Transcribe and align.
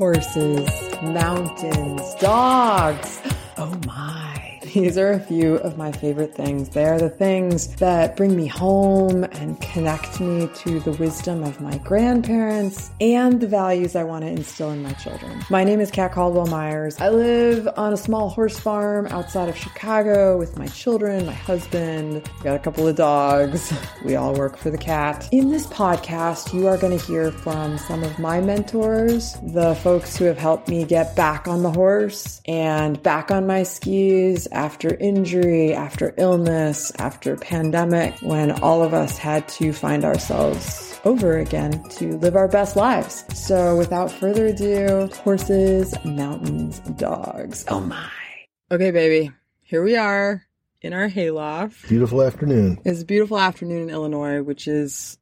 horses, 0.00 0.66
mountains, 1.02 2.14
dogs. 2.14 3.20
Oh 3.58 3.78
my. 3.86 4.49
These 4.62 4.98
are 4.98 5.12
a 5.12 5.20
few 5.20 5.54
of 5.56 5.78
my 5.78 5.90
favorite 5.90 6.34
things. 6.34 6.68
They 6.68 6.84
are 6.84 6.98
the 6.98 7.08
things 7.08 7.74
that 7.76 8.14
bring 8.14 8.36
me 8.36 8.46
home 8.46 9.24
and 9.24 9.58
connect 9.60 10.20
me 10.20 10.50
to 10.54 10.80
the 10.80 10.92
wisdom 10.92 11.42
of 11.44 11.62
my 11.62 11.78
grandparents 11.78 12.90
and 13.00 13.40
the 13.40 13.46
values 13.46 13.96
I 13.96 14.04
want 14.04 14.24
to 14.24 14.30
instill 14.30 14.70
in 14.70 14.82
my 14.82 14.92
children. 14.92 15.42
My 15.48 15.64
name 15.64 15.80
is 15.80 15.90
Kat 15.90 16.12
Caldwell 16.12 16.46
Myers. 16.46 17.00
I 17.00 17.08
live 17.08 17.68
on 17.78 17.94
a 17.94 17.96
small 17.96 18.28
horse 18.28 18.58
farm 18.58 19.06
outside 19.06 19.48
of 19.48 19.56
Chicago 19.56 20.36
with 20.36 20.58
my 20.58 20.66
children, 20.66 21.24
my 21.24 21.32
husband, 21.32 22.28
got 22.42 22.54
a 22.54 22.58
couple 22.58 22.86
of 22.86 22.96
dogs. 22.96 23.72
We 24.04 24.16
all 24.16 24.34
work 24.34 24.56
for 24.56 24.70
the 24.70 24.78
cat. 24.78 25.28
In 25.30 25.50
this 25.50 25.66
podcast, 25.66 26.54
you 26.54 26.66
are 26.68 26.78
going 26.78 26.96
to 26.98 27.04
hear 27.04 27.30
from 27.30 27.76
some 27.76 28.02
of 28.02 28.18
my 28.18 28.40
mentors, 28.40 29.36
the 29.42 29.74
folks 29.74 30.16
who 30.16 30.24
have 30.24 30.38
helped 30.38 30.68
me 30.68 30.84
get 30.84 31.14
back 31.16 31.46
on 31.46 31.62
the 31.62 31.70
horse 31.70 32.40
and 32.46 33.00
back 33.02 33.30
on 33.30 33.46
my 33.46 33.62
skis 33.62 34.48
after 34.52 34.94
injury, 34.96 35.72
after 35.72 36.14
illness, 36.16 36.92
after 36.98 37.36
pandemic, 37.36 38.14
when 38.22 38.50
all 38.62 38.82
of 38.82 38.94
us 38.94 39.18
had 39.18 39.48
to 39.48 39.72
find 39.72 40.04
ourselves 40.04 41.00
over 41.04 41.38
again 41.38 41.82
to 41.90 42.16
live 42.18 42.36
our 42.36 42.48
best 42.48 42.76
lives. 42.76 43.24
So 43.34 43.76
without 43.76 44.10
further 44.10 44.46
ado, 44.46 45.08
horses, 45.22 45.94
mountains, 46.04 46.80
dogs. 46.96 47.64
Oh 47.68 47.80
my. 47.80 48.08
Okay, 48.70 48.90
baby. 48.90 49.32
Here 49.62 49.82
we 49.82 49.96
are 49.96 50.46
in 50.82 50.92
our 50.92 51.08
hayloft. 51.08 51.88
Beautiful 51.88 52.22
afternoon. 52.22 52.80
It's 52.84 53.02
a 53.02 53.04
beautiful 53.04 53.38
afternoon 53.38 53.82
in 53.82 53.90
Illinois, 53.90 54.42
which 54.42 54.66
is 54.66 55.18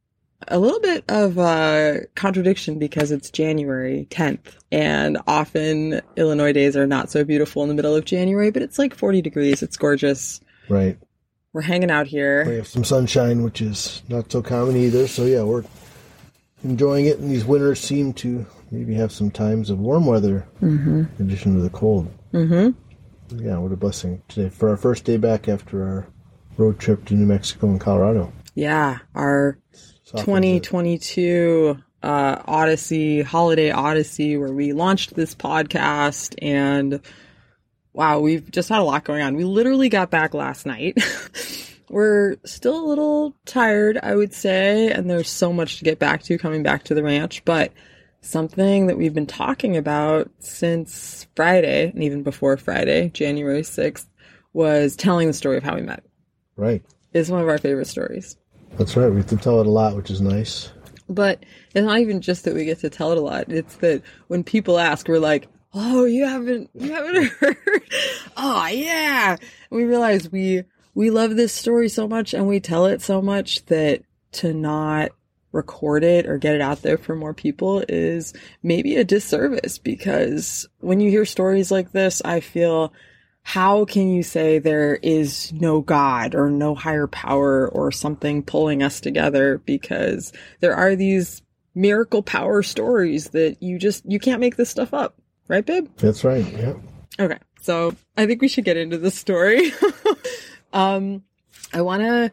a 0.47 0.59
little 0.59 0.81
bit 0.81 1.05
of 1.09 1.37
a 1.39 2.07
contradiction 2.15 2.79
because 2.79 3.11
it's 3.11 3.31
January 3.31 4.07
10th 4.11 4.57
and 4.71 5.19
often 5.27 6.01
Illinois 6.17 6.53
days 6.53 6.77
are 6.77 6.87
not 6.87 7.11
so 7.11 7.25
beautiful 7.25 7.63
in 7.63 7.69
the 7.69 7.75
middle 7.75 7.95
of 7.95 8.05
January, 8.05 8.51
but 8.51 8.63
it's 8.63 8.79
like 8.79 8.95
40 8.95 9.21
degrees. 9.21 9.63
It's 9.63 9.77
gorgeous. 9.77 10.41
Right. 10.69 10.97
We're 11.53 11.63
hanging 11.63 11.91
out 11.91 12.07
here. 12.07 12.45
We 12.47 12.57
have 12.57 12.69
some 12.69 12.85
sunshine, 12.85 13.43
which 13.43 13.61
is 13.61 14.03
not 14.09 14.31
so 14.31 14.43
common 14.43 14.77
either. 14.77 15.09
So 15.09 15.25
yeah, 15.25 15.43
we're 15.43 15.65
enjoying 16.63 17.07
it. 17.07 17.19
And 17.19 17.31
these 17.31 17.45
winters 17.45 17.81
seem 17.81 18.13
to 18.15 18.47
maybe 18.71 18.95
have 18.95 19.11
some 19.11 19.31
times 19.31 19.71
of 19.71 19.81
warm 19.81 20.07
weather 20.07 20.47
in 20.61 21.09
addition 21.19 21.57
to 21.57 21.63
the 21.63 21.71
cold. 21.71 22.13
Mm-hmm. 22.33 23.41
Yeah, 23.45 23.59
what 23.59 23.73
a 23.73 23.77
blessing 23.77 24.23
today 24.29 24.51
for 24.51 24.69
our 24.69 24.77
first 24.77 25.05
day 25.05 25.17
back 25.17 25.49
after 25.49 25.83
our 25.83 26.07
road 26.57 26.79
trip 26.79 27.05
to 27.07 27.15
New 27.15 27.27
Mexico 27.27 27.67
and 27.67 27.81
Colorado. 27.81 28.33
Yeah, 28.55 28.99
our. 29.15 29.59
2022 30.17 31.79
uh, 32.03 32.43
Odyssey, 32.47 33.23
holiday 33.23 33.71
Odyssey, 33.71 34.37
where 34.37 34.53
we 34.53 34.73
launched 34.73 35.15
this 35.15 35.35
podcast 35.35 36.35
and 36.41 37.01
wow, 37.93 38.21
we've 38.21 38.51
just 38.51 38.69
had 38.69 38.81
a 38.81 38.85
lot 38.85 39.05
going 39.05 39.23
on. 39.23 39.35
We 39.35 39.45
literally 39.45 39.89
got 39.89 40.11
back 40.11 40.35
last 40.35 40.67
night. 40.67 40.97
We're 41.91 42.37
still 42.45 42.85
a 42.85 42.87
little 42.87 43.35
tired, 43.45 43.99
I 44.03 44.15
would 44.15 44.35
say, 44.35 44.91
and 44.91 45.11
there's 45.11 45.31
so 45.31 45.53
much 45.53 45.79
to 45.79 45.85
get 45.85 45.99
back 45.99 46.23
to 46.25 46.39
coming 46.39 46.63
back 46.63 46.85
to 46.85 46.95
the 46.95 47.03
ranch, 47.03 47.45
but 47.45 47.73
something 48.21 48.87
that 48.87 48.99
we've 48.99 49.15
been 49.15 49.27
talking 49.27 49.77
about 49.77 50.31
since 50.39 51.27
Friday 51.35 51.91
and 51.91 52.03
even 52.03 52.23
before 52.23 52.57
Friday, 52.59 53.09
January 53.09 53.63
6th, 53.63 54.07
was 54.53 54.97
telling 54.97 55.29
the 55.29 55.33
story 55.33 55.57
of 55.57 55.63
how 55.63 55.77
we 55.77 55.83
met. 55.83 56.05
Right. 56.57 56.83
It's 57.13 57.31
one 57.31 57.43
of 57.43 57.49
our 57.49 57.59
favorite 57.59 57.87
stories. 57.87 58.37
That's 58.77 58.97
right. 58.97 59.09
We 59.11 59.17
have 59.17 59.27
to 59.29 59.37
tell 59.37 59.61
it 59.61 59.67
a 59.67 59.71
lot, 59.71 59.97
which 59.97 60.11
is 60.11 60.21
nice. 60.21 60.71
But 61.09 61.45
it's 61.75 61.85
not 61.87 62.01
even 62.01 62.21
just 62.21 62.45
that 62.45 62.55
we 62.55 62.65
get 62.65 62.81
to 62.81 62.91
tell 62.91 63.13
it 63.13 63.19
a 63.19 63.23
lot. 63.23 63.49
It's 63.49 63.77
that 63.77 64.03
when 64.29 64.45
people 64.45 64.79
ask, 64.79 65.09
we're 65.09 65.19
like, 65.19 65.49
"Oh, 65.73 66.05
you 66.05 66.27
haven't, 66.27 66.71
you 66.75 66.93
haven't 66.93 67.25
heard? 67.41 67.57
oh, 68.37 68.67
yeah." 68.67 69.37
And 69.71 69.77
we 69.79 69.85
realize 69.85 70.31
we 70.31 70.65
we 70.95 71.11
love 71.11 71.35
this 71.37 71.53
story 71.53 71.89
so 71.89 72.07
much, 72.07 72.35
and 72.35 72.47
we 72.47 72.61
tell 72.61 72.87
it 72.87 73.01
so 73.01 73.23
much 73.23 73.65
that 73.67 74.03
to 74.33 74.53
not 74.53 75.13
record 75.53 76.05
it 76.05 76.27
or 76.27 76.37
get 76.37 76.55
it 76.55 76.61
out 76.61 76.83
there 76.83 76.99
for 76.99 77.17
more 77.17 77.33
people 77.33 77.83
is 77.89 78.35
maybe 78.63 78.97
a 78.97 79.05
disservice. 79.05 79.79
Because 79.79 80.69
when 80.81 81.01
you 81.01 81.11
hear 81.11 81.25
stories 81.25 81.71
like 81.71 81.93
this, 81.93 82.21
I 82.25 82.41
feel 82.41 82.93
how 83.49 83.87
can 83.87 84.11
you 84.11 84.23
say 84.23 84.59
there 84.59 84.97
is 84.97 85.55
no 85.55 85.81
God 85.81 86.35
or 86.35 86.51
no 86.51 86.75
higher 86.75 87.07
power 87.07 87.67
or 87.67 87.91
something 87.91 88.43
pulling 88.43 88.83
us 88.83 89.01
together? 89.01 89.57
Because 89.65 90.35
there 90.61 90.75
are 90.75 90.95
these 90.95 91.41
miracle 91.75 92.23
power 92.23 92.63
stories 92.63 93.29
that 93.31 93.63
you 93.63 93.79
just, 93.79 94.05
you 94.05 94.19
can't 94.19 94.41
make 94.41 94.57
this 94.57 94.69
stuff 94.69 94.93
up. 94.93 95.17
Right, 95.49 95.65
babe? 95.65 95.89
That's 95.97 96.25
right. 96.25 96.45
Yeah. 96.59 96.75
Okay. 97.19 97.39
So 97.63 97.97
I 98.19 98.27
think 98.27 98.43
we 98.43 98.49
should 98.49 98.67
get 98.67 98.77
into 98.77 98.99
the 98.99 99.11
story. 99.11 99.73
um, 100.75 101.23
I 101.73 101.81
want 101.81 102.03
to 102.03 102.31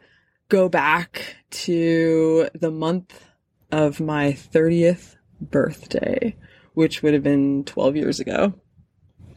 go 0.50 0.68
back 0.68 1.36
to 1.50 2.50
the 2.52 2.70
month 2.70 3.24
of 3.72 4.00
my 4.00 4.32
30th 4.32 5.16
birthday, 5.40 6.36
which 6.74 7.02
would 7.02 7.14
have 7.14 7.22
been 7.22 7.64
12 7.64 7.96
years 7.96 8.20
ago. 8.20 8.52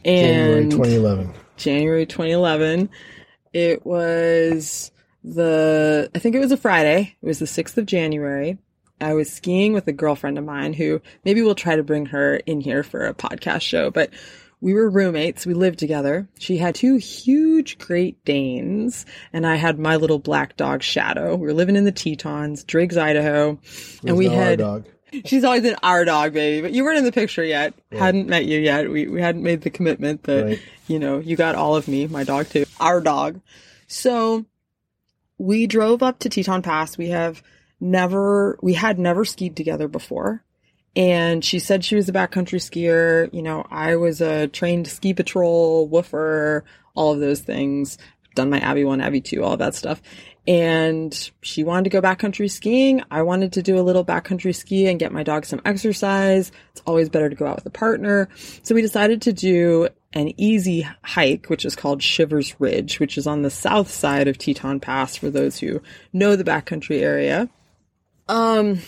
January 0.03 0.63
And 0.63 0.71
2011. 0.71 1.33
January 1.57 2.05
2011. 2.05 2.89
It 3.53 3.85
was 3.85 4.91
the, 5.23 6.09
I 6.13 6.19
think 6.19 6.35
it 6.35 6.39
was 6.39 6.51
a 6.51 6.57
Friday. 6.57 7.15
It 7.21 7.25
was 7.25 7.39
the 7.39 7.45
6th 7.45 7.77
of 7.77 7.85
January. 7.85 8.57
I 9.01 9.13
was 9.13 9.31
skiing 9.31 9.73
with 9.73 9.87
a 9.87 9.93
girlfriend 9.93 10.37
of 10.37 10.45
mine 10.45 10.73
who 10.73 11.01
maybe 11.23 11.41
we'll 11.41 11.55
try 11.55 11.75
to 11.75 11.83
bring 11.83 12.07
her 12.07 12.35
in 12.37 12.61
here 12.61 12.83
for 12.83 13.05
a 13.05 13.13
podcast 13.13 13.61
show, 13.61 13.91
but 13.91 14.11
we 14.61 14.73
were 14.73 14.89
roommates. 14.89 15.45
We 15.45 15.53
lived 15.53 15.79
together. 15.79 16.27
She 16.37 16.57
had 16.57 16.75
two 16.75 16.97
huge 16.97 17.77
Great 17.77 18.23
Danes 18.25 19.05
and 19.31 19.47
I 19.47 19.55
had 19.55 19.79
my 19.79 19.95
little 19.95 20.19
black 20.19 20.57
dog 20.57 20.83
Shadow. 20.83 21.35
We 21.35 21.47
were 21.47 21.53
living 21.53 21.77
in 21.77 21.85
the 21.85 21.93
Tetons, 21.93 22.65
Driggs, 22.65 22.97
Idaho. 22.97 23.57
And 24.05 24.17
we 24.17 24.27
no 24.27 24.35
had, 24.35 24.59
dog. 24.59 24.85
She's 25.25 25.43
always 25.43 25.65
an 25.65 25.75
our 25.83 26.05
dog, 26.05 26.33
baby. 26.33 26.61
But 26.61 26.71
you 26.71 26.83
weren't 26.83 26.97
in 26.99 27.03
the 27.05 27.11
picture 27.11 27.43
yet. 27.43 27.73
Hadn't 27.91 28.27
met 28.27 28.45
you 28.45 28.59
yet. 28.59 28.89
We 28.89 29.07
we 29.07 29.21
hadn't 29.21 29.43
made 29.43 29.61
the 29.61 29.69
commitment 29.69 30.23
that 30.23 30.43
Right. 30.45 30.61
you 30.87 30.99
know 30.99 31.19
you 31.19 31.35
got 31.35 31.55
all 31.55 31.75
of 31.75 31.87
me, 31.87 32.07
my 32.07 32.23
dog 32.23 32.47
too, 32.49 32.65
our 32.79 33.01
dog. 33.01 33.41
So 33.87 34.45
we 35.37 35.67
drove 35.67 36.03
up 36.03 36.19
to 36.19 36.29
Teton 36.29 36.61
Pass. 36.61 36.97
We 36.97 37.09
have 37.09 37.41
never 37.79 38.59
we 38.61 38.73
had 38.73 38.99
never 38.99 39.25
skied 39.25 39.55
together 39.55 39.87
before. 39.87 40.43
And 40.95 41.45
she 41.45 41.59
said 41.59 41.85
she 41.85 41.95
was 41.95 42.09
a 42.09 42.11
backcountry 42.13 42.59
skier. 42.59 43.31
You 43.33 43.41
know, 43.41 43.65
I 43.69 43.95
was 43.95 44.21
a 44.21 44.47
trained 44.47 44.87
ski 44.87 45.13
patrol, 45.13 45.87
WFR, 45.89 46.63
all 46.95 47.13
of 47.13 47.19
those 47.19 47.41
things. 47.41 47.97
Done 48.35 48.49
my 48.49 48.59
Avy 48.71 48.83
1, 48.83 49.01
Avy 49.01 49.21
2, 49.21 49.43
all 49.43 49.57
that 49.57 49.75
stuff. 49.75 50.01
And 50.47 51.31
she 51.41 51.63
wanted 51.63 51.83
to 51.85 51.89
go 51.89 52.01
backcountry 52.01 52.49
skiing. 52.49 53.03
I 53.11 53.21
wanted 53.21 53.53
to 53.53 53.61
do 53.61 53.77
a 53.79 53.83
little 53.83 54.03
backcountry 54.03 54.55
ski 54.55 54.87
and 54.87 54.99
get 54.99 55.11
my 55.11 55.23
dog 55.23 55.45
some 55.45 55.61
exercise. 55.65 56.51
It's 56.71 56.81
always 56.87 57.09
better 57.09 57.29
to 57.29 57.35
go 57.35 57.45
out 57.45 57.57
with 57.57 57.65
a 57.65 57.71
partner. 57.71 58.29
So 58.63 58.73
we 58.73 58.81
decided 58.81 59.21
to 59.23 59.33
do 59.33 59.89
an 60.13 60.33
easy 60.39 60.87
hike, 61.03 61.47
which 61.47 61.65
is 61.65 61.75
called 61.75 62.01
Shivers 62.01 62.55
Ridge, 62.59 62.99
which 62.99 63.17
is 63.17 63.27
on 63.27 63.43
the 63.43 63.51
south 63.51 63.91
side 63.91 64.27
of 64.27 64.37
Teton 64.37 64.79
Pass 64.79 65.15
for 65.15 65.29
those 65.29 65.59
who 65.59 65.81
know 66.13 66.35
the 66.35 66.43
backcountry 66.43 67.01
area. 67.01 67.47
Um, 68.27 68.79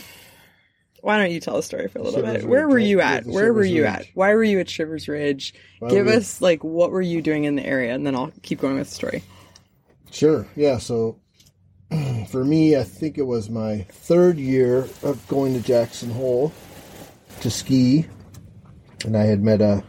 why 1.01 1.17
don't 1.17 1.31
you 1.31 1.39
tell 1.39 1.55
the 1.55 1.63
story 1.63 1.87
for 1.87 1.99
a 1.99 2.03
little 2.03 2.19
Shivers 2.21 2.41
bit? 2.43 2.49
Where 2.49 2.65
Ridge, 2.67 2.71
were 2.73 2.79
you 2.79 3.01
at? 3.01 3.25
Where 3.25 3.53
were 3.53 3.63
you 3.63 3.83
Ridge. 3.83 3.91
at? 3.93 4.05
Why 4.13 4.33
were 4.33 4.43
you 4.43 4.59
at 4.59 4.69
Shivers 4.69 5.07
Ridge? 5.07 5.53
Why 5.79 5.89
Give 5.89 6.05
we- 6.05 6.13
us 6.13 6.41
like 6.41 6.63
what 6.63 6.91
were 6.91 7.01
you 7.01 7.21
doing 7.21 7.43
in 7.45 7.55
the 7.55 7.65
area, 7.65 7.93
and 7.93 8.05
then 8.05 8.15
I'll 8.15 8.31
keep 8.43 8.59
going 8.61 8.77
with 8.77 8.89
the 8.89 8.95
story. 8.95 9.23
Sure. 10.11 10.47
Yeah. 10.55 10.77
So 10.77 11.19
for 12.29 12.43
me, 12.45 12.77
I 12.77 12.83
think 12.83 13.17
it 13.17 13.23
was 13.25 13.49
my 13.49 13.85
third 13.89 14.37
year 14.37 14.87
of 15.03 15.25
going 15.27 15.53
to 15.53 15.61
Jackson 15.61 16.11
Hole 16.11 16.53
to 17.41 17.49
ski, 17.49 18.05
and 19.05 19.17
I 19.17 19.23
had 19.23 19.41
met 19.41 19.61
a 19.61 19.83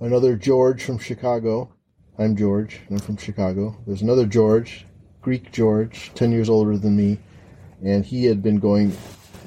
another 0.00 0.36
George 0.36 0.82
from 0.84 0.98
Chicago. 0.98 1.72
I'm 2.18 2.36
George. 2.36 2.80
I'm 2.90 2.98
from 2.98 3.16
Chicago. 3.16 3.76
There's 3.86 4.02
another 4.02 4.26
George, 4.26 4.84
Greek 5.22 5.52
George, 5.52 6.10
ten 6.14 6.32
years 6.32 6.50
older 6.50 6.76
than 6.76 6.96
me, 6.96 7.18
and 7.82 8.04
he 8.04 8.26
had 8.26 8.42
been 8.42 8.58
going 8.58 8.92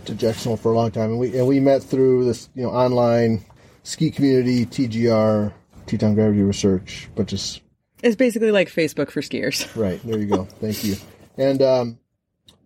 to 0.05 0.15
Jackson 0.15 0.57
for 0.57 0.71
a 0.71 0.75
long 0.75 0.91
time, 0.91 1.11
and 1.11 1.19
we 1.19 1.37
and 1.37 1.47
we 1.47 1.59
met 1.59 1.83
through 1.83 2.25
this 2.25 2.49
you 2.55 2.63
know 2.63 2.69
online 2.69 3.43
ski 3.83 4.11
community, 4.11 4.65
TGR, 4.65 5.53
Teton 5.85 6.15
Gravity 6.15 6.41
Research, 6.41 7.09
but 7.15 7.27
just 7.27 7.61
It's 8.01 8.15
basically 8.15 8.51
like 8.51 8.69
Facebook 8.69 9.11
for 9.11 9.21
skiers. 9.21 9.73
Right 9.75 10.01
there 10.03 10.19
you 10.19 10.27
go. 10.27 10.45
Thank 10.45 10.83
you. 10.83 10.95
And 11.37 11.61
um, 11.61 11.99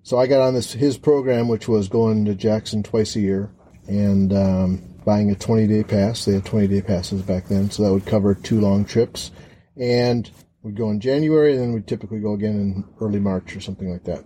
so 0.04 0.18
I 0.18 0.28
got 0.28 0.42
on 0.42 0.54
this 0.54 0.74
his 0.74 0.98
program, 0.98 1.48
which 1.48 1.68
was 1.68 1.88
going 1.88 2.25
to 2.25 2.36
Jackson 2.36 2.84
twice 2.84 3.16
a 3.16 3.19
year 3.19 3.51
and 3.88 4.33
um, 4.33 4.81
buying 5.06 5.31
a 5.31 5.36
20 5.36 5.68
day 5.68 5.83
pass. 5.83 6.25
They 6.25 6.33
had 6.33 6.45
20 6.45 6.68
day 6.68 6.81
passes 6.81 7.22
back 7.22 7.48
then, 7.48 7.69
so 7.69 7.83
that 7.83 7.94
would 7.94 8.06
cover 8.06 8.36
two 8.36 8.60
long 8.60 8.86
trips. 8.86 9.31
And 9.78 10.30
we'd 10.63 10.75
go 10.75 10.90
in 10.90 11.00
January, 11.00 11.54
and 11.54 11.62
then 11.62 11.74
we'd 11.74 11.88
typically 11.88 12.19
go 12.19 12.33
again 12.33 12.60
in 12.60 12.86
early 13.00 13.19
March 13.19 13.56
or 13.56 13.62
something 13.62 13.92
like 13.92 14.04
that. 14.06 14.25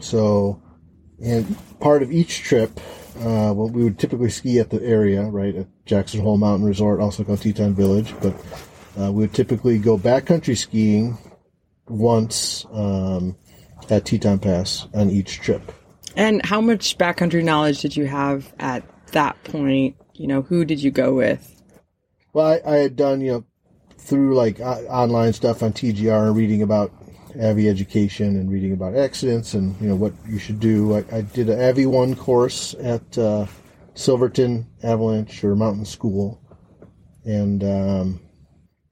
So 0.00 0.62
And 1.22 1.56
part 1.80 2.02
of 2.02 2.10
each 2.10 2.42
trip, 2.42 2.70
uh, 3.18 3.52
well, 3.54 3.68
we 3.68 3.84
would 3.84 3.98
typically 3.98 4.30
ski 4.30 4.58
at 4.58 4.70
the 4.70 4.82
area, 4.82 5.22
right, 5.24 5.54
at 5.54 5.66
Jackson 5.84 6.20
Hole 6.20 6.38
Mountain 6.38 6.66
Resort, 6.66 7.00
also 7.00 7.24
called 7.24 7.42
Teton 7.42 7.74
Village, 7.74 8.14
but 8.22 8.34
uh, 8.98 9.12
we 9.12 9.22
would 9.22 9.34
typically 9.34 9.78
go 9.78 9.98
backcountry 9.98 10.56
skiing 10.56 11.18
once 11.88 12.64
um, 12.72 13.36
at 13.90 14.04
Teton 14.04 14.38
Pass 14.38 14.86
on 14.94 15.10
each 15.10 15.40
trip. 15.40 15.72
And 16.16 16.44
how 16.44 16.60
much 16.60 16.96
backcountry 16.98 17.44
knowledge 17.44 17.80
did 17.80 17.96
you 17.96 18.06
have 18.06 18.52
at 18.58 18.84
that 19.12 19.42
point? 19.44 19.96
You 20.14 20.26
know, 20.26 20.42
who 20.42 20.64
did 20.64 20.82
you 20.82 20.90
go 20.90 21.14
with? 21.14 21.62
Well, 22.32 22.46
I, 22.46 22.60
I 22.64 22.76
had 22.76 22.96
done, 22.96 23.20
you 23.20 23.32
know, 23.32 23.44
through 23.98 24.34
like 24.34 24.60
uh, 24.60 24.80
online 24.88 25.32
stuff 25.32 25.62
on 25.62 25.72
TGR 25.72 26.28
and 26.28 26.36
reading 26.36 26.62
about 26.62 26.92
Avy 27.38 27.68
education 27.68 28.36
and 28.36 28.50
reading 28.50 28.72
about 28.72 28.96
accidents 28.96 29.54
and 29.54 29.80
you 29.80 29.88
know 29.88 29.96
what 29.96 30.12
you 30.26 30.38
should 30.38 30.60
do. 30.60 30.96
I, 30.96 31.04
I 31.12 31.20
did 31.22 31.48
an 31.48 31.60
Avi 31.60 31.86
one 31.86 32.14
course 32.14 32.74
at 32.80 33.16
uh, 33.18 33.46
Silverton 33.94 34.66
Avalanche 34.82 35.44
or 35.44 35.54
Mountain 35.54 35.84
School, 35.84 36.40
and 37.24 37.62
um, 37.64 38.20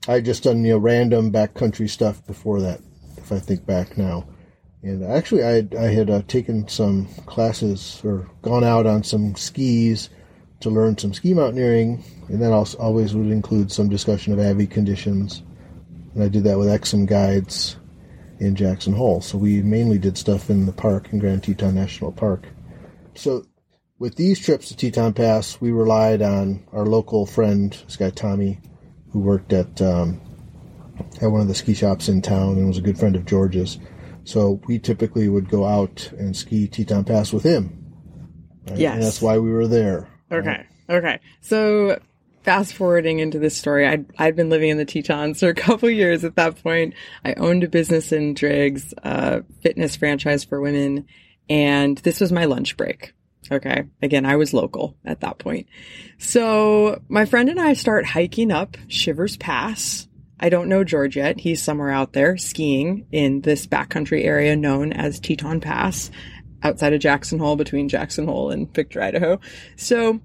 I 0.06 0.20
just 0.20 0.44
done 0.44 0.64
you 0.64 0.72
know 0.72 0.78
random 0.78 1.32
backcountry 1.32 1.88
stuff 1.88 2.24
before 2.26 2.60
that. 2.62 2.80
If 3.16 3.32
I 3.32 3.38
think 3.38 3.66
back 3.66 3.98
now, 3.98 4.26
and 4.82 5.04
actually 5.04 5.42
I 5.42 5.50
had, 5.50 5.74
I 5.74 5.92
had 5.92 6.10
uh, 6.10 6.22
taken 6.28 6.68
some 6.68 7.06
classes 7.26 8.00
or 8.04 8.30
gone 8.42 8.64
out 8.64 8.86
on 8.86 9.02
some 9.02 9.34
skis 9.34 10.10
to 10.60 10.70
learn 10.70 10.96
some 10.96 11.12
ski 11.12 11.34
mountaineering, 11.34 12.02
and 12.28 12.40
that 12.42 12.52
also 12.52 12.78
always 12.78 13.14
would 13.14 13.30
include 13.30 13.70
some 13.70 13.88
discussion 13.88 14.32
of 14.32 14.40
Avi 14.40 14.66
conditions. 14.66 15.42
And 16.14 16.22
I 16.22 16.28
did 16.28 16.44
that 16.44 16.58
with 16.58 16.68
Exum 16.68 17.06
guides 17.06 17.76
in 18.40 18.54
Jackson 18.54 18.92
Hole. 18.92 19.20
So 19.20 19.38
we 19.38 19.62
mainly 19.62 19.98
did 19.98 20.16
stuff 20.16 20.50
in 20.50 20.66
the 20.66 20.72
park 20.72 21.12
in 21.12 21.18
Grand 21.18 21.42
Teton 21.42 21.74
National 21.74 22.12
Park. 22.12 22.46
So 23.14 23.46
with 23.98 24.16
these 24.16 24.38
trips 24.38 24.68
to 24.68 24.76
Teton 24.76 25.14
Pass, 25.14 25.60
we 25.60 25.72
relied 25.72 26.22
on 26.22 26.64
our 26.72 26.86
local 26.86 27.26
friend, 27.26 27.72
this 27.84 27.96
guy 27.96 28.10
Tommy, 28.10 28.60
who 29.10 29.20
worked 29.20 29.52
at 29.52 29.80
um, 29.82 30.20
at 31.20 31.30
one 31.30 31.40
of 31.40 31.48
the 31.48 31.54
ski 31.54 31.74
shops 31.74 32.08
in 32.08 32.22
town 32.22 32.56
and 32.58 32.68
was 32.68 32.78
a 32.78 32.82
good 32.82 32.98
friend 32.98 33.16
of 33.16 33.24
George's. 33.24 33.78
So 34.24 34.60
we 34.66 34.78
typically 34.78 35.28
would 35.28 35.48
go 35.48 35.64
out 35.64 36.10
and 36.12 36.36
ski 36.36 36.68
Teton 36.68 37.04
Pass 37.04 37.32
with 37.32 37.42
him. 37.42 37.74
Right? 38.68 38.78
Yes. 38.78 38.94
And 38.94 39.02
that's 39.02 39.22
why 39.22 39.38
we 39.38 39.50
were 39.50 39.66
there. 39.66 40.08
Okay. 40.30 40.66
Okay. 40.90 41.18
So 41.40 41.98
fast 42.48 42.72
forwarding 42.72 43.18
into 43.18 43.38
this 43.38 43.58
story, 43.58 43.86
I'd, 43.86 44.06
I'd 44.16 44.34
been 44.34 44.48
living 44.48 44.70
in 44.70 44.78
the 44.78 44.86
Tetons 44.86 45.40
for 45.40 45.50
a 45.50 45.54
couple 45.54 45.90
years 45.90 46.24
at 46.24 46.36
that 46.36 46.62
point. 46.62 46.94
I 47.22 47.34
owned 47.34 47.62
a 47.62 47.68
business 47.68 48.10
in 48.10 48.32
Driggs, 48.32 48.94
a 49.02 49.42
fitness 49.60 49.96
franchise 49.96 50.44
for 50.44 50.58
women, 50.58 51.04
and 51.50 51.98
this 51.98 52.22
was 52.22 52.32
my 52.32 52.46
lunch 52.46 52.78
break. 52.78 53.12
Okay. 53.52 53.84
Again, 54.00 54.24
I 54.24 54.36
was 54.36 54.54
local 54.54 54.96
at 55.04 55.20
that 55.20 55.38
point. 55.38 55.66
So 56.16 57.02
my 57.10 57.26
friend 57.26 57.50
and 57.50 57.60
I 57.60 57.74
start 57.74 58.06
hiking 58.06 58.50
up 58.50 58.78
Shivers 58.88 59.36
Pass. 59.36 60.08
I 60.40 60.48
don't 60.48 60.70
know 60.70 60.84
George 60.84 61.18
yet. 61.18 61.38
He's 61.38 61.62
somewhere 61.62 61.90
out 61.90 62.14
there 62.14 62.38
skiing 62.38 63.08
in 63.12 63.42
this 63.42 63.66
backcountry 63.66 64.24
area 64.24 64.56
known 64.56 64.94
as 64.94 65.20
Teton 65.20 65.60
Pass 65.60 66.10
outside 66.62 66.94
of 66.94 67.00
Jackson 67.00 67.38
Hole 67.38 67.56
between 67.56 67.90
Jackson 67.90 68.26
Hole 68.26 68.50
and 68.50 68.72
Victor, 68.74 69.02
Idaho. 69.02 69.38
So 69.76 70.20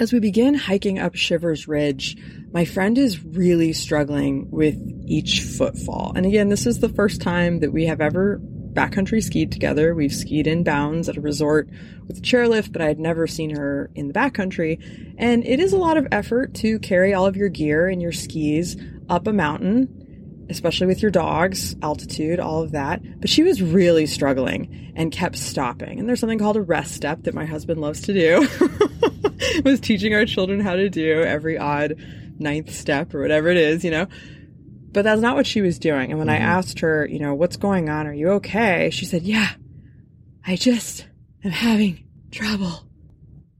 as 0.00 0.14
we 0.14 0.18
begin 0.18 0.54
hiking 0.54 0.98
up 0.98 1.14
Shivers 1.14 1.68
Ridge, 1.68 2.16
my 2.52 2.64
friend 2.64 2.96
is 2.96 3.22
really 3.22 3.74
struggling 3.74 4.50
with 4.50 4.74
each 5.04 5.42
footfall. 5.42 6.14
And 6.16 6.24
again, 6.24 6.48
this 6.48 6.66
is 6.66 6.78
the 6.78 6.88
first 6.88 7.20
time 7.20 7.60
that 7.60 7.70
we 7.70 7.84
have 7.84 8.00
ever 8.00 8.40
backcountry 8.40 9.22
skied 9.22 9.52
together. 9.52 9.94
We've 9.94 10.12
skied 10.12 10.46
in 10.46 10.64
bounds 10.64 11.10
at 11.10 11.18
a 11.18 11.20
resort 11.20 11.68
with 12.06 12.16
a 12.16 12.22
chairlift, 12.22 12.72
but 12.72 12.80
I 12.80 12.86
had 12.86 12.98
never 12.98 13.26
seen 13.26 13.54
her 13.54 13.90
in 13.94 14.08
the 14.08 14.14
backcountry. 14.14 15.14
And 15.18 15.44
it 15.44 15.60
is 15.60 15.74
a 15.74 15.78
lot 15.78 15.98
of 15.98 16.08
effort 16.10 16.54
to 16.54 16.78
carry 16.78 17.12
all 17.12 17.26
of 17.26 17.36
your 17.36 17.50
gear 17.50 17.86
and 17.86 18.00
your 18.00 18.12
skis 18.12 18.78
up 19.10 19.26
a 19.26 19.34
mountain, 19.34 20.46
especially 20.48 20.86
with 20.86 21.02
your 21.02 21.10
dogs, 21.10 21.76
altitude, 21.82 22.40
all 22.40 22.62
of 22.62 22.72
that. 22.72 23.02
But 23.20 23.28
she 23.28 23.42
was 23.42 23.60
really 23.60 24.06
struggling 24.06 24.94
and 24.96 25.12
kept 25.12 25.36
stopping. 25.36 25.98
And 26.00 26.08
there's 26.08 26.20
something 26.20 26.38
called 26.38 26.56
a 26.56 26.62
rest 26.62 26.94
step 26.94 27.24
that 27.24 27.34
my 27.34 27.44
husband 27.44 27.82
loves 27.82 28.00
to 28.02 28.14
do. 28.14 28.48
was 29.64 29.80
teaching 29.80 30.14
our 30.14 30.26
children 30.26 30.60
how 30.60 30.76
to 30.76 30.88
do 30.88 31.22
every 31.22 31.58
odd 31.58 31.96
ninth 32.38 32.72
step 32.72 33.14
or 33.14 33.20
whatever 33.20 33.48
it 33.48 33.56
is, 33.56 33.84
you 33.84 33.90
know. 33.90 34.06
But 34.92 35.02
that's 35.02 35.20
not 35.20 35.36
what 35.36 35.46
she 35.46 35.60
was 35.60 35.78
doing. 35.78 36.10
And 36.10 36.18
when 36.18 36.28
mm-hmm. 36.28 36.42
I 36.42 36.46
asked 36.46 36.80
her, 36.80 37.06
you 37.06 37.20
know, 37.20 37.34
what's 37.34 37.56
going 37.56 37.88
on? 37.88 38.06
Are 38.06 38.12
you 38.12 38.30
okay? 38.32 38.90
She 38.90 39.04
said, 39.04 39.22
yeah, 39.22 39.50
I 40.44 40.56
just 40.56 41.06
am 41.44 41.52
having 41.52 42.04
trouble 42.30 42.86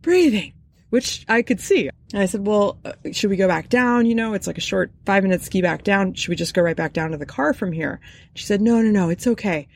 breathing, 0.03 0.55
which 0.89 1.25
I 1.29 1.43
could 1.43 1.61
see. 1.61 1.89
And 2.12 2.23
I 2.23 2.27
said, 2.27 2.47
well, 2.47 2.79
uh, 2.85 2.93
should 3.12 3.31
we 3.31 3.37
go 3.37 3.47
back 3.47 3.69
down? 3.69 4.07
You 4.07 4.17
know, 4.17 4.35
it's 4.35 4.47
like 4.47 4.59
a 4.59 4.62
short 4.62 4.91
five 5.07 5.23
minute 5.23 5.43
ski 5.43 5.62
back 5.62 5.85
down. 5.85 6.15
Should 6.15 6.31
we 6.31 6.37
just 6.37 6.55
go 6.55 6.62
right 6.62 6.77
back 6.77 6.93
down 6.93 7.12
to 7.12 7.17
the 7.17 7.27
car 7.27 7.55
from 7.55 7.71
here? 7.71 8.01
She 8.35 8.45
said, 8.45 8.61
no, 8.61 8.81
no, 8.83 8.91
no, 8.91 9.11
it's 9.11 9.27
okay. 9.27 9.69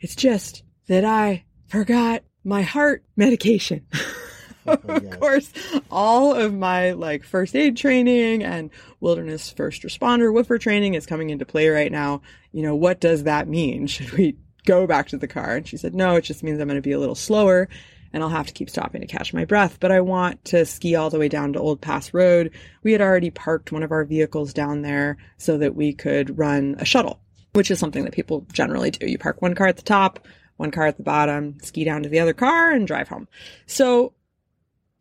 It's 0.00 0.14
just 0.14 0.62
that 0.88 1.04
I 1.04 1.44
forgot 1.68 2.22
my 2.44 2.62
heart 2.62 3.04
medication. 3.16 3.86
of 4.72 5.20
course, 5.20 5.52
all 5.90 6.34
of 6.34 6.54
my 6.54 6.92
like 6.92 7.24
first 7.24 7.54
aid 7.54 7.76
training 7.76 8.42
and 8.42 8.70
wilderness 9.00 9.50
first 9.50 9.82
responder 9.82 10.32
WFR 10.32 10.60
training 10.60 10.94
is 10.94 11.06
coming 11.06 11.30
into 11.30 11.44
play 11.44 11.68
right 11.68 11.92
now. 11.92 12.22
You 12.52 12.62
know, 12.62 12.74
what 12.74 13.00
does 13.00 13.24
that 13.24 13.48
mean? 13.48 13.86
Should 13.88 14.12
we 14.12 14.36
go 14.64 14.86
back 14.86 15.08
to 15.08 15.16
the 15.16 15.28
car? 15.28 15.56
And 15.56 15.66
she 15.66 15.76
said, 15.76 15.94
no, 15.94 16.16
it 16.16 16.22
just 16.22 16.42
means 16.42 16.60
I'm 16.60 16.68
going 16.68 16.76
to 16.76 16.82
be 16.82 16.92
a 16.92 16.98
little 16.98 17.14
slower 17.14 17.68
and 18.12 18.22
I'll 18.22 18.28
have 18.30 18.46
to 18.46 18.52
keep 18.52 18.70
stopping 18.70 19.00
to 19.00 19.06
catch 19.06 19.34
my 19.34 19.44
breath. 19.44 19.78
But 19.80 19.92
I 19.92 20.00
want 20.00 20.44
to 20.46 20.64
ski 20.64 20.94
all 20.94 21.10
the 21.10 21.18
way 21.18 21.28
down 21.28 21.52
to 21.52 21.58
Old 21.58 21.80
Pass 21.80 22.14
Road. 22.14 22.52
We 22.82 22.92
had 22.92 23.00
already 23.00 23.30
parked 23.30 23.72
one 23.72 23.82
of 23.82 23.92
our 23.92 24.04
vehicles 24.04 24.52
down 24.52 24.82
there 24.82 25.16
so 25.36 25.58
that 25.58 25.74
we 25.74 25.92
could 25.92 26.38
run 26.38 26.76
a 26.78 26.84
shuttle, 26.84 27.20
which 27.52 27.70
is 27.70 27.78
something 27.78 28.04
that 28.04 28.12
people 28.12 28.46
generally 28.52 28.90
do. 28.90 29.06
You 29.06 29.18
park 29.18 29.42
one 29.42 29.54
car 29.54 29.66
at 29.66 29.76
the 29.76 29.82
top, 29.82 30.26
one 30.56 30.70
car 30.70 30.86
at 30.86 30.96
the 30.96 31.02
bottom, 31.02 31.58
ski 31.60 31.84
down 31.84 32.02
to 32.02 32.08
the 32.08 32.20
other 32.20 32.34
car 32.34 32.70
and 32.70 32.86
drive 32.86 33.08
home. 33.08 33.28
So 33.66 34.12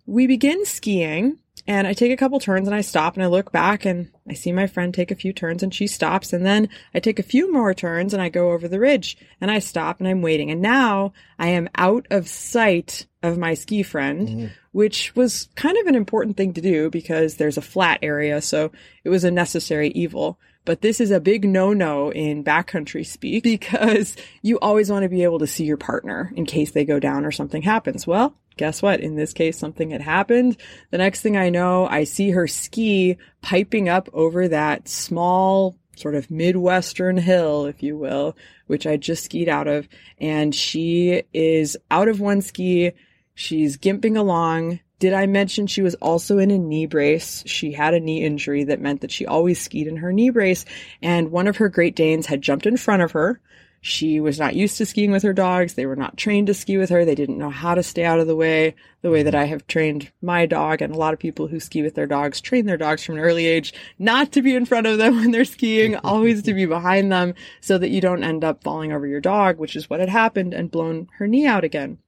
we 0.07 0.25
begin 0.25 0.65
skiing 0.65 1.37
and 1.67 1.85
I 1.85 1.91
take 1.91 2.13
a 2.13 2.17
couple 2.17 2.39
turns 2.39 2.67
and 2.67 2.75
I 2.75 2.79
stop 2.79 3.15
and 3.15 3.23
I 3.23 3.27
look 3.27 3.51
back 3.51 3.83
and 3.83 4.09
I 4.27 4.33
see 4.33 4.53
my 4.53 4.67
friend 4.67 4.93
take 4.93 5.11
a 5.11 5.15
few 5.15 5.33
turns 5.33 5.63
and 5.63 5.73
she 5.73 5.85
stops. 5.85 6.31
And 6.31 6.45
then 6.45 6.69
I 6.93 6.99
take 7.01 7.19
a 7.19 7.23
few 7.23 7.51
more 7.51 7.73
turns 7.73 8.13
and 8.13 8.21
I 8.21 8.29
go 8.29 8.51
over 8.51 8.69
the 8.69 8.79
ridge 8.79 9.17
and 9.41 9.51
I 9.51 9.59
stop 9.59 9.99
and 9.99 10.07
I'm 10.07 10.21
waiting. 10.21 10.49
And 10.49 10.61
now 10.61 11.11
I 11.37 11.49
am 11.49 11.67
out 11.75 12.07
of 12.09 12.29
sight 12.29 13.05
of 13.21 13.37
my 13.37 13.53
ski 13.53 13.83
friend, 13.83 14.27
mm-hmm. 14.29 14.45
which 14.71 15.13
was 15.13 15.49
kind 15.55 15.77
of 15.77 15.87
an 15.87 15.95
important 15.95 16.37
thing 16.37 16.53
to 16.53 16.61
do 16.61 16.89
because 16.89 17.35
there's 17.35 17.57
a 17.57 17.61
flat 17.61 17.99
area. 18.01 18.41
So 18.41 18.71
it 19.03 19.09
was 19.09 19.25
a 19.25 19.31
necessary 19.31 19.89
evil. 19.89 20.39
But 20.63 20.81
this 20.81 21.01
is 21.01 21.11
a 21.11 21.19
big 21.19 21.43
no-no 21.43 22.11
in 22.11 22.45
backcountry 22.45 23.05
speak 23.05 23.43
because 23.43 24.15
you 24.41 24.57
always 24.59 24.89
want 24.89 25.03
to 25.03 25.09
be 25.09 25.23
able 25.23 25.39
to 25.39 25.47
see 25.47 25.65
your 25.65 25.77
partner 25.77 26.31
in 26.33 26.45
case 26.45 26.71
they 26.71 26.85
go 26.85 26.97
down 26.97 27.25
or 27.25 27.31
something 27.31 27.61
happens. 27.61 28.07
Well, 28.07 28.37
guess 28.57 28.81
what? 28.81 28.99
In 28.99 29.15
this 29.15 29.33
case, 29.33 29.57
something 29.57 29.91
had 29.91 30.01
happened. 30.01 30.57
The 30.91 30.97
next 30.97 31.21
thing 31.21 31.37
I 31.37 31.49
know, 31.49 31.87
I 31.87 32.03
see 32.03 32.31
her 32.31 32.47
ski 32.47 33.17
piping 33.41 33.89
up 33.89 34.09
over 34.13 34.47
that 34.47 34.87
small 34.87 35.77
sort 35.95 36.15
of 36.15 36.29
Midwestern 36.29 37.17
hill, 37.17 37.65
if 37.65 37.81
you 37.81 37.97
will, 37.97 38.35
which 38.67 38.85
I 38.85 38.97
just 38.97 39.25
skied 39.25 39.49
out 39.49 39.67
of. 39.67 39.87
And 40.19 40.53
she 40.53 41.23
is 41.33 41.77
out 41.89 42.07
of 42.07 42.19
one 42.19 42.41
ski. 42.41 42.91
She's 43.33 43.77
gimping 43.77 44.17
along. 44.17 44.79
Did 44.99 45.13
I 45.13 45.27
mention 45.27 45.67
she 45.67 45.83
was 45.83 45.95
also 45.95 46.39
in 46.39 46.49
a 46.49 46.57
knee 46.57 46.87
brace? 46.87 47.43
She 47.45 47.71
had 47.71 47.93
a 47.93 47.99
knee 47.99 48.23
injury 48.23 48.63
that 48.65 48.81
meant 48.81 49.01
that 49.01 49.11
she 49.11 49.27
always 49.27 49.61
skied 49.61 49.87
in 49.87 49.97
her 49.97 50.11
knee 50.11 50.31
brace. 50.31 50.65
And 51.01 51.31
one 51.31 51.47
of 51.47 51.57
her 51.57 51.69
Great 51.69 51.95
Danes 51.95 52.25
had 52.25 52.41
jumped 52.41 52.65
in 52.65 52.77
front 52.77 53.03
of 53.03 53.11
her 53.11 53.39
she 53.81 54.19
was 54.19 54.39
not 54.39 54.55
used 54.55 54.77
to 54.77 54.85
skiing 54.85 55.11
with 55.11 55.23
her 55.23 55.33
dogs. 55.33 55.73
They 55.73 55.85
were 55.85 55.95
not 55.95 56.17
trained 56.17 56.47
to 56.47 56.53
ski 56.53 56.77
with 56.77 56.89
her. 56.89 57.05
They 57.05 57.15
didn't 57.15 57.37
know 57.37 57.49
how 57.49 57.75
to 57.75 57.83
stay 57.83 58.03
out 58.03 58.19
of 58.19 58.27
the 58.27 58.35
way 58.35 58.75
the 59.01 59.11
way 59.11 59.23
that 59.23 59.33
mm-hmm. 59.33 59.43
I 59.43 59.45
have 59.45 59.67
trained 59.67 60.11
my 60.21 60.45
dog. 60.45 60.81
And 60.81 60.93
a 60.93 60.97
lot 60.97 61.13
of 61.13 61.19
people 61.19 61.47
who 61.47 61.59
ski 61.59 61.81
with 61.81 61.95
their 61.95 62.07
dogs 62.07 62.41
train 62.41 62.65
their 62.65 62.77
dogs 62.77 63.03
from 63.03 63.15
an 63.15 63.21
early 63.21 63.45
age 63.45 63.73
not 63.99 64.31
to 64.33 64.41
be 64.41 64.55
in 64.55 64.65
front 64.65 64.87
of 64.87 64.97
them 64.97 65.15
when 65.17 65.31
they're 65.31 65.45
skiing, 65.45 65.95
always 66.03 66.43
to 66.43 66.53
be 66.53 66.65
behind 66.65 67.11
them 67.11 67.33
so 67.61 67.77
that 67.77 67.89
you 67.89 68.01
don't 68.01 68.23
end 68.23 68.43
up 68.43 68.63
falling 68.63 68.91
over 68.91 69.05
your 69.05 69.21
dog, 69.21 69.57
which 69.57 69.75
is 69.75 69.89
what 69.89 69.99
had 69.99 70.09
happened 70.09 70.53
and 70.53 70.71
blown 70.71 71.07
her 71.17 71.27
knee 71.27 71.45
out 71.45 71.63
again. 71.63 71.99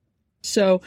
So 0.42 0.82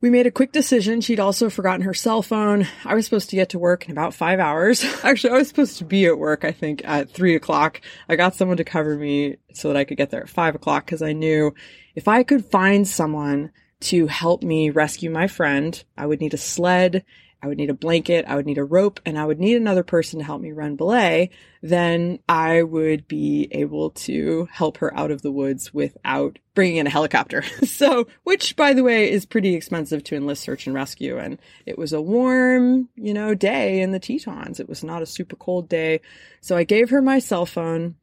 we 0.00 0.10
made 0.10 0.26
a 0.26 0.30
quick 0.30 0.52
decision. 0.52 1.00
She'd 1.00 1.20
also 1.20 1.48
forgotten 1.48 1.82
her 1.82 1.94
cell 1.94 2.22
phone. 2.22 2.66
I 2.84 2.94
was 2.94 3.06
supposed 3.06 3.30
to 3.30 3.36
get 3.36 3.50
to 3.50 3.58
work 3.58 3.86
in 3.86 3.92
about 3.92 4.14
five 4.14 4.38
hours. 4.38 4.84
Actually, 5.02 5.34
I 5.34 5.38
was 5.38 5.48
supposed 5.48 5.78
to 5.78 5.84
be 5.84 6.06
at 6.06 6.18
work, 6.18 6.44
I 6.44 6.52
think, 6.52 6.82
at 6.84 7.10
three 7.10 7.34
o'clock. 7.34 7.80
I 8.08 8.16
got 8.16 8.34
someone 8.34 8.58
to 8.58 8.64
cover 8.64 8.96
me 8.96 9.36
so 9.54 9.68
that 9.68 9.76
I 9.76 9.84
could 9.84 9.96
get 9.96 10.10
there 10.10 10.22
at 10.22 10.28
five 10.28 10.54
o'clock 10.54 10.84
because 10.84 11.02
I 11.02 11.12
knew 11.12 11.54
if 11.94 12.08
I 12.08 12.22
could 12.22 12.44
find 12.44 12.86
someone 12.86 13.52
to 13.78 14.06
help 14.06 14.42
me 14.42 14.70
rescue 14.70 15.10
my 15.10 15.26
friend, 15.28 15.82
I 15.96 16.06
would 16.06 16.20
need 16.20 16.34
a 16.34 16.38
sled 16.38 17.04
I 17.42 17.48
would 17.48 17.58
need 17.58 17.70
a 17.70 17.74
blanket, 17.74 18.24
I 18.26 18.34
would 18.34 18.46
need 18.46 18.58
a 18.58 18.64
rope, 18.64 18.98
and 19.04 19.18
I 19.18 19.24
would 19.24 19.38
need 19.38 19.56
another 19.56 19.82
person 19.82 20.18
to 20.18 20.24
help 20.24 20.40
me 20.40 20.52
run 20.52 20.76
belay, 20.76 21.30
then 21.62 22.18
I 22.28 22.62
would 22.62 23.06
be 23.06 23.48
able 23.52 23.90
to 23.90 24.48
help 24.50 24.78
her 24.78 24.96
out 24.96 25.10
of 25.10 25.22
the 25.22 25.30
woods 25.30 25.72
without 25.72 26.38
bringing 26.54 26.78
in 26.78 26.86
a 26.86 26.90
helicopter. 26.90 27.42
so, 27.64 28.08
which 28.24 28.56
by 28.56 28.72
the 28.72 28.82
way 28.82 29.10
is 29.10 29.26
pretty 29.26 29.54
expensive 29.54 30.02
to 30.04 30.16
enlist 30.16 30.42
search 30.42 30.66
and 30.66 30.74
rescue. 30.74 31.18
And 31.18 31.38
it 31.66 31.76
was 31.76 31.92
a 31.92 32.00
warm, 32.00 32.88
you 32.96 33.12
know, 33.12 33.34
day 33.34 33.80
in 33.80 33.92
the 33.92 34.00
Tetons. 34.00 34.58
It 34.58 34.68
was 34.68 34.82
not 34.82 35.02
a 35.02 35.06
super 35.06 35.36
cold 35.36 35.68
day. 35.68 36.00
So 36.40 36.56
I 36.56 36.64
gave 36.64 36.90
her 36.90 37.02
my 37.02 37.18
cell 37.18 37.46
phone. 37.46 37.96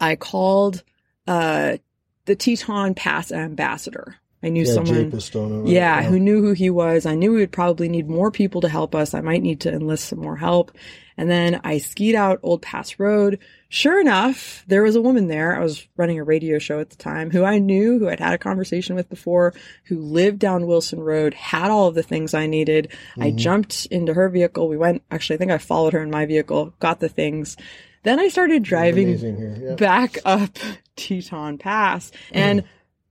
I 0.00 0.16
called, 0.16 0.84
uh, 1.26 1.78
the 2.26 2.36
Teton 2.36 2.94
Pass 2.94 3.32
ambassador 3.32 4.16
I 4.42 4.50
knew 4.50 4.64
yeah, 4.64 4.72
someone, 4.72 5.10
Pistone, 5.10 5.64
right? 5.64 5.72
yeah, 5.72 6.02
who 6.02 6.20
knew 6.20 6.42
who 6.42 6.52
he 6.52 6.68
was. 6.70 7.06
I 7.06 7.14
knew 7.14 7.32
we 7.32 7.38
would 7.38 7.52
probably 7.52 7.88
need 7.88 8.08
more 8.08 8.30
people 8.30 8.60
to 8.60 8.68
help 8.68 8.94
us. 8.94 9.14
I 9.14 9.20
might 9.20 9.42
need 9.42 9.60
to 9.60 9.72
enlist 9.72 10.08
some 10.08 10.20
more 10.20 10.36
help. 10.36 10.72
And 11.16 11.30
then 11.30 11.60
I 11.64 11.78
skied 11.78 12.14
out 12.14 12.40
Old 12.42 12.60
Pass 12.60 12.98
Road. 12.98 13.38
Sure 13.70 13.98
enough, 14.00 14.62
there 14.68 14.82
was 14.82 14.94
a 14.94 15.00
woman 15.00 15.28
there. 15.28 15.56
I 15.56 15.60
was 15.60 15.88
running 15.96 16.18
a 16.18 16.24
radio 16.24 16.58
show 16.58 16.78
at 16.78 16.90
the 16.90 16.96
time 16.96 17.30
who 17.30 17.42
I 17.42 17.58
knew, 17.58 17.98
who 17.98 18.08
I'd 18.08 18.20
had 18.20 18.34
a 18.34 18.38
conversation 18.38 18.94
with 18.94 19.08
before, 19.08 19.54
who 19.84 19.98
lived 19.98 20.38
down 20.38 20.66
Wilson 20.66 21.00
Road, 21.00 21.32
had 21.32 21.70
all 21.70 21.88
of 21.88 21.94
the 21.94 22.02
things 22.02 22.34
I 22.34 22.46
needed. 22.46 22.88
Mm-hmm. 22.90 23.22
I 23.22 23.30
jumped 23.30 23.86
into 23.86 24.12
her 24.12 24.28
vehicle. 24.28 24.68
We 24.68 24.76
went, 24.76 25.02
actually, 25.10 25.36
I 25.36 25.38
think 25.38 25.50
I 25.50 25.58
followed 25.58 25.94
her 25.94 26.02
in 26.02 26.10
my 26.10 26.26
vehicle, 26.26 26.74
got 26.78 27.00
the 27.00 27.08
things. 27.08 27.56
Then 28.02 28.20
I 28.20 28.28
started 28.28 28.62
driving 28.62 29.18
yeah. 29.18 29.74
back 29.74 30.18
up 30.24 30.58
Teton 30.94 31.58
Pass 31.58 32.12
and 32.30 32.62
mm 32.62 32.66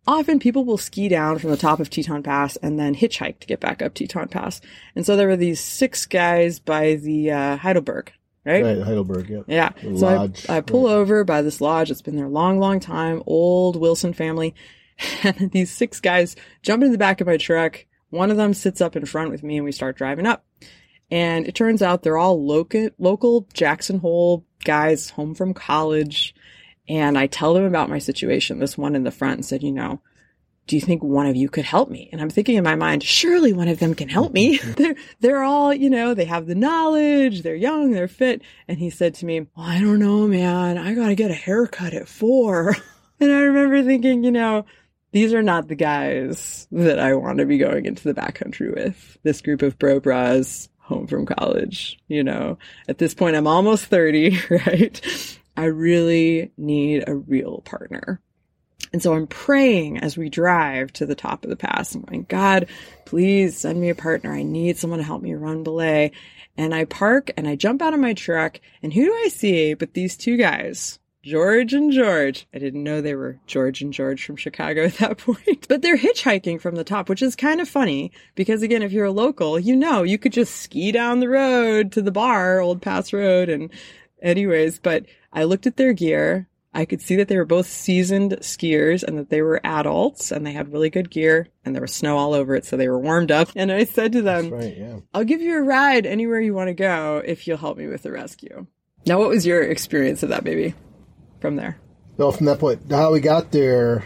often 0.08 0.40
people 0.40 0.66
will 0.66 0.78
ski 0.78 1.08
down 1.08 1.40
from 1.40 1.52
the 1.52 1.58
top 1.58 1.80
of 1.80 1.90
Teton 1.90 2.24
Pass 2.24 2.56
and 2.58 2.80
then 2.80 2.96
hitchhike 2.96 3.40
to 3.40 3.48
get 3.48 3.60
back 3.60 3.82
up 3.82 3.94
Teton 3.94 4.28
Pass. 4.28 4.62
And 4.96 5.06
so 5.06 5.16
there 5.16 5.28
were 5.28 5.38
these 5.38 5.60
six 5.60 6.06
guys 6.06 6.60
by 6.60 6.96
the 6.96 7.32
uh, 7.32 7.58
Heidelberg, 7.58 8.12
right? 8.46 8.64
Right, 8.64 8.82
Heidelberg, 8.82 9.30
yeah. 9.30 9.42
Yeah. 9.48 9.70
The 9.82 9.98
so 9.98 10.06
lodge, 10.06 10.46
I, 10.50 10.58
I 10.58 10.62
pull 10.62 10.86
right. 10.86 10.94
over 10.94 11.24
by 11.24 11.42
this 11.42 11.62
lodge. 11.62 11.92
It's 11.92 12.02
been 12.02 12.16
there 12.16 12.26
a 12.26 12.30
long, 12.30 12.60
long 12.60 12.80
time. 12.80 13.24
Old 13.26 13.76
Wilson 13.76 14.14
family. 14.14 14.56
And 15.24 15.52
these 15.52 15.72
six 15.72 16.00
guys 16.00 16.38
jump 16.62 16.82
into 16.82 16.94
the 16.94 16.98
back 16.98 17.20
of 17.20 17.28
my 17.28 17.36
truck. 17.36 17.86
One 18.12 18.32
of 18.32 18.38
them 18.38 18.54
sits 18.54 18.80
up 18.80 18.96
in 18.96 19.06
front 19.06 19.30
with 19.30 19.44
me 19.44 19.58
and 19.58 19.66
we 19.66 19.74
start 19.74 19.98
driving 19.98 20.26
up. 20.26 20.46
And 21.12 21.46
it 21.46 21.54
turns 21.54 21.82
out 21.82 22.02
they're 22.02 22.18
all 22.18 22.46
local, 22.46 22.90
local 22.98 23.46
Jackson 23.54 24.00
Hole 24.00 24.46
guys 24.64 25.10
home 25.10 25.36
from 25.36 25.54
college 25.54 26.34
and 26.88 27.18
I 27.18 27.28
tell 27.28 27.54
them 27.54 27.64
about 27.64 27.90
my 27.90 28.00
situation. 28.00 28.60
This 28.60 28.78
one 28.78 28.96
in 28.96 29.04
the 29.04 29.12
front 29.12 29.46
said, 29.46 29.64
you 29.64 29.72
know, 29.72 30.02
do 30.68 30.76
you 30.76 30.82
think 30.82 31.04
one 31.04 31.28
of 31.28 31.36
you 31.36 31.48
could 31.48 31.66
help 31.66 31.90
me? 31.90 32.10
And 32.12 32.22
I'm 32.22 32.30
thinking 32.30 32.56
in 32.56 32.64
my 32.64 32.76
mind, 32.76 33.04
surely 33.04 33.54
one 33.54 33.68
of 33.68 33.80
them 33.80 33.94
can 33.94 34.10
help 34.10 34.34
me. 34.34 34.58
Mm-hmm. 34.58 34.72
they're, 34.78 34.96
they're 35.20 35.44
all, 35.44 35.74
you 35.74 35.90
know, 35.90 36.14
they 36.14 36.26
have 36.26 36.48
the 36.48 36.56
knowledge, 36.56 37.42
they're 37.42 37.56
young, 37.56 37.92
they're 37.92 38.08
fit. 38.08 38.42
And 38.68 38.80
he 38.80 38.90
said 38.90 39.16
to 39.16 39.26
me, 39.26 39.42
well, 39.42 39.66
I 39.66 39.80
don't 39.80 40.00
know, 40.00 40.28
man. 40.28 40.78
I 40.78 40.94
got 40.94 41.08
to 41.08 41.16
get 41.16 41.32
a 41.32 41.36
haircut 41.36 41.94
at 41.94 42.08
four. 42.08 42.76
and 43.20 43.32
I 43.32 43.42
remember 43.42 43.84
thinking, 43.84 44.24
you 44.24 44.32
know, 44.32 44.66
these 45.12 45.34
are 45.34 45.44
not 45.44 45.68
the 45.68 45.76
guys 45.76 46.68
that 46.72 47.00
I 47.00 47.14
want 47.14 47.38
to 47.38 47.46
be 47.46 47.58
going 47.58 47.86
into 47.86 48.04
the 48.04 48.20
backcountry 48.20 48.74
with. 48.74 49.18
This 49.24 49.42
group 49.42 49.62
of 49.62 49.80
bro 49.80 50.00
bras 50.00 50.68
home 50.80 51.08
from 51.08 51.26
college, 51.26 51.98
you 52.08 52.24
know, 52.24 52.58
at 52.88 52.98
this 52.98 53.14
point, 53.14 53.36
I'm 53.36 53.48
almost 53.48 53.86
30, 53.86 54.38
right? 54.50 55.40
I 55.58 55.66
really 55.66 56.52
need 56.58 57.08
a 57.08 57.16
real 57.16 57.62
partner. 57.62 58.22
And 58.94 59.02
so 59.02 59.14
I'm 59.14 59.28
praying 59.28 60.00
as 60.00 60.18
we 60.18 60.30
drive 60.30 60.94
to 60.94 61.06
the 61.06 61.16
top 61.16 61.44
of 61.44 61.50
the 61.50 61.56
pass. 61.56 61.96
I'm 61.96 62.02
going, 62.02 62.26
God, 62.30 62.68
please 63.06 63.58
send 63.58 63.80
me 63.80 63.90
a 63.90 63.96
partner. 63.96 64.32
I 64.32 64.44
need 64.44 64.78
someone 64.78 65.00
to 65.00 65.06
help 65.06 65.22
me 65.22 65.34
run 65.34 65.64
belay. 65.64 66.12
And 66.58 66.74
I 66.74 66.86
park 66.86 67.32
and 67.36 67.48
I 67.48 67.56
jump 67.56 67.82
out 67.82 67.94
of 67.94 68.00
my 68.00 68.14
truck. 68.14 68.60
And 68.82 68.94
who 68.94 69.06
do 69.06 69.14
I 69.14 69.30
see 69.30 69.74
but 69.74 69.94
these 69.94 70.16
two 70.16 70.38
guys? 70.38 71.00
George 71.24 71.74
and 71.74 71.92
George. 71.92 72.48
I 72.54 72.60
didn't 72.60 72.84
know 72.84 73.02
they 73.02 73.16
were 73.16 73.40
George 73.48 73.82
and 73.82 73.92
George 73.92 74.24
from 74.24 74.36
Chicago 74.36 74.86
at 74.86 74.98
that 75.00 75.18
point, 75.18 75.68
but 75.68 75.82
they're 75.82 75.98
hitchhiking 75.98 76.62
from 76.62 76.76
the 76.76 76.84
top, 76.84 77.10
which 77.10 77.24
is 77.24 77.36
kind 77.36 77.60
of 77.60 77.68
funny 77.68 78.12
because 78.36 78.62
again, 78.62 78.84
if 78.84 78.92
you're 78.92 79.06
a 79.06 79.12
local, 79.12 79.60
you 79.60 79.76
know, 79.76 80.04
you 80.04 80.20
could 80.20 80.34
just 80.34 80.62
ski 80.62 80.92
down 80.92 81.20
the 81.20 81.28
road 81.28 81.92
to 81.94 82.02
the 82.04 82.12
bar, 82.12 82.60
Old 82.60 82.82
Pass 82.82 83.12
Road. 83.12 83.50
And 83.50 83.72
anyways, 84.22 84.78
but 84.78 85.06
I 85.36 85.44
looked 85.44 85.68
at 85.68 85.76
their 85.76 85.94
gear. 85.94 86.48
I 86.74 86.86
could 86.86 87.02
see 87.02 87.18
that 87.18 87.28
they 87.28 87.38
were 87.38 87.46
both 87.46 87.68
seasoned 87.68 88.32
skiers 88.42 89.04
and 89.04 89.18
that 89.18 89.30
they 89.30 89.42
were 89.42 89.62
adults 89.64 90.32
and 90.32 90.46
they 90.46 90.52
had 90.52 90.74
really 90.74 90.90
good 90.90 91.10
gear 91.10 91.48
and 91.64 91.76
there 91.76 91.82
was 91.82 91.94
snow 91.94 92.18
all 92.18 92.34
over 92.34 92.56
it. 92.56 92.66
So 92.66 92.76
they 92.76 92.90
were 92.90 93.00
warmed 93.00 93.32
up. 93.32 93.50
And 93.56 93.72
I 93.72 93.84
said 93.84 94.14
to 94.14 94.22
them, 94.22 94.50
right, 94.50 94.76
yeah. 94.78 95.00
I'll 95.14 95.24
give 95.24 95.42
you 95.42 95.58
a 95.58 95.62
ride 95.62 96.06
anywhere 96.06 96.40
you 96.40 96.54
want 96.54 96.70
to 96.70 96.74
go 96.74 97.22
if 97.24 97.48
you'll 97.48 97.58
help 97.58 97.78
me 97.78 97.88
with 97.88 98.04
the 98.04 98.12
rescue. 98.12 98.66
Now, 99.06 99.20
what 99.20 99.30
was 99.30 99.46
your 99.46 99.62
experience 99.62 100.24
of 100.24 100.30
that 100.30 100.44
baby 100.44 100.74
from 101.40 101.58
there? 101.58 101.78
Well, 102.18 102.32
from 102.32 102.46
that 102.48 102.60
point, 102.60 102.90
how 102.90 103.12
we 103.12 103.20
got 103.20 103.52
there 103.52 104.04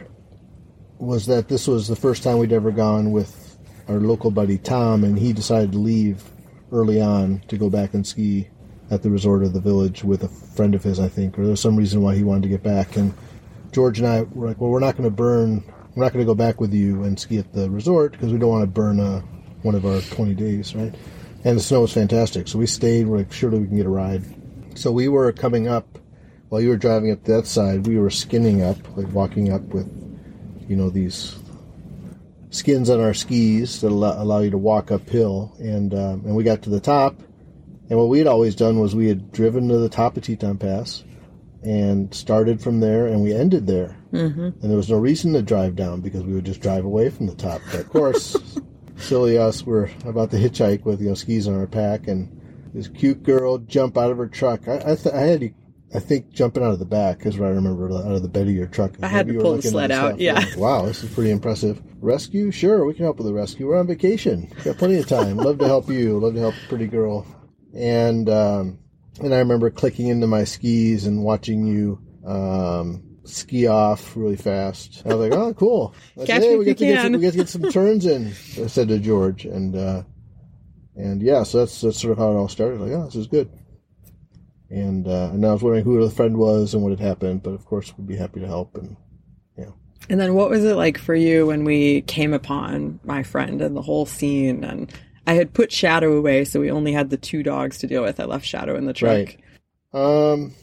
was 0.98 1.28
that 1.28 1.48
this 1.48 1.68
was 1.68 1.88
the 1.88 1.96
first 1.96 2.24
time 2.24 2.38
we'd 2.38 2.52
ever 2.52 2.72
gone 2.72 3.12
with 3.12 3.58
our 3.88 4.00
local 4.00 4.30
buddy 4.30 4.58
Tom, 4.58 5.04
and 5.04 5.18
he 5.18 5.32
decided 5.32 5.72
to 5.72 5.78
leave 5.78 6.24
early 6.72 7.02
on 7.02 7.42
to 7.48 7.58
go 7.58 7.70
back 7.70 7.94
and 7.94 8.06
ski 8.06 8.48
at 8.92 9.04
the 9.04 9.10
resort 9.10 9.44
of 9.44 9.54
the 9.54 9.60
village 9.60 10.04
with 10.04 10.24
a 10.24 10.28
friend 10.28 10.74
of 10.74 10.84
his, 10.84 11.00
I 11.00 11.08
think, 11.08 11.38
or 11.38 11.44
there 11.44 11.52
was 11.52 11.62
some 11.62 11.76
reason 11.76 12.02
why 12.02 12.16
he 12.16 12.24
wanted 12.24 12.44
to 12.44 12.50
get 12.50 12.64
back. 12.64 12.98
And 12.98 13.14
George 13.72 14.00
and 14.00 14.08
I 14.08 14.24
were 14.24 14.48
like, 14.48 14.60
well, 14.60 14.72
we're 14.72 14.80
not 14.80 14.98
going 14.98 15.10
to 15.10 15.16
burn, 15.16 15.64
we're 15.96 16.04
not 16.04 16.14
going 16.14 16.26
to 16.26 16.30
go 16.30 16.36
back 16.36 16.60
with 16.60 16.74
you 16.74 17.04
and 17.04 17.20
ski 17.20 17.38
at 17.38 17.54
the 17.54 17.70
resort 17.70 18.14
because 18.14 18.32
we 18.32 18.40
don't 18.40 18.50
want 18.50 18.64
to 18.64 18.68
burn 18.68 19.00
uh, 19.00 19.22
one 19.62 19.76
of 19.76 19.86
our 19.86 20.02
20 20.02 20.34
days, 20.34 20.76
right? 20.76 20.94
And 21.44 21.58
the 21.58 21.62
snow 21.62 21.82
was 21.82 21.94
fantastic. 21.94 22.48
So 22.48 22.58
we 22.58 22.66
stayed. 22.66 23.08
We're 23.08 23.18
like, 23.18 23.32
surely 23.32 23.60
we 23.60 23.68
can 23.68 23.78
get 23.78 23.86
a 23.86 23.90
ride. 23.90 24.24
So 24.76 24.92
we 24.92 25.08
were 25.08 25.32
coming 25.32 25.68
up, 25.68 26.00
while 26.50 26.62
you 26.62 26.70
were 26.70 26.78
driving 26.78 27.12
up 27.12 27.24
that 27.26 27.46
side, 27.46 27.86
we 27.86 28.00
were 28.00 28.10
skinning 28.10 28.64
up, 28.64 28.78
like 28.98 29.12
walking 29.14 29.52
up 29.54 29.62
with, 29.62 29.88
you 30.68 30.76
know, 30.76 30.90
these 30.90 31.38
skins 32.50 32.90
on 32.90 33.00
our 33.00 33.14
skis 33.14 33.82
that 33.82 33.92
allow, 33.92 34.22
allow 34.22 34.40
you 34.40 34.50
to 34.50 34.58
walk 34.58 34.92
uphill. 34.92 35.56
And, 35.60 35.94
um, 35.94 36.24
and 36.26 36.36
we 36.36 36.44
got 36.44 36.64
to 36.64 36.72
the 36.72 36.80
top 36.80 37.22
and 37.90 37.98
what 37.98 38.10
we 38.10 38.20
had 38.20 38.28
always 38.28 38.56
done 38.56 38.80
was 38.80 38.96
we 38.96 39.08
had 39.08 39.32
driven 39.32 39.68
to 39.70 39.78
the 39.78 39.90
top 39.90 40.16
of 40.16 40.24
Teton 40.24 40.58
Pass 40.58 41.04
and 41.64 42.14
started 42.14 42.62
from 42.62 42.80
there 42.80 43.08
and 43.08 43.22
we 43.22 43.34
ended 43.34 43.68
there. 43.68 43.98
Mm-hmm. 44.12 44.42
And 44.42 44.62
there 44.62 44.78
was 44.78 44.90
no 44.90 44.98
reason 44.98 45.34
to 45.34 45.42
drive 45.42 45.76
down 45.76 46.02
because 46.02 46.24
we 46.24 46.34
would 46.34 46.46
just 46.46 46.62
drive 46.62 46.86
away 46.86 47.10
from 47.10 47.28
the 47.28 47.36
top. 47.36 47.62
But 47.72 47.82
of 47.82 47.90
course, 47.90 48.38
silly 48.98 49.38
us, 49.38 49.66
we're 49.66 49.90
about 50.06 50.32
to 50.32 50.38
hitchhike 50.38 50.86
with 50.86 51.02
you 51.02 51.10
know 51.10 51.16
skis 51.16 51.48
on 51.48 51.56
our 51.56 51.68
pack, 51.68 52.08
and 52.08 52.72
this 52.74 52.88
cute 52.88 53.24
girl 53.24 53.58
jump 53.60 53.98
out 53.98 54.12
of 54.12 54.18
her 54.18 54.28
truck. 54.28 54.68
I 54.68 54.78
I, 54.78 54.96
th- 54.96 55.14
I 55.14 55.22
had 55.22 55.42
to, 55.42 55.52
I 55.94 56.00
think 56.00 56.32
jumping 56.32 56.64
out 56.64 56.72
of 56.72 56.80
the 56.80 56.86
back 56.86 57.26
is 57.26 57.38
what 57.38 57.48
I 57.48 57.52
remember 57.52 57.92
out 57.92 58.12
of 58.12 58.22
the 58.22 58.30
bed 58.30 58.48
of 58.48 58.54
your 58.54 58.68
truck. 58.68 58.94
I 59.02 59.08
had 59.08 59.28
to 59.28 59.34
pull 59.40 59.56
the 59.56 59.62
sled 59.62 59.92
out. 59.92 60.20
Yeah. 60.20 60.34
Like, 60.34 60.58
wow, 60.58 60.86
this 60.86 61.04
is 61.04 61.14
pretty 61.14 61.32
impressive. 61.32 61.82
Rescue? 62.00 62.52
Sure, 62.52 62.86
we 62.86 62.94
can 62.94 63.04
help 63.04 63.18
with 63.18 63.28
the 63.28 63.34
rescue. 63.34 63.68
We're 63.68 63.80
on 63.80 63.88
vacation. 63.88 64.52
We've 64.56 64.66
got 64.66 64.78
plenty 64.78 64.98
of 64.98 65.08
time. 65.08 65.38
Love 65.38 65.60
to 65.60 65.68
help 65.68 65.90
you. 65.90 66.20
Love 66.20 66.34
to 66.36 66.40
help 66.40 66.56
pretty 66.68 66.88
girl 66.88 67.28
and 67.74 68.30
um, 68.30 68.80
and 69.22 69.34
I 69.34 69.40
remember 69.40 69.70
clicking 69.70 70.08
into 70.08 70.28
my 70.28 70.44
skis 70.44 71.06
and 71.06 71.24
watching 71.24 71.66
you 71.66 72.00
um, 72.26 73.18
ski 73.24 73.68
off 73.68 74.16
really 74.16 74.36
fast. 74.36 75.04
I 75.06 75.14
was 75.14 75.30
like, 75.30 75.40
"Oh, 75.40 75.54
cool! 75.54 75.96
Catch 76.26 76.42
hey, 76.42 76.58
we 76.58 76.66
get 76.66 76.78
to 76.80 76.86
get 76.86 77.02
some, 77.02 77.12
we 77.14 77.20
get 77.20 77.32
to 77.32 77.38
get 77.38 77.50
some 77.50 77.70
turns 77.72 78.06
in." 78.06 78.28
I 78.62 78.68
said 78.68 78.88
to 78.90 79.00
George, 79.00 79.46
and 79.46 79.76
uh, 79.76 80.04
and 80.96 81.22
yeah, 81.22 81.44
so 81.44 81.60
that's 81.60 81.82
that's 81.82 82.00
sort 82.00 82.12
of 82.12 82.18
how 82.18 82.32
it 82.32 82.36
all 82.36 82.50
started. 82.50 82.82
Like, 82.82 82.92
oh, 82.92 83.06
this 83.06 83.16
is 83.16 83.28
good. 83.28 83.50
And 84.70 85.08
uh, 85.08 85.30
and 85.34 85.46
I 85.46 85.54
was 85.54 85.64
wondering 85.64 85.84
who 85.84 86.04
the 86.04 86.12
friend 86.12 86.38
was 86.38 86.74
and 86.74 86.84
what 86.84 86.92
had 86.92 87.00
happened, 87.00 87.44
but 87.44 87.52
of 87.52 87.66
course, 87.66 87.94
we'd 87.98 88.08
be 88.08 88.16
happy 88.16 88.40
to 88.42 88.48
help. 88.48 88.76
And 88.76 88.96
yeah. 89.58 89.72
And 90.10 90.20
then, 90.20 90.34
what 90.34 90.50
was 90.50 90.64
it 90.64 90.76
like 90.76 90.98
for 90.98 91.16
you 91.16 91.48
when 91.48 91.64
we 91.64 92.02
came 92.02 92.34
upon 92.34 93.00
my 93.04 93.24
friend 93.24 93.62
and 93.62 93.76
the 93.76 93.82
whole 93.82 94.06
scene 94.06 94.64
and 94.64 94.92
I 95.28 95.34
had 95.34 95.54
put 95.54 95.72
Shadow 95.72 96.18
away, 96.18 96.46
so 96.46 96.60
we 96.60 96.72
only 96.72 96.94
had 96.94 97.10
the 97.10 97.18
two 97.18 97.44
dogs 97.44 97.80
to 97.80 97.88
deal 97.88 98.04
with. 98.04 98.20
I 98.20 98.26
left 98.26 98.46
Shadow 98.46 98.76
in 98.76 98.86
the 98.86 98.94
truck. 98.94 99.36
Right. 99.94 100.32
Um, 100.32 100.54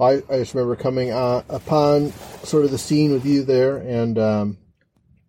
I, 0.00 0.22
I 0.28 0.38
just 0.38 0.54
remember 0.54 0.76
coming 0.76 1.10
uh, 1.10 1.42
upon 1.48 2.12
sort 2.44 2.64
of 2.64 2.70
the 2.70 2.78
scene 2.78 3.12
with 3.12 3.26
you 3.26 3.44
there, 3.44 3.76
and 3.76 4.18
um, 4.18 4.58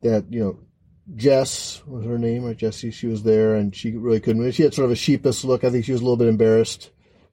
that 0.02 0.26
you 0.32 0.44
know, 0.44 0.60
Jess 1.16 1.84
was 1.86 2.06
her 2.06 2.18
name, 2.18 2.46
or 2.46 2.54
Jessie. 2.54 2.92
She 2.92 3.08
was 3.08 3.24
there, 3.24 3.56
and 3.56 3.76
she 3.76 3.92
really 3.92 4.20
couldn't. 4.20 4.52
She 4.52 4.64
had 4.64 4.74
sort 4.74 4.86
of 4.86 4.92
a 4.92 4.96
sheepish 4.96 5.44
look. 5.44 5.64
I 5.64 5.70
think 5.70 5.86
she 5.86 5.92
was 5.92 6.02
a 6.02 6.04
little 6.04 6.18
bit 6.18 6.28
embarrassed, 6.28 6.92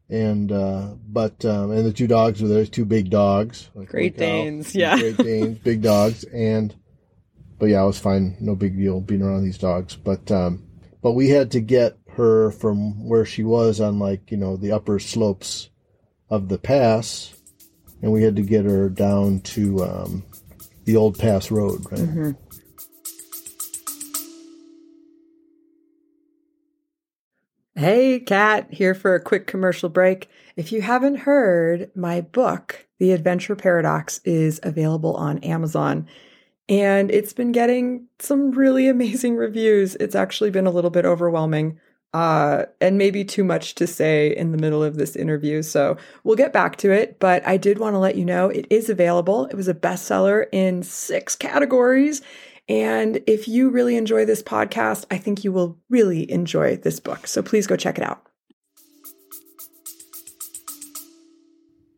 and 0.09 0.50
uh, 0.50 0.95
but 1.07 1.45
um, 1.45 1.71
and 1.71 1.87
the 1.87 1.92
two 1.92 2.07
dogs 2.07 2.42
were 2.42 2.49
there, 2.49 2.66
two 2.66 2.85
big 2.85 3.11
dogs, 3.11 3.71
like 3.75 3.88
Great 3.88 4.16
Danes, 4.16 4.75
yeah, 4.75 4.99
Great 4.99 5.16
Danes, 5.16 5.59
big 5.59 5.83
dogs, 5.83 6.25
and 6.25 6.75
but 7.59 7.66
yeah, 7.66 7.80
I 7.80 7.85
was 7.85 7.99
fine, 7.99 8.37
no 8.40 8.57
big 8.57 8.76
deal 8.76 9.00
being 9.00 9.23
around 9.23 9.45
these 9.45 9.59
dogs, 9.59 9.95
but 9.95 10.30
um, 10.30 10.64
but 11.02 11.12
we 11.12 11.28
had 11.28 11.50
to 11.52 11.61
get 11.61 11.97
her 12.11 12.50
from 12.50 13.09
where 13.09 13.25
she 13.25 13.42
was 13.42 13.80
on 13.80 13.99
like 13.99 14.30
you 14.30 14.37
know 14.37 14.57
the 14.57 14.73
upper 14.73 14.99
slopes 14.99 15.71
of 16.28 16.49
the 16.49 16.59
pass 16.59 17.35
and 18.02 18.12
we 18.12 18.23
had 18.23 18.37
to 18.37 18.42
get 18.42 18.64
her 18.64 18.88
down 18.88 19.40
to 19.40 19.83
um, 19.85 20.25
the 20.85 20.97
old 20.97 21.19
pass 21.19 21.50
road 21.50 21.85
right 21.90 22.00
mm-hmm. 22.00 22.30
Hey, 27.76 28.21
Kat, 28.21 28.66
here 28.71 28.95
for 28.95 29.14
a 29.14 29.23
quick 29.23 29.47
commercial 29.47 29.88
break. 29.88 30.28
If 30.54 30.71
you 30.71 30.83
haven't 30.83 31.14
heard, 31.14 31.90
my 31.95 32.21
book, 32.21 32.87
The 32.99 33.12
Adventure 33.12 33.57
Paradox, 33.57 34.21
is 34.23 34.61
available 34.62 35.14
on 35.16 35.38
Amazon. 35.38 36.07
And 36.70 37.10
it's 37.10 37.34
been 37.34 37.52
getting 37.52 38.06
some 38.20 38.52
really 38.52 38.88
amazing 38.88 39.36
reviews. 39.36 39.96
It's 39.96 40.14
actually 40.14 40.50
been 40.50 40.66
a 40.66 40.70
little 40.70 40.90
bit 40.90 41.04
overwhelming 41.04 41.78
uh, 42.12 42.64
and 42.80 42.98
maybe 42.98 43.24
too 43.24 43.44
much 43.44 43.74
to 43.76 43.86
say 43.86 44.34
in 44.34 44.52
the 44.52 44.58
middle 44.58 44.82
of 44.82 44.96
this 44.96 45.14
interview. 45.14 45.62
So 45.62 45.96
we'll 46.24 46.36
get 46.36 46.52
back 46.52 46.76
to 46.76 46.90
it. 46.90 47.18
But 47.20 47.46
I 47.46 47.56
did 47.56 47.78
want 47.78 47.94
to 47.94 47.98
let 47.98 48.16
you 48.16 48.24
know 48.24 48.48
it 48.48 48.66
is 48.70 48.88
available. 48.88 49.46
It 49.46 49.54
was 49.54 49.68
a 49.68 49.74
bestseller 49.74 50.46
in 50.52 50.82
six 50.82 51.36
categories. 51.36 52.22
And 52.68 53.20
if 53.26 53.48
you 53.48 53.68
really 53.68 53.96
enjoy 53.96 54.24
this 54.24 54.42
podcast, 54.42 55.04
I 55.10 55.18
think 55.18 55.44
you 55.44 55.52
will 55.52 55.76
really 55.88 56.30
enjoy 56.30 56.76
this 56.76 57.00
book. 57.00 57.26
So 57.26 57.42
please 57.42 57.66
go 57.66 57.76
check 57.76 57.98
it 57.98 58.04
out. 58.04 58.29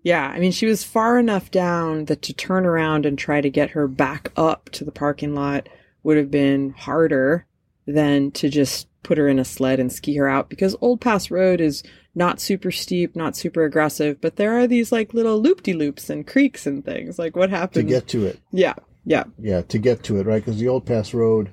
Yeah, 0.03 0.27
I 0.27 0.41
mean, 0.41 0.53
she 0.53 0.67
was 0.67 0.83
far 0.83 1.19
enough 1.19 1.51
down 1.51 2.07
that 2.07 2.23
to 2.23 2.33
turn 2.33 2.67
around 2.67 3.07
and 3.07 3.17
try 3.17 3.41
to 3.41 3.51
get 3.51 3.71
her 3.71 3.87
back 3.87 4.33
up 4.37 4.69
to 4.71 4.85
the 4.85 4.91
parking 4.91 5.35
lot 5.35 5.69
would 6.03 6.17
have 6.17 6.31
been 6.31 6.71
harder 6.71 7.47
than 7.87 8.31
to 8.33 8.49
just 8.49 8.89
put 9.03 9.19
her 9.19 9.29
in 9.29 9.39
a 9.39 9.45
sled 9.45 9.81
and 9.81 9.93
ski 9.93 10.17
her 10.17 10.29
out 10.29 10.49
because 10.49 10.77
Old 10.81 11.01
Pass 11.01 11.31
Road 11.31 11.61
is 11.61 11.83
not 12.15 12.41
super 12.41 12.71
steep, 12.71 13.17
not 13.17 13.37
super 13.37 13.65
aggressive, 13.65 14.21
but 14.21 14.37
there 14.37 14.59
are 14.59 14.67
these 14.67 14.93
like 14.93 15.15
little 15.15 15.41
loop 15.41 15.63
de 15.63 15.73
loops 15.73 16.11
and 16.11 16.27
creeks 16.27 16.67
and 16.67 16.85
things. 16.85 17.19
Like 17.19 17.37
what 17.37 17.51
happened 17.51 17.89
to 17.89 17.95
get 17.95 18.09
to 18.09 18.27
it. 18.27 18.41
Yeah, 18.51 18.75
yeah. 19.05 19.25
Yeah, 19.39 19.63
to 19.63 19.79
get 19.79 20.03
to 20.05 20.19
it, 20.19 20.27
right? 20.27 20.45
Because 20.45 20.61
the 20.61 20.69
old 20.69 20.85
pass 20.85 21.15
road, 21.15 21.51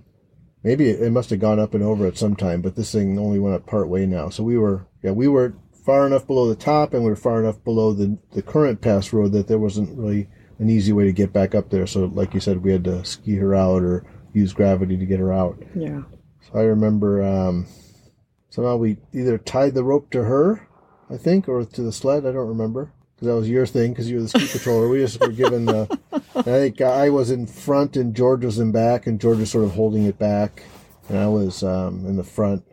maybe 0.63 0.89
it, 0.89 1.01
it 1.01 1.11
must 1.11 1.29
have 1.29 1.39
gone 1.39 1.59
up 1.59 1.73
and 1.73 1.83
over 1.83 2.05
at 2.05 2.17
some 2.17 2.35
time, 2.35 2.61
but 2.61 2.75
this 2.75 2.91
thing 2.91 3.17
only 3.17 3.39
went 3.39 3.55
up 3.55 3.65
part 3.65 3.87
way 3.87 4.05
now. 4.05 4.29
So 4.29 4.43
we 4.43 4.57
were, 4.57 4.85
yeah, 5.01 5.11
we 5.11 5.27
were 5.27 5.53
far 5.89 6.05
enough 6.05 6.27
below 6.27 6.47
the 6.47 6.55
top 6.55 6.93
and 6.93 7.03
we 7.03 7.09
were 7.09 7.15
far 7.15 7.39
enough 7.39 7.63
below 7.63 7.93
the, 7.93 8.15
the 8.33 8.43
current 8.43 8.79
pass 8.79 9.11
road 9.11 9.31
that 9.31 9.47
there 9.47 9.57
wasn't 9.57 9.97
really 9.97 10.29
an 10.59 10.69
easy 10.69 10.93
way 10.93 11.03
to 11.03 11.11
get 11.11 11.33
back 11.33 11.55
up 11.55 11.71
there. 11.71 11.87
So, 11.87 12.05
like 12.05 12.35
you 12.35 12.39
said, 12.39 12.63
we 12.63 12.71
had 12.71 12.83
to 12.83 13.03
ski 13.03 13.37
her 13.37 13.55
out 13.55 13.81
or 13.81 14.05
use 14.31 14.53
gravity 14.53 14.97
to 14.97 15.05
get 15.07 15.19
her 15.19 15.33
out. 15.33 15.57
Yeah. 15.73 16.03
So 16.41 16.59
I 16.59 16.61
remember 16.61 17.23
um, 17.23 17.65
somehow 18.51 18.75
we 18.75 18.97
either 19.13 19.39
tied 19.39 19.73
the 19.73 19.83
rope 19.83 20.11
to 20.11 20.25
her, 20.25 20.67
I 21.09 21.17
think, 21.17 21.49
or 21.49 21.65
to 21.65 21.81
the 21.81 21.91
sled. 21.91 22.23
I 22.23 22.33
don't 22.33 22.49
remember 22.49 22.93
because 23.15 23.29
that 23.29 23.35
was 23.35 23.49
your 23.49 23.65
thing 23.65 23.91
because 23.91 24.11
you 24.11 24.17
were 24.17 24.21
the 24.21 24.29
ski 24.29 24.41
patroller. 24.41 24.91
We 24.91 24.99
just 24.99 25.19
were 25.19 25.29
given 25.29 25.65
the. 25.65 25.99
I 26.35 26.43
think 26.43 26.81
I 26.81 27.09
was 27.09 27.31
in 27.31 27.47
front 27.47 27.97
and 27.97 28.15
George 28.15 28.45
was 28.45 28.59
in 28.59 28.71
back, 28.71 29.07
and 29.07 29.19
George 29.19 29.39
was 29.39 29.49
sort 29.49 29.65
of 29.65 29.71
holding 29.71 30.05
it 30.05 30.19
back, 30.19 30.61
and 31.09 31.17
I 31.17 31.25
was 31.29 31.63
um, 31.63 32.05
in 32.05 32.15
the 32.15 32.23
front. 32.23 32.63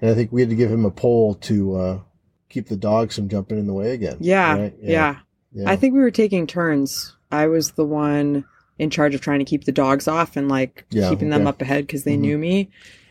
And 0.00 0.10
I 0.10 0.14
think 0.14 0.32
we 0.32 0.40
had 0.40 0.48
to 0.48 0.56
give 0.56 0.72
him 0.72 0.86
a 0.86 0.90
pole 0.90 1.34
to 1.34 1.76
uh, 1.76 2.00
keep 2.48 2.68
the 2.68 2.76
dogs 2.76 3.14
from 3.16 3.28
jumping 3.28 3.58
in 3.58 3.66
the 3.66 3.72
way 3.74 3.92
again. 3.92 4.16
Yeah, 4.20 4.56
right? 4.58 4.74
yeah. 4.82 5.16
yeah. 5.52 5.70
I 5.70 5.76
think 5.76 5.94
we 5.94 6.00
were 6.00 6.10
taking 6.10 6.46
turns. 6.46 7.14
I 7.30 7.46
was 7.46 7.72
the 7.72 7.84
one 7.84 8.44
in 8.78 8.90
charge 8.90 9.14
of 9.14 9.20
trying 9.20 9.40
to 9.40 9.44
keep 9.44 9.64
the 9.64 9.72
dogs 9.72 10.06
off 10.08 10.36
and 10.36 10.48
like 10.48 10.84
Yeah, 10.90 11.10
keeping 11.10 11.30
them 11.30 11.42
okay. 11.42 11.48
up 11.48 11.62
ahead 11.62 11.86
because 11.86 12.04
they 12.04 12.16
Mhm. 12.16 12.20
knew 12.20 12.38
me. 12.38 12.70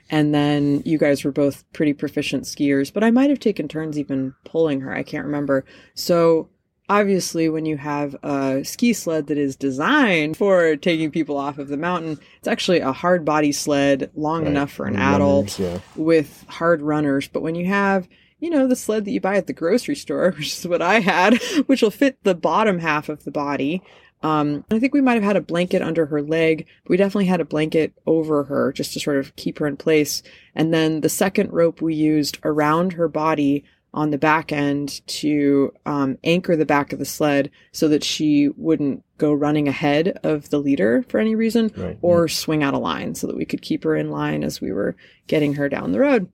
And 0.10 0.34
then 0.34 0.82
you 0.86 0.98
guys 0.98 1.24
were 1.25 1.32
both 1.34 1.65
pretty 1.74 1.91
proficient 1.94 2.46
skiers, 2.46 2.91
but 2.94 3.03
I 3.03 3.12
might 3.12 3.29
have 3.29 3.39
taken 3.41 3.67
turns 3.67 4.00
even 4.00 4.34
pulling 4.46 4.79
her. 4.82 4.94
I 4.94 5.03
can't 5.03 5.25
remember. 5.25 5.65
So 5.96 6.48
obviously, 6.88 7.50
when 7.50 7.65
you 7.65 7.75
have 7.75 8.15
a 8.24 8.63
ski 8.63 8.94
sled 8.94 9.27
that 9.27 9.38
is 9.38 9.58
designed 9.58 10.38
for 10.38 10.77
taking 10.77 11.12
people 11.12 11.36
off 11.38 11.58
of 11.58 11.67
the 11.67 11.75
mountain, 11.75 12.17
it's 12.39 12.48
actually 12.48 12.79
a 12.79 12.94
hard 12.94 13.25
body 13.25 13.51
sled, 13.51 14.10
long 14.15 14.44
Right. 14.44 14.51
enough 14.51 14.72
for 14.72 14.86
an 14.86 14.96
And 14.96 15.15
adult 15.15 15.60
Yeah. 15.60 15.79
with 15.98 16.46
hard 16.48 16.82
runners. 16.82 17.27
But 17.27 17.41
when 17.41 17.56
you 17.56 17.65
have, 17.65 18.08
you 18.39 18.50
know, 18.50 18.67
the 18.67 18.75
sled 18.75 19.06
that 19.06 19.12
you 19.12 19.20
buy 19.22 19.36
at 19.38 19.48
the 19.48 19.53
grocery 19.53 19.96
store, 19.96 20.32
which 20.38 20.48
is 20.58 20.67
what 20.67 20.82
I 20.82 21.00
had, 21.00 21.41
which 21.65 21.82
will 21.82 21.91
fit 21.91 22.17
the 22.24 22.36
bottom 22.36 22.79
half 22.79 23.10
of 23.10 23.24
the 23.24 23.32
body. 23.32 23.82
Um, 24.24 24.65
I 24.72 24.79
think 24.79 24.94
we 24.94 25.01
might 25.01 25.13
have 25.13 25.24
had 25.24 25.36
a 25.36 25.41
blanket 25.41 25.84
under 25.84 26.08
her 26.08 26.22
leg, 26.24 26.65
but 26.84 26.89
we 26.89 26.98
definitely 26.98 27.25
had 27.27 27.39
a 27.39 27.46
blanket 27.46 27.94
over 28.08 28.46
her 28.46 28.74
just 28.74 28.94
to 28.94 29.00
sort 29.00 29.17
of 29.17 29.36
keep 29.36 29.60
her 29.60 29.67
in 29.67 29.77
place. 29.77 30.24
And 30.56 30.74
then 30.74 31.01
the 31.01 31.10
second 31.10 31.51
rope 31.53 31.82
we 31.82 31.94
used 31.94 32.39
around 32.44 32.94
her 32.94 33.08
body 33.08 33.63
on 33.94 34.10
the 34.10 34.17
back 34.17 34.51
end 34.51 35.06
to 35.08 35.72
um, 35.86 36.17
anchor 36.24 36.56
the 36.56 36.65
back 36.65 36.94
of 36.94 37.00
the 37.00 37.06
sled 37.06 37.50
so 37.72 37.88
that 37.88 38.03
she 38.03 38.50
wouldn't 38.57 39.03
go 39.18 39.33
running 39.33 39.68
ahead 39.68 40.20
of 40.24 40.50
the 40.50 40.59
leader 40.59 41.03
for 41.09 41.20
any 41.20 41.35
reason 41.35 41.72
Right. 41.75 41.98
or 42.01 42.27
swing 42.27 42.64
out 42.64 42.74
of 42.74 42.81
line 42.81 43.14
so 43.16 43.27
that 43.27 43.38
we 43.38 43.46
could 43.46 43.61
keep 43.61 43.83
her 43.83 43.96
in 43.96 44.09
line 44.11 44.44
as 44.44 44.59
we 44.59 44.72
were 44.72 44.96
getting 45.27 45.53
her 45.55 45.70
down 45.70 45.92
the 45.92 46.00
road. 46.00 46.31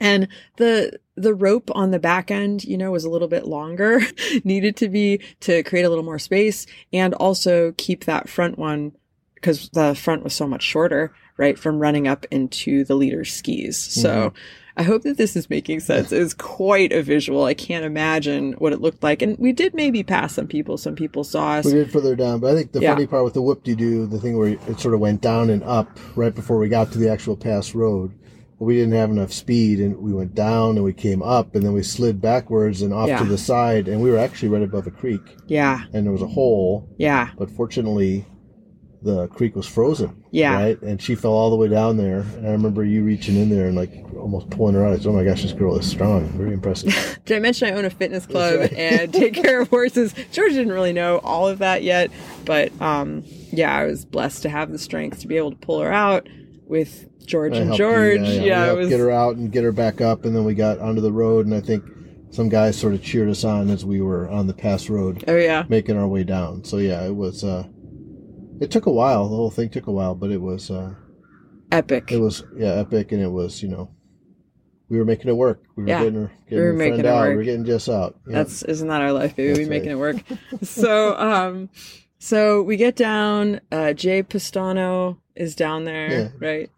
And 0.00 0.28
the 0.56 0.98
the 1.16 1.34
rope 1.34 1.70
on 1.74 1.90
the 1.90 1.98
back 1.98 2.30
end, 2.30 2.64
you 2.64 2.76
know, 2.76 2.90
was 2.90 3.04
a 3.04 3.10
little 3.10 3.28
bit 3.28 3.46
longer, 3.46 4.00
needed 4.44 4.76
to 4.76 4.88
be 4.88 5.20
to 5.40 5.62
create 5.62 5.84
a 5.84 5.88
little 5.88 6.04
more 6.04 6.18
space 6.18 6.66
and 6.92 7.14
also 7.14 7.72
keep 7.76 8.04
that 8.04 8.28
front 8.28 8.58
one 8.58 8.92
because 9.34 9.68
the 9.70 9.94
front 9.94 10.24
was 10.24 10.34
so 10.34 10.46
much 10.46 10.62
shorter, 10.62 11.12
right, 11.36 11.58
from 11.58 11.78
running 11.78 12.08
up 12.08 12.24
into 12.30 12.82
the 12.84 12.94
leader's 12.94 13.32
skis. 13.32 13.76
So 13.76 14.30
mm-hmm. 14.30 14.36
I 14.76 14.82
hope 14.82 15.02
that 15.02 15.18
this 15.18 15.36
is 15.36 15.48
making 15.48 15.80
sense. 15.80 16.10
It 16.10 16.18
was 16.18 16.34
quite 16.34 16.92
a 16.92 17.02
visual. 17.02 17.44
I 17.44 17.54
can't 17.54 17.84
imagine 17.84 18.54
what 18.54 18.72
it 18.72 18.80
looked 18.80 19.02
like. 19.02 19.22
And 19.22 19.38
we 19.38 19.52
did 19.52 19.74
maybe 19.74 20.02
pass 20.02 20.34
some 20.34 20.48
people. 20.48 20.78
Some 20.78 20.96
people 20.96 21.22
saw 21.22 21.52
us. 21.52 21.66
We 21.66 21.72
did 21.72 21.92
further 21.92 22.16
down, 22.16 22.40
but 22.40 22.50
I 22.50 22.54
think 22.56 22.72
the 22.72 22.80
Yeah. 22.80 22.94
funny 22.94 23.06
part 23.06 23.24
with 23.24 23.34
the 23.34 23.42
whoop 23.42 23.62
de 23.62 23.76
doo, 23.76 24.06
the 24.06 24.18
thing 24.18 24.36
where 24.36 24.48
it 24.48 24.80
sort 24.80 24.94
of 24.94 25.00
went 25.00 25.20
down 25.20 25.50
and 25.50 25.62
up 25.62 26.00
right 26.16 26.34
before 26.34 26.58
we 26.58 26.68
got 26.68 26.90
to 26.92 26.98
the 26.98 27.08
actual 27.08 27.36
pass 27.36 27.74
road. 27.74 28.10
We 28.58 28.76
didn't 28.76 28.92
have 28.94 29.10
enough 29.10 29.32
speed, 29.32 29.80
and 29.80 29.96
we 29.98 30.12
went 30.12 30.34
down 30.34 30.76
and 30.76 30.84
we 30.84 30.92
came 30.92 31.22
up, 31.22 31.54
and 31.54 31.64
then 31.64 31.72
we 31.72 31.82
slid 31.82 32.20
backwards 32.20 32.82
and 32.82 32.94
off 32.94 33.08
Yeah. 33.08 33.18
to 33.18 33.24
the 33.24 33.36
side, 33.38 33.88
and 33.88 34.00
we 34.00 34.10
were 34.10 34.18
actually 34.18 34.48
right 34.48 34.62
above 34.62 34.86
a 34.86 34.90
creek, 34.92 35.22
Yeah. 35.46 35.80
and 35.92 36.06
there 36.06 36.12
was 36.12 36.22
a 36.22 36.26
hole, 36.28 36.88
Yeah. 36.96 37.30
but 37.36 37.50
fortunately, 37.50 38.24
the 39.02 39.26
creek 39.26 39.54
was 39.54 39.66
frozen. 39.66 40.10
Yeah. 40.30 40.54
Right, 40.54 40.80
and 40.80 41.02
she 41.02 41.14
fell 41.14 41.32
all 41.32 41.50
the 41.50 41.56
way 41.56 41.68
down 41.68 41.98
there, 41.98 42.24
and 42.38 42.46
I 42.46 42.50
remember 42.52 42.82
you 42.84 43.02
reaching 43.04 43.36
in 43.36 43.50
there 43.50 43.66
and 43.66 43.76
like 43.76 43.92
almost 44.18 44.48
pulling 44.48 44.74
her 44.76 44.84
out. 44.86 44.94
I 44.94 44.96
said, 44.96 45.08
"Oh 45.08 45.12
my 45.12 45.24
gosh, 45.24 45.42
this 45.42 45.52
girl 45.52 45.76
is 45.76 45.84
strong, 45.86 46.24
very 46.38 46.54
impressive." 46.54 47.18
Did 47.26 47.36
I 47.36 47.40
mention 47.40 47.68
I 47.68 47.72
own 47.76 47.84
a 47.84 47.90
fitness 47.90 48.24
club 48.24 48.60
right. 48.60 48.72
and 48.72 49.12
take 49.12 49.34
care 49.34 49.60
of 49.60 49.68
horses? 49.68 50.14
George 50.32 50.52
didn't 50.52 50.72
really 50.72 50.94
know 50.94 51.18
all 51.18 51.46
of 51.46 51.58
that 51.58 51.82
yet, 51.82 52.10
but 52.46 52.72
um, 52.80 53.24
yeah, 53.52 53.76
I 53.76 53.84
was 53.84 54.06
blessed 54.06 54.40
to 54.44 54.48
have 54.48 54.72
the 54.72 54.78
strength 54.78 55.20
to 55.20 55.28
be 55.28 55.36
able 55.36 55.50
to 55.50 55.56
pull 55.58 55.80
her 55.80 55.92
out 55.92 56.26
with 56.66 57.08
George 57.26 57.54
I 57.54 57.58
and 57.58 57.66
helped 57.66 57.80
you, 57.80 57.86
George. 57.86 58.20
yeah, 58.20 58.30
yeah. 58.32 58.40
We 58.42 58.48
it 58.48 58.66
helped 58.66 58.78
was 58.80 58.88
get 58.90 59.00
her 59.00 59.10
out 59.10 59.36
and 59.36 59.52
get 59.52 59.64
her 59.64 59.72
back 59.72 60.00
up, 60.00 60.24
and 60.24 60.34
then 60.34 60.44
we 60.44 60.54
got 60.54 60.78
onto 60.78 61.00
the 61.00 61.12
road, 61.12 61.46
and 61.46 61.54
I 61.54 61.60
think 61.60 61.84
some 62.30 62.48
guys 62.48 62.78
sort 62.78 62.94
of 62.94 63.02
cheered 63.02 63.28
us 63.28 63.44
on 63.44 63.70
as 63.70 63.84
we 63.84 64.00
were 64.00 64.28
on 64.28 64.46
the 64.46 64.54
pass 64.54 64.88
road, 64.88 65.24
oh 65.28 65.36
yeah, 65.36 65.64
making 65.68 65.96
our 65.96 66.08
way 66.08 66.24
down. 66.24 66.64
So 66.64 66.78
yeah, 66.78 67.04
it 67.06 67.14
was. 67.14 67.44
uh 67.44 67.64
It 68.60 68.70
took 68.70 68.86
a 68.86 68.92
while. 68.92 69.28
The 69.28 69.36
whole 69.36 69.50
thing 69.50 69.68
took 69.70 69.86
a 69.86 69.92
while, 69.92 70.14
but 70.14 70.30
it 70.30 70.40
was. 70.40 70.70
uh 70.70 70.94
epic. 71.72 72.10
It 72.12 72.18
was 72.18 72.42
yeah 72.56 72.72
epic, 72.74 73.12
and 73.12 73.22
it 73.22 73.30
was 73.30 73.62
you 73.62 73.68
know. 73.68 73.90
We 74.90 74.98
were 74.98 75.04
making 75.06 75.28
it 75.28 75.36
work. 75.36 75.62
We 75.76 75.84
were 75.84 75.88
Yeah, 75.88 75.98
getting 76.00 76.14
her, 76.14 76.32
getting 76.48 76.58
were 76.58 76.64
her 76.72 76.74
making 76.74 76.94
friend 76.96 77.06
it 77.06 77.10
out. 77.10 77.20
work. 77.20 77.30
We 77.30 77.36
were 77.36 77.44
getting 77.44 77.64
Jess 77.64 77.88
out. 77.88 78.16
Yeah. 78.28 78.34
That's 78.34 78.62
isn't 78.62 78.86
that 78.88 79.00
our 79.00 79.12
life, 79.12 79.34
baby? 79.34 79.52
we 79.52 79.58
That's 79.60 79.68
making 79.70 79.90
it 79.92 79.98
work. 79.98 80.16
so 80.62 81.16
um, 81.16 81.70
so 82.18 82.62
we 82.62 82.76
get 82.76 82.94
down. 82.94 83.60
Uh, 83.72 83.92
Jay 83.94 84.22
Pistano 84.22 85.18
is 85.36 85.54
down 85.54 85.84
there, 85.84 86.10
Yeah. 86.10 86.28
right? 86.38 86.70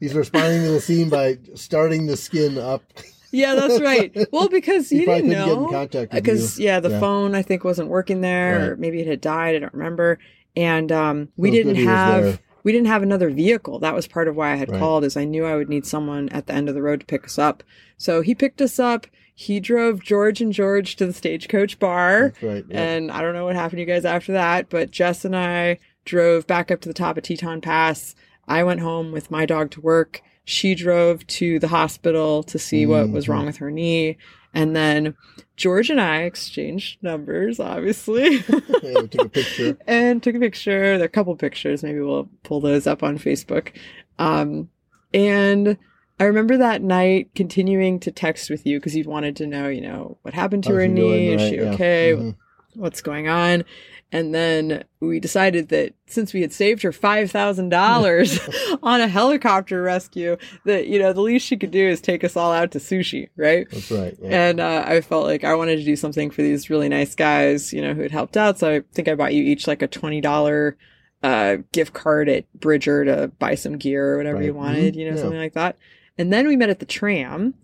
He's 0.00 0.14
responding 0.14 0.62
to 0.62 0.70
the 0.72 0.80
scene 0.80 1.08
by 1.08 1.38
starting 1.54 2.06
the 2.06 2.16
skin 2.16 2.58
up. 2.58 2.82
Yeah, 3.30 3.54
that's 3.54 3.80
right. 3.80 4.14
Well, 4.32 4.48
because 4.48 4.90
He 4.90 5.00
he, 5.00 5.06
didn't 5.06 5.30
know. 5.30 5.88
Because 6.12 6.58
yeah, 6.58 6.80
the 6.80 6.90
Yeah. 6.90 7.00
phone 7.00 7.34
I 7.34 7.42
think 7.42 7.64
wasn't 7.64 7.88
working 7.88 8.20
there, 8.20 8.72
or 8.72 8.76
maybe 8.76 9.00
it 9.00 9.06
had 9.06 9.20
died. 9.20 9.56
I 9.56 9.58
don't 9.60 9.72
remember. 9.74 10.18
And 10.56 10.92
um, 10.92 11.28
we 11.36 11.48
It 11.48 11.52
was 11.52 11.58
good 11.58 11.74
didn't 11.74 11.86
have 11.88 12.40
we 12.62 12.72
didn't 12.72 12.86
have 12.86 13.02
another 13.02 13.28
vehicle. 13.30 13.78
That 13.80 13.94
was 13.94 14.06
part 14.06 14.26
of 14.28 14.36
why 14.36 14.52
I 14.52 14.56
had 14.56 14.70
Right. 14.70 14.78
called. 14.78 15.04
Is 15.04 15.16
I 15.16 15.24
knew 15.24 15.44
I 15.46 15.56
would 15.56 15.68
need 15.68 15.84
someone 15.86 16.28
at 16.30 16.46
the 16.46 16.54
end 16.54 16.68
of 16.68 16.74
the 16.74 16.82
road 16.82 17.00
to 17.00 17.06
pick 17.06 17.24
us 17.24 17.38
up. 17.38 17.62
So 17.96 18.20
he 18.20 18.34
picked 18.34 18.60
us 18.62 18.78
up. 18.78 19.06
He 19.34 19.58
drove 19.58 20.00
George 20.02 20.40
and 20.40 20.52
George 20.52 20.94
to 20.96 21.06
the 21.06 21.12
stagecoach 21.12 21.78
bar. 21.80 22.28
That's 22.40 22.42
right. 22.42 22.64
Yeah. 22.68 22.80
And 22.82 23.10
I 23.10 23.20
don't 23.20 23.34
know 23.34 23.44
what 23.46 23.56
happened 23.56 23.78
to 23.78 23.80
you 23.80 23.86
guys 23.86 24.04
after 24.04 24.32
that, 24.32 24.68
but 24.70 24.90
Jess 24.92 25.24
and 25.24 25.34
I 25.36 25.78
drove 26.04 26.46
back 26.46 26.70
up 26.70 26.80
to 26.82 26.88
the 26.88 26.94
top 26.94 27.16
of 27.16 27.22
Teton 27.24 27.60
Pass. 27.60 28.14
I 28.46 28.62
went 28.62 28.80
home 28.80 29.12
with 29.12 29.30
my 29.30 29.46
dog 29.46 29.70
to 29.72 29.80
work. 29.80 30.22
She 30.44 30.74
drove 30.74 31.26
to 31.28 31.58
the 31.58 31.68
hospital 31.68 32.42
to 32.44 32.58
see 32.58 32.84
what 32.84 33.08
was 33.10 33.28
wrong 33.28 33.46
with 33.46 33.56
her 33.58 33.70
knee. 33.70 34.18
And 34.52 34.76
then 34.76 35.16
George 35.56 35.88
and 35.90 36.00
I 36.00 36.22
exchanged 36.22 37.02
numbers, 37.02 37.58
obviously, 37.58 38.36
yeah, 38.82 39.00
took 39.10 39.24
a 39.24 39.28
picture. 39.30 39.76
and 39.86 40.22
took 40.22 40.34
a 40.36 40.38
picture. 40.38 40.96
There 40.98 41.02
are 41.02 41.06
a 41.06 41.08
couple 41.08 41.34
pictures. 41.36 41.82
Maybe 41.82 42.00
we'll 42.00 42.28
pull 42.42 42.60
those 42.60 42.86
up 42.86 43.02
on 43.02 43.18
Facebook. 43.18 43.72
Um, 44.18 44.68
and 45.12 45.76
I 46.20 46.24
remember 46.24 46.56
that 46.58 46.82
night 46.82 47.30
continuing 47.34 47.98
to 48.00 48.12
text 48.12 48.50
with 48.50 48.66
you 48.66 48.78
because 48.78 48.94
you 48.94 49.04
wanted 49.04 49.36
to 49.36 49.46
know, 49.46 49.68
you 49.68 49.80
know, 49.80 50.18
what 50.22 50.34
happened 50.34 50.62
to 50.64 50.70
How's 50.70 50.82
her 50.82 50.88
knee. 50.88 51.00
doing? 51.00 51.26
Is 51.32 51.42
Right, 51.42 51.50
she 51.50 51.56
yeah. 51.56 51.72
okay? 51.72 52.12
Mhm. 52.16 52.36
what's 52.74 53.00
going 53.02 53.28
on. 53.28 53.64
And 54.12 54.32
then 54.32 54.84
we 55.00 55.18
decided 55.18 55.70
that 55.70 55.92
since 56.06 56.32
we 56.32 56.40
had 56.40 56.52
saved 56.52 56.82
her 56.82 56.92
$5,000 56.92 58.78
on 58.82 59.00
a 59.00 59.08
helicopter 59.08 59.82
rescue, 59.82 60.36
that, 60.64 60.86
you 60.86 60.98
know, 60.98 61.12
the 61.12 61.20
least 61.20 61.46
she 61.46 61.56
could 61.56 61.70
do 61.72 61.84
is 61.88 62.00
take 62.00 62.22
us 62.24 62.36
all 62.36 62.52
out 62.52 62.70
to 62.72 62.78
sushi, 62.78 63.28
right? 63.36 63.66
That's 63.70 63.90
right. 63.90 64.16
Yeah. 64.22 64.48
And 64.50 64.60
uh, 64.60 64.84
I 64.86 65.00
felt 65.00 65.24
like 65.24 65.42
I 65.44 65.54
wanted 65.54 65.76
to 65.76 65.84
do 65.84 65.96
something 65.96 66.30
for 66.30 66.42
these 66.42 66.70
really 66.70 66.88
nice 66.88 67.14
guys, 67.14 67.72
you 67.72 67.82
know, 67.82 67.92
who 67.94 68.02
had 68.02 68.12
helped 68.12 68.36
out. 68.36 68.58
So 68.58 68.70
I 68.76 68.82
think 68.92 69.08
I 69.08 69.14
bought 69.14 69.34
you 69.34 69.42
each 69.42 69.66
like 69.66 69.82
a 69.82 69.88
$20 69.88 70.74
uh, 71.22 71.56
gift 71.72 71.92
card 71.94 72.28
at 72.28 72.44
Bridger 72.52 73.04
to 73.04 73.28
buy 73.38 73.54
some 73.56 73.78
gear 73.78 74.14
or 74.14 74.16
whatever 74.18 74.36
Right. 74.38 74.44
you 74.46 74.54
wanted, 74.54 74.94
Mhm. 74.94 74.98
you 74.98 75.04
know, 75.10 75.16
Yeah. 75.16 75.22
something 75.22 75.38
like 75.40 75.54
that. 75.54 75.76
And 76.18 76.32
then 76.32 76.46
we 76.46 76.54
met 76.56 76.70
at 76.70 76.78
the 76.78 76.86
tram 76.86 77.54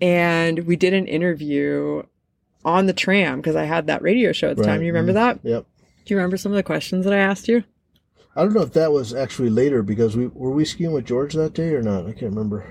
and 0.00 0.66
we 0.66 0.76
did 0.76 0.92
an 0.92 1.06
interview 1.06 2.02
on 2.64 2.86
the 2.86 2.92
tram 2.92 3.38
because 3.40 3.56
I 3.56 3.64
had 3.64 3.86
that 3.86 4.02
radio 4.02 4.32
show 4.32 4.50
at 4.50 4.56
the 4.56 4.64
time. 4.64 4.80
Right. 4.80 4.86
You 4.86 4.92
remember 4.92 5.12
Mhm. 5.12 5.14
that? 5.14 5.38
Yep. 5.44 5.66
Do 6.06 6.14
you 6.14 6.18
remember 6.18 6.36
some 6.36 6.52
of 6.52 6.56
the 6.56 6.62
questions 6.62 7.04
that 7.04 7.12
I 7.12 7.18
asked 7.18 7.48
you? 7.48 7.64
I 8.34 8.42
don't 8.42 8.54
know 8.54 8.62
if 8.62 8.72
that 8.74 8.92
was 8.92 9.12
actually 9.14 9.50
later 9.50 9.82
because 9.82 10.16
we 10.16 10.28
were 10.28 10.50
we 10.50 10.64
skiing 10.64 10.92
with 10.92 11.04
George 11.06 11.34
that 11.34 11.52
day 11.54 11.70
or 11.74 11.82
not. 11.82 12.02
I 12.06 12.12
can't 12.12 12.32
remember. 12.34 12.64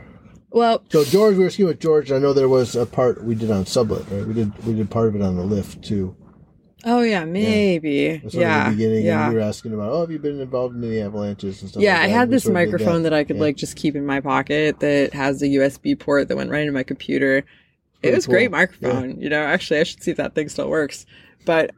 Well, 0.51 0.83
So 0.89 1.03
George, 1.03 1.35
we 1.35 1.43
were 1.43 1.49
skiing 1.49 1.67
with 1.67 1.79
George. 1.81 2.11
I 2.11 2.17
know 2.19 2.31
there 2.33 2.47
was 2.47 2.75
a 2.75 2.85
part 2.85 3.23
we 3.23 3.35
did 3.35 3.51
on 3.51 3.65
Sublette, 3.65 4.09
right? 4.09 4.25
We 4.25 4.33
did 4.33 4.65
we 4.65 4.73
did 4.73 4.89
part 4.89 5.07
of 5.09 5.15
it 5.15 5.21
on 5.21 5.35
the 5.35 5.43
lift 5.43 5.83
too. 5.83 6.15
oh 6.85 7.01
yeah, 7.01 7.25
maybe. 7.25 8.21
Yeah. 8.29 8.69
the 8.69 8.75
beginning, 8.75 9.05
yeah. 9.05 9.27
you 9.27 9.35
were 9.35 9.41
asking 9.41 9.73
about, 9.73 9.91
oh, 9.91 10.01
have 10.01 10.11
you 10.11 10.19
been 10.19 10.39
involved 10.39 10.75
in 10.75 10.83
any 10.83 11.01
avalanches 11.01 11.61
and 11.61 11.71
stuff? 11.71 11.83
Yeah, 11.83 11.95
like 11.95 12.03
I 12.03 12.07
had 12.07 12.29
this 12.29 12.43
sort 12.43 12.55
of 12.55 12.61
did 12.61 12.71
microphone 12.71 13.03
that. 13.03 13.13
I 13.13 13.23
could 13.25 13.35
Yeah. 13.37 13.41
like 13.41 13.57
just 13.57 13.75
keep 13.75 13.95
in 13.95 14.05
my 14.05 14.21
pocket 14.21 14.79
that 14.79 15.13
has 15.13 15.41
a 15.41 15.47
USB 15.47 15.99
port 15.99 16.27
that 16.29 16.37
went 16.37 16.51
right 16.51 16.61
into 16.61 16.73
my 16.73 16.83
computer. 16.83 17.43
It 18.03 18.13
was 18.13 18.27
a 18.27 18.29
great 18.29 18.51
cool. 18.51 18.59
microphone. 18.59 19.19
You 19.19 19.29
know, 19.29 19.41
actually, 19.41 19.79
I 19.79 19.83
should 19.83 20.03
see 20.03 20.11
if 20.11 20.17
that 20.17 20.35
thing 20.35 20.47
still 20.47 20.69
works. 20.69 21.07
But 21.43 21.71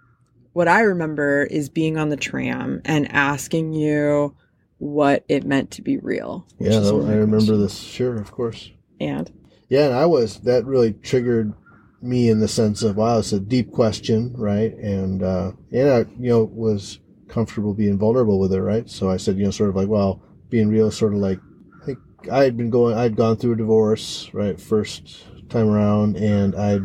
what 0.58 0.68
I 0.68 0.82
remember 0.82 1.44
is 1.44 1.70
being 1.70 2.00
on 2.00 2.10
the 2.10 2.18
tram 2.18 2.82
and 2.84 3.12
asking 3.12 3.74
you 3.74 4.36
what 4.80 5.24
it 5.30 5.46
meant 5.46 5.70
to 5.70 5.84
be 5.84 5.98
real. 5.98 6.48
Yeah, 6.58 6.80
I 6.80 7.14
remember 7.14 7.58
this. 7.58 7.78
Sure, 7.78 8.16
of 8.16 8.32
course. 8.32 8.72
And 9.00 9.32
Yeah, 9.70 9.86
and 9.86 9.94
I 9.94 10.08
was 10.08 10.40
that 10.42 10.66
really 10.66 10.94
triggered 10.94 11.54
me 12.02 12.28
in 12.30 12.40
the 12.40 12.48
sense 12.48 12.82
of 12.82 12.98
wow, 12.98 13.20
it's 13.20 13.34
a 13.34 13.40
deep 13.40 13.72
question, 13.72 14.34
right? 14.36 14.74
And 14.78 15.22
uh, 15.22 15.52
and 15.72 15.92
I, 15.92 16.00
you 16.20 16.30
know, 16.30 16.46
was 16.46 17.02
comfortable 17.28 17.76
being 17.76 18.00
vulnerable 18.00 18.40
with 18.40 18.52
it, 18.52 18.62
right? 18.62 18.90
So 18.90 19.12
I 19.12 19.18
said, 19.18 19.38
you 19.38 19.44
know, 19.44 19.52
sort 19.52 19.70
of 19.70 19.76
like, 19.76 19.88
well, 19.88 20.24
being 20.50 20.70
real, 20.70 20.90
sort 20.90 21.14
of 21.14 21.20
like, 21.20 21.40
I 21.84 21.86
think 21.86 22.00
I 22.32 22.44
had 22.44 22.58
been 22.58 22.72
going, 22.72 22.98
I'd 22.98 23.16
gone 23.16 23.38
through 23.38 23.54
a 23.54 23.58
divorce, 23.58 24.32
right, 24.34 24.60
first 24.60 25.24
time 25.50 25.70
around, 25.70 26.18
and 26.18 26.56
I 26.56 26.80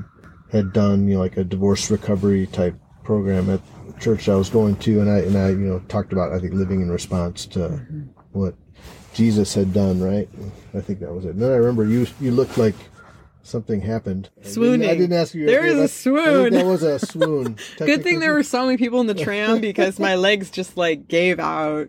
had 0.50 0.74
done, 0.74 1.08
you 1.08 1.14
know, 1.14 1.20
like 1.20 1.38
a 1.38 1.44
divorce 1.44 1.90
recovery 1.90 2.46
type 2.48 2.74
program 3.04 3.50
at 3.50 3.60
the 3.86 4.00
church 4.00 4.28
I 4.28 4.34
was 4.36 4.48
going 4.50 4.76
to, 4.76 5.00
and 5.00 5.10
I 5.10 5.18
and 5.18 5.36
I, 5.36 5.48
you 5.50 5.56
know, 5.58 5.78
talked 5.88 6.12
about 6.12 6.32
I 6.32 6.38
think 6.38 6.54
living 6.54 6.80
in 6.80 6.90
response 6.90 7.46
to 7.46 7.58
Mm-hmm. 7.58 8.00
what 8.32 8.54
Jesus 9.14 9.52
had 9.54 9.72
done, 9.74 10.00
right? 10.00 10.28
I 10.74 10.80
think 10.80 11.00
that 11.00 11.12
was 11.12 11.24
it. 11.26 11.30
And 11.30 11.42
then 11.42 11.50
I 11.52 11.56
remember 11.56 11.84
you 11.84 12.06
you 12.20 12.30
looked 12.30 12.56
like 12.58 12.74
something 13.42 13.80
happened. 13.80 14.30
I 14.32 14.40
didn't- 14.42 14.54
Swooning. 14.54 14.88
I 14.90 14.94
didn't 14.94 15.12
ask 15.16 15.34
you. 15.34 15.46
There 15.46 15.66
is 15.66 15.72
a 15.72 15.76
name. 15.76 15.80
I- 15.80 15.84
I 15.84 15.86
swoon. 15.88 16.52
that 16.54 16.64
was 16.66 16.82
a 16.82 16.98
swoon. 17.12 17.56
good 17.78 18.02
thing 18.02 18.20
there 18.20 18.32
were 18.34 18.42
so 18.44 18.64
many 18.64 18.76
people 18.78 19.00
in 19.00 19.06
the 19.08 19.14
tram 19.14 19.60
because 19.60 19.98
my 19.98 20.14
legs 20.14 20.50
just 20.50 20.76
like 20.76 21.08
gave 21.08 21.38
out 21.40 21.88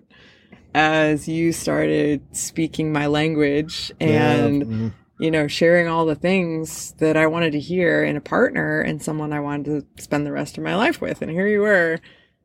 as 0.75 1.27
you 1.27 1.51
started 1.53 2.21
speaking 2.35 2.91
my 2.91 3.05
language 3.05 3.91
and 4.01 4.63
Mhm. 4.63 4.91
You 5.23 5.31
know, 5.31 5.47
sharing 5.47 5.87
all 5.87 6.05
the 6.05 6.15
things 6.15 6.91
that 6.97 7.15
I 7.15 7.27
wanted 7.27 7.53
to 7.53 7.59
hear 7.59 8.03
in 8.03 8.17
a 8.17 8.21
partner 8.21 8.81
and 8.81 9.01
someone 9.01 9.31
I 9.31 9.39
wanted 9.39 9.87
to 9.95 10.03
spend 10.03 10.25
the 10.25 10.33
rest 10.33 10.57
of 10.57 10.65
my 10.65 10.75
life 10.75 10.99
with. 10.99 11.21
And 11.21 11.31
here 11.31 11.47
you 11.47 11.61
were 11.61 12.01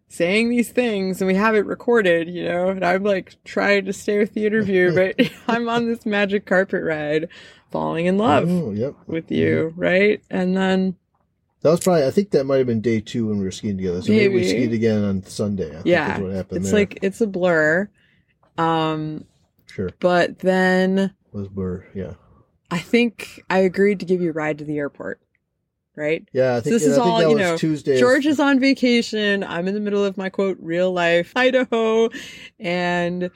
saying 0.06 0.48
these 0.48 0.70
things 0.70 1.20
and 1.20 1.26
we 1.26 1.34
have 1.34 1.56
it 1.56 1.66
recorded, 1.66 2.28
you 2.28 2.44
know, 2.44 2.68
and 2.68 2.84
I'm 2.84 3.02
like 3.02 3.34
trying 3.42 3.84
to 3.86 3.92
stay 3.92 4.18
with 4.18 4.32
the 4.32 4.46
interview, 4.46 4.94
but 5.18 5.28
I'm 5.48 5.68
on 5.68 5.88
this 5.88 6.06
magic 6.06 6.46
carpet 6.46 6.84
ride 6.84 7.28
falling 7.72 8.06
in 8.06 8.16
love 8.16 8.48
Oh, 8.48 8.70
yep. 8.70 8.94
with 9.08 9.28
you, 9.32 9.72
right? 9.74 10.22
And 10.30 10.56
then, 10.56 10.94
That 11.62 11.70
was 11.70 11.80
probably. 11.80 12.04
I 12.06 12.12
think 12.12 12.30
that 12.30 12.44
might 12.44 12.58
have 12.58 12.68
been 12.68 12.80
day 12.80 13.00
two 13.00 13.26
when 13.26 13.38
we 13.38 13.44
were 13.44 13.50
skiing 13.50 13.76
together. 13.76 14.02
So 14.02 14.12
maybe, 14.12 14.32
we 14.32 14.44
skied 14.48 14.72
again 14.72 15.02
on 15.02 15.24
Sunday. 15.24 15.70
I 15.70 15.72
think 15.82 15.86
yeah, 15.86 16.20
what 16.20 16.30
happened 16.32 16.58
it's 16.60 16.70
there. 16.70 16.78
like, 16.80 17.00
it's 17.02 17.20
a 17.20 17.26
blur. 17.26 17.90
Um, 18.56 19.24
sure 19.66 19.90
but 19.98 20.38
then 20.38 21.12
was 21.32 21.48
blur. 21.48 21.84
Yeah, 21.92 22.12
I 22.70 22.78
think 22.78 23.42
I 23.48 23.58
agreed 23.58 24.00
to 24.00 24.06
give 24.06 24.20
you 24.20 24.30
a 24.30 24.32
ride 24.32 24.58
to 24.58 24.64
the 24.64 24.78
airport, 24.78 25.20
right? 25.96 26.26
yeah. 26.32 26.56
I 26.56 26.60
think 26.60 26.74
this 26.74 26.82
and 26.84 26.92
is 26.92 26.98
all, 26.98 27.22
you 27.22 27.34
know, 27.36 27.56
Tuesday. 27.56 27.98
George 27.98 28.26
is 28.26 28.38
on 28.40 28.60
vacation. 28.60 29.42
I'm 29.44 29.66
in 29.68 29.74
the 29.74 29.80
middle 29.80 30.04
of 30.04 30.16
my 30.16 30.28
quote 30.28 30.58
real 30.60 30.92
life 30.92 31.32
Idaho, 31.36 32.10
and 32.60 33.30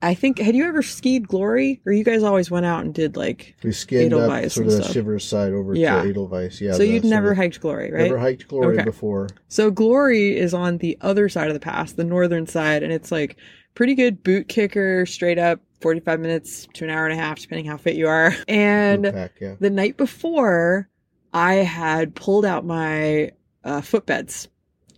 I 0.00 0.14
think 0.14 0.38
had 0.38 0.56
you 0.56 0.66
ever 0.66 0.82
skied 0.82 1.28
Glory, 1.28 1.80
or 1.86 1.92
you 1.92 2.02
guys 2.04 2.22
always 2.22 2.50
went 2.50 2.66
out 2.66 2.84
and 2.84 2.92
did 2.94 3.16
like? 3.16 3.54
We 3.62 3.72
skinned 3.72 4.12
up 4.12 4.28
sort 4.50 4.66
of 4.66 4.72
the 4.72 4.82
stuff. 4.82 4.92
Shivers 4.92 5.24
side 5.24 5.52
over 5.52 5.74
Yeah. 5.74 6.02
to 6.02 6.08
Edelweiss. 6.08 6.60
Yeah. 6.60 6.72
so 6.72 6.78
the 6.78 6.86
you'd 6.88 7.04
never 7.04 7.34
hiked 7.34 7.60
Glory, 7.60 7.90
right? 7.92 8.02
never 8.04 8.18
hiked 8.18 8.48
Glory 8.48 8.76
Okay. 8.76 8.84
before. 8.84 9.28
So 9.48 9.70
Glory 9.70 10.36
is 10.36 10.54
on 10.54 10.78
the 10.78 10.98
other 11.00 11.28
side 11.28 11.48
of 11.48 11.54
the 11.54 11.60
pass, 11.60 11.92
the 11.92 12.04
northern 12.04 12.46
side, 12.46 12.82
and 12.82 12.92
it's 12.92 13.12
like 13.12 13.36
pretty 13.74 13.94
good 13.94 14.22
boot 14.22 14.48
kicker, 14.48 15.06
straight 15.06 15.38
up, 15.38 15.60
45 15.82 16.20
minutes 16.20 16.68
to 16.74 16.84
an 16.84 16.90
hour 16.90 17.06
and 17.06 17.18
a 17.18 17.22
half, 17.22 17.40
depending 17.40 17.66
how 17.66 17.76
fit 17.76 17.96
you 17.96 18.08
are. 18.08 18.34
And 18.48 19.04
pack, 19.04 19.32
yeah. 19.40 19.56
the 19.60 19.70
night 19.70 19.96
before, 19.96 20.88
I 21.32 21.54
had 21.54 22.14
pulled 22.14 22.44
out 22.44 22.64
my 22.64 23.32
uh, 23.64 23.80
footbeds, 23.80 24.48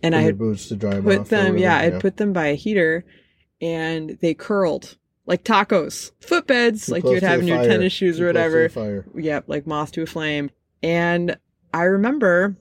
and 0.03 0.13
Put 0.13 0.19
I 0.19 0.21
had 0.21 0.37
boots 0.37 0.67
to 0.69 0.75
dry 0.75 0.95
'em 0.95 1.03
put 1.03 1.25
them, 1.25 1.57
yeah, 1.57 1.77
I'd 1.77 1.99
put 1.99 2.17
them 2.17 2.33
by 2.33 2.47
a 2.47 2.55
heater, 2.55 3.03
and 3.61 4.17
they 4.21 4.33
curled 4.33 4.97
like 5.25 5.43
tacos, 5.43 6.11
footbeds, 6.21 6.85
Too 6.85 6.91
like 6.91 7.03
you 7.03 7.11
would 7.11 7.23
have 7.23 7.41
in 7.41 7.47
your 7.47 7.57
fire. 7.57 7.67
tennis 7.67 7.93
shoes 7.93 8.17
Too 8.17 8.27
or 8.27 8.33
close 8.33 8.45
to 8.45 8.49
the 8.51 8.79
whatever. 8.79 9.05
Yep, 9.15 9.45
like 9.47 9.67
moth 9.67 9.91
to 9.93 10.03
a 10.03 10.05
flame. 10.05 10.51
And 10.83 11.37
I 11.73 11.83
remember, 11.83 12.55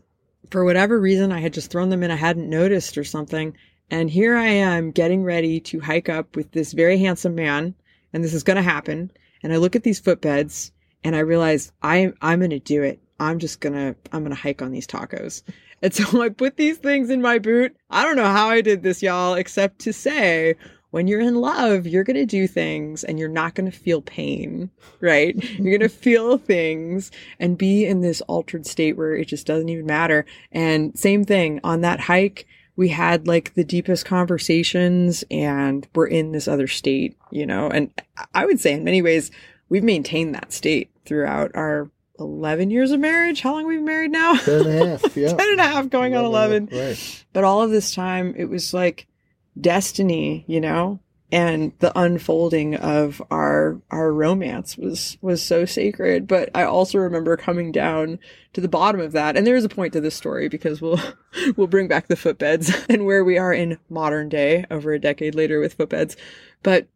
for 0.50 0.64
whatever 0.64 0.98
reason, 0.98 1.30
I 1.30 1.40
had 1.40 1.52
just 1.52 1.70
thrown 1.70 1.90
them 1.90 2.02
in. 2.02 2.10
I 2.10 2.16
hadn't 2.16 2.48
noticed 2.48 2.96
or 2.96 3.04
something. 3.04 3.54
And 3.90 4.08
here 4.10 4.34
I 4.36 4.46
am 4.46 4.92
getting 4.92 5.22
ready 5.24 5.60
to 5.60 5.80
hike 5.80 6.08
up 6.08 6.36
with 6.36 6.52
this 6.52 6.72
very 6.72 6.98
handsome 6.98 7.34
man, 7.34 7.74
and 8.14 8.24
this 8.24 8.32
is 8.32 8.42
going 8.42 8.56
to 8.56 8.62
happen. 8.62 9.10
And 9.42 9.52
I 9.52 9.56
look 9.56 9.76
at 9.76 9.82
these 9.82 10.00
footbeds, 10.00 10.70
and 11.02 11.14
I 11.14 11.18
realize 11.18 11.70
I'm 11.82 12.14
I'm 12.22 12.38
going 12.38 12.50
to 12.50 12.58
do 12.58 12.82
it. 12.82 13.00
I'm 13.20 13.38
just 13.38 13.60
gonna 13.60 13.94
I'm 14.12 14.22
gonna 14.22 14.34
hike 14.34 14.62
on 14.62 14.72
these 14.72 14.86
tacos. 14.86 15.42
And 15.82 15.92
so 15.92 16.22
I 16.22 16.30
put 16.30 16.56
these 16.56 16.78
things 16.78 17.10
in 17.10 17.20
my 17.20 17.38
boot. 17.38 17.76
I 17.90 18.04
don't 18.04 18.16
know 18.16 18.24
how 18.24 18.48
I 18.48 18.62
did 18.62 18.82
this, 18.82 19.02
y'all, 19.02 19.34
except 19.34 19.80
to 19.80 19.92
say 19.92 20.54
when 20.94 21.08
you're 21.08 21.20
in 21.20 21.34
love, 21.34 21.88
you're 21.88 22.04
going 22.04 22.16
to 22.16 22.24
do 22.24 22.46
things 22.46 23.02
and 23.02 23.18
you're 23.18 23.28
not 23.28 23.56
going 23.56 23.68
to 23.68 23.76
feel 23.76 24.00
pain, 24.00 24.70
right? 25.00 25.34
You're 25.58 25.76
going 25.76 25.80
to 25.90 25.94
feel 25.94 26.38
things 26.38 27.10
and 27.40 27.58
be 27.58 27.84
in 27.84 28.00
this 28.00 28.20
altered 28.22 28.64
state 28.64 28.96
where 28.96 29.16
it 29.16 29.26
just 29.26 29.44
doesn't 29.44 29.68
even 29.68 29.86
matter. 29.86 30.24
And 30.52 30.96
same 30.96 31.24
thing 31.24 31.58
on 31.64 31.80
that 31.80 31.98
hike, 31.98 32.46
we 32.76 32.88
had 32.88 33.26
like 33.26 33.54
the 33.54 33.64
deepest 33.64 34.04
conversations 34.04 35.24
and 35.30 35.86
we're 35.94 36.06
in 36.06 36.32
this 36.32 36.48
other 36.48 36.66
state, 36.66 37.16
you 37.30 37.46
know? 37.46 37.68
And 37.68 37.90
I 38.34 38.46
would 38.46 38.60
say 38.60 38.72
in 38.72 38.84
many 38.84 39.02
ways, 39.02 39.30
we've 39.68 39.84
maintained 39.84 40.34
that 40.34 40.52
state 40.52 40.90
throughout 41.04 41.52
our 41.54 41.90
11 42.18 42.70
years 42.70 42.90
of 42.90 43.00
marriage. 43.00 43.40
How 43.40 43.52
long 43.52 43.62
have 43.62 43.68
we 43.68 43.76
been 43.76 43.84
married 43.84 44.10
now? 44.10 44.34
Ten 44.36 44.66
and 44.66 44.68
a 44.68 44.98
half. 44.98 45.16
Yeah. 45.16 45.28
10 45.34 45.40
and 45.40 45.60
a 45.60 45.64
half 45.64 45.88
going 45.88 46.14
on 46.16 46.24
11. 46.24 46.68
Right. 46.72 47.24
But 47.32 47.44
all 47.44 47.62
of 47.62 47.70
this 47.70 47.94
time, 47.94 48.34
it 48.36 48.46
was 48.46 48.74
like 48.74 49.06
destiny, 49.60 50.44
you 50.46 50.60
know, 50.60 51.00
and 51.34 51.72
the 51.80 51.90
unfolding 51.98 52.76
of 52.76 53.20
our 53.28 53.80
our 53.90 54.12
romance 54.12 54.78
was 54.78 55.18
was 55.20 55.42
so 55.42 55.64
sacred. 55.64 56.28
But 56.28 56.48
I 56.54 56.62
also 56.62 56.98
remember 56.98 57.36
coming 57.36 57.72
down 57.72 58.20
to 58.52 58.60
the 58.60 58.68
bottom 58.68 59.00
of 59.00 59.10
that, 59.12 59.36
and 59.36 59.44
there 59.44 59.56
is 59.56 59.64
a 59.64 59.68
point 59.68 59.92
to 59.94 60.00
this 60.00 60.14
story 60.14 60.48
because 60.48 60.80
we'll 60.80 61.00
we'll 61.56 61.66
bring 61.66 61.88
back 61.88 62.06
the 62.06 62.14
footbeds 62.14 62.86
and 62.88 63.04
where 63.04 63.24
we 63.24 63.36
are 63.36 63.52
in 63.52 63.78
modern 63.90 64.28
day 64.28 64.64
over 64.70 64.92
a 64.92 65.00
decade 65.00 65.34
later 65.34 65.58
with 65.58 65.76
footbeds. 65.76 66.14
But 66.62 66.86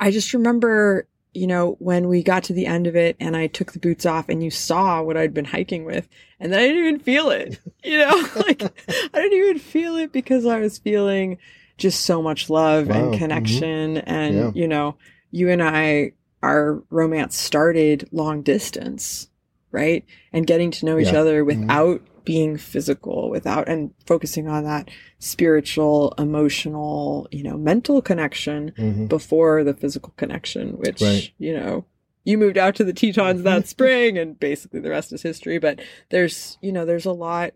I 0.00 0.10
just 0.10 0.34
remember. 0.34 1.06
You 1.32 1.46
know, 1.46 1.76
when 1.78 2.08
we 2.08 2.24
got 2.24 2.42
to 2.44 2.52
the 2.52 2.66
end 2.66 2.88
of 2.88 2.96
it 2.96 3.14
and 3.20 3.36
I 3.36 3.46
took 3.46 3.70
the 3.70 3.78
boots 3.78 4.04
off 4.04 4.28
and 4.28 4.42
you 4.42 4.50
saw 4.50 5.00
what 5.00 5.16
I'd 5.16 5.32
been 5.32 5.44
hiking 5.44 5.84
with, 5.84 6.08
and 6.40 6.52
then 6.52 6.58
I 6.58 6.66
didn't 6.66 6.84
even 6.84 6.98
feel 6.98 7.30
it. 7.30 7.60
You 7.84 7.98
know, 7.98 8.28
like 8.36 8.64
I 8.64 9.08
didn't 9.12 9.38
even 9.38 9.58
feel 9.60 9.94
it 9.94 10.10
because 10.10 10.44
I 10.44 10.58
was 10.58 10.78
feeling 10.78 11.38
just 11.80 12.02
so 12.04 12.22
much 12.22 12.48
love 12.48 12.86
Wow. 12.86 12.94
and 12.94 13.14
Mhm. 13.14 13.18
connection. 13.18 13.96
And, 13.98 14.34
Yeah. 14.36 14.50
you 14.54 14.68
know, 14.68 14.96
you 15.32 15.48
and 15.50 15.62
I, 15.62 16.12
our 16.42 16.82
romance 16.90 17.36
started 17.36 18.08
long 18.12 18.42
distance, 18.42 19.28
right? 19.72 20.04
And 20.32 20.46
getting 20.46 20.70
to 20.72 20.86
know 20.86 20.98
each 20.98 21.12
Yeah. 21.12 21.20
other 21.20 21.42
Mhm. 21.42 21.46
without 21.46 22.02
being 22.24 22.56
physical, 22.58 23.30
without, 23.30 23.66
and 23.68 23.90
focusing 24.06 24.46
on 24.46 24.62
that 24.64 24.90
spiritual, 25.18 26.14
emotional, 26.18 27.26
you 27.30 27.42
know, 27.42 27.56
mental 27.56 28.02
connection 28.02 28.72
hmm 28.76 29.06
before 29.06 29.64
the 29.64 29.74
physical 29.74 30.12
connection, 30.16 30.72
which, 30.78 31.00
Right. 31.00 31.30
you 31.38 31.54
know, 31.54 31.84
you 32.24 32.36
moved 32.36 32.58
out 32.58 32.74
to 32.76 32.84
the 32.84 32.92
Tetons 32.92 33.42
that 33.42 33.66
spring 33.74 34.18
and 34.18 34.38
basically 34.38 34.80
the 34.80 34.90
rest 34.90 35.12
is 35.12 35.22
history. 35.22 35.58
But 35.58 35.80
there's, 36.10 36.58
you 36.60 36.70
know, 36.72 36.84
there's 36.84 37.06
a 37.06 37.12
lot, 37.12 37.52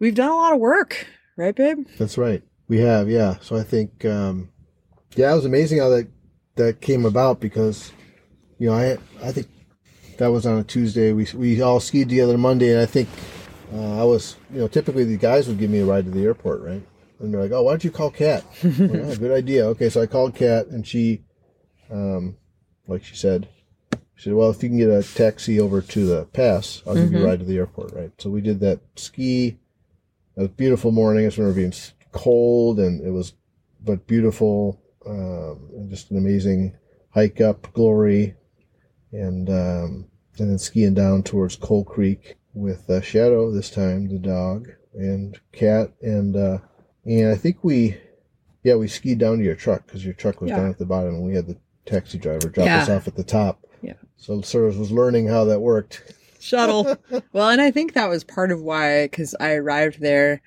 we've 0.00 0.14
done 0.16 0.30
a 0.32 0.34
lot 0.36 0.52
of 0.52 0.58
work, 0.58 1.06
right, 1.36 1.54
babe? 1.54 1.86
That's 1.98 2.18
right. 2.18 2.42
We 2.70 2.78
have, 2.78 3.10
yeah. 3.10 3.34
So 3.40 3.56
I 3.56 3.64
think, 3.64 4.04
um, 4.04 4.48
yeah, 5.16 5.32
it 5.32 5.34
was 5.34 5.44
amazing 5.44 5.80
how 5.80 5.88
that 5.88 6.06
that 6.54 6.80
came 6.80 7.04
about 7.04 7.40
because, 7.40 7.92
you 8.58 8.68
know, 8.68 8.74
I 8.74 8.96
I 9.20 9.32
think 9.32 9.48
that 10.18 10.28
was 10.28 10.46
on 10.46 10.56
a 10.56 10.62
Tuesday. 10.62 11.12
We 11.12 11.26
we 11.34 11.60
all 11.62 11.80
skied 11.80 12.08
together 12.08 12.38
Monday, 12.38 12.70
and 12.70 12.80
I 12.80 12.86
think 12.86 13.08
uh, 13.74 14.00
I 14.00 14.04
was, 14.04 14.36
you 14.52 14.60
know, 14.60 14.68
typically 14.68 15.02
the 15.02 15.16
guys 15.16 15.48
would 15.48 15.58
give 15.58 15.68
me 15.68 15.80
a 15.80 15.84
ride 15.84 16.04
to 16.04 16.12
the 16.12 16.22
airport, 16.22 16.62
right? 16.62 16.80
And 17.18 17.34
they're 17.34 17.42
like, 17.42 17.50
"Oh, 17.50 17.64
why 17.64 17.72
don't 17.72 17.82
you 17.82 17.90
call 17.90 18.12
Kat?" 18.12 18.44
like, 18.62 18.78
oh, 18.78 19.16
good 19.16 19.32
idea. 19.32 19.66
Okay, 19.70 19.88
so 19.88 20.00
I 20.00 20.06
called 20.06 20.36
Kat, 20.36 20.68
and 20.68 20.86
she, 20.86 21.22
um, 21.90 22.36
like 22.86 23.02
she 23.02 23.16
said, 23.16 23.48
she 24.14 24.28
said, 24.28 24.34
"Well, 24.34 24.50
if 24.50 24.62
you 24.62 24.68
can 24.68 24.78
get 24.78 24.90
a 24.90 25.02
taxi 25.02 25.58
over 25.58 25.80
to 25.80 26.06
the 26.06 26.26
pass, 26.26 26.84
I'll 26.86 26.94
give 26.94 27.10
you 27.10 27.24
a 27.24 27.26
ride 27.26 27.40
to 27.40 27.44
the 27.44 27.58
airport." 27.58 27.94
Right. 27.94 28.12
So 28.18 28.30
we 28.30 28.40
did 28.40 28.60
that 28.60 28.78
ski. 28.94 29.58
It 30.36 30.40
was 30.40 30.46
a 30.46 30.50
beautiful 30.50 30.92
morning. 30.92 31.24
I 31.24 31.26
just 31.26 31.38
remember 31.38 31.56
being 31.56 31.72
cold, 32.12 32.78
and 32.78 33.04
it 33.04 33.10
was, 33.10 33.34
but 33.84 34.06
beautiful, 34.06 34.80
um, 35.06 35.70
and 35.74 35.90
just 35.90 36.10
an 36.10 36.18
amazing 36.18 36.76
hike 37.10 37.40
up 37.40 37.72
Glory, 37.72 38.34
and 39.12 39.48
um, 39.48 40.06
and 40.38 40.50
then 40.50 40.58
skiing 40.58 40.94
down 40.94 41.22
towards 41.22 41.56
Coal 41.56 41.84
Creek 41.84 42.36
with 42.54 42.88
uh, 42.90 43.00
Shadow 43.00 43.50
this 43.50 43.70
time, 43.70 44.08
the 44.08 44.18
dog, 44.18 44.68
and 44.94 45.38
Kat, 45.52 45.92
and 46.02 46.36
uh, 46.36 46.58
and 47.04 47.30
I 47.30 47.36
think 47.36 47.62
we, 47.62 47.96
yeah, 48.62 48.74
we 48.74 48.88
skied 48.88 49.18
down 49.18 49.38
to 49.38 49.44
your 49.44 49.54
truck 49.54 49.86
because 49.86 50.04
your 50.04 50.14
truck 50.14 50.40
was 50.40 50.50
Yeah. 50.50 50.56
down 50.56 50.70
at 50.70 50.78
the 50.78 50.86
bottom, 50.86 51.14
and 51.14 51.24
we 51.24 51.34
had 51.34 51.46
the 51.46 51.56
taxi 51.86 52.18
driver 52.18 52.48
drop 52.48 52.68
us 52.68 52.88
off 52.88 53.08
at 53.08 53.16
the 53.16 53.24
top. 53.24 53.64
Yeah. 53.82 53.94
So 54.16 54.40
sort 54.42 54.76
was 54.76 54.92
learning 54.92 55.28
how 55.28 55.44
that 55.44 55.60
worked. 55.60 56.14
Shuttle. 56.40 56.96
well, 57.32 57.48
and 57.48 57.60
I 57.60 57.70
think 57.70 57.94
that 57.94 58.08
was 58.08 58.24
part 58.24 58.50
of 58.52 58.60
why, 58.60 59.04
because 59.04 59.34
I 59.40 59.52
arrived 59.54 60.00
there 60.00 60.42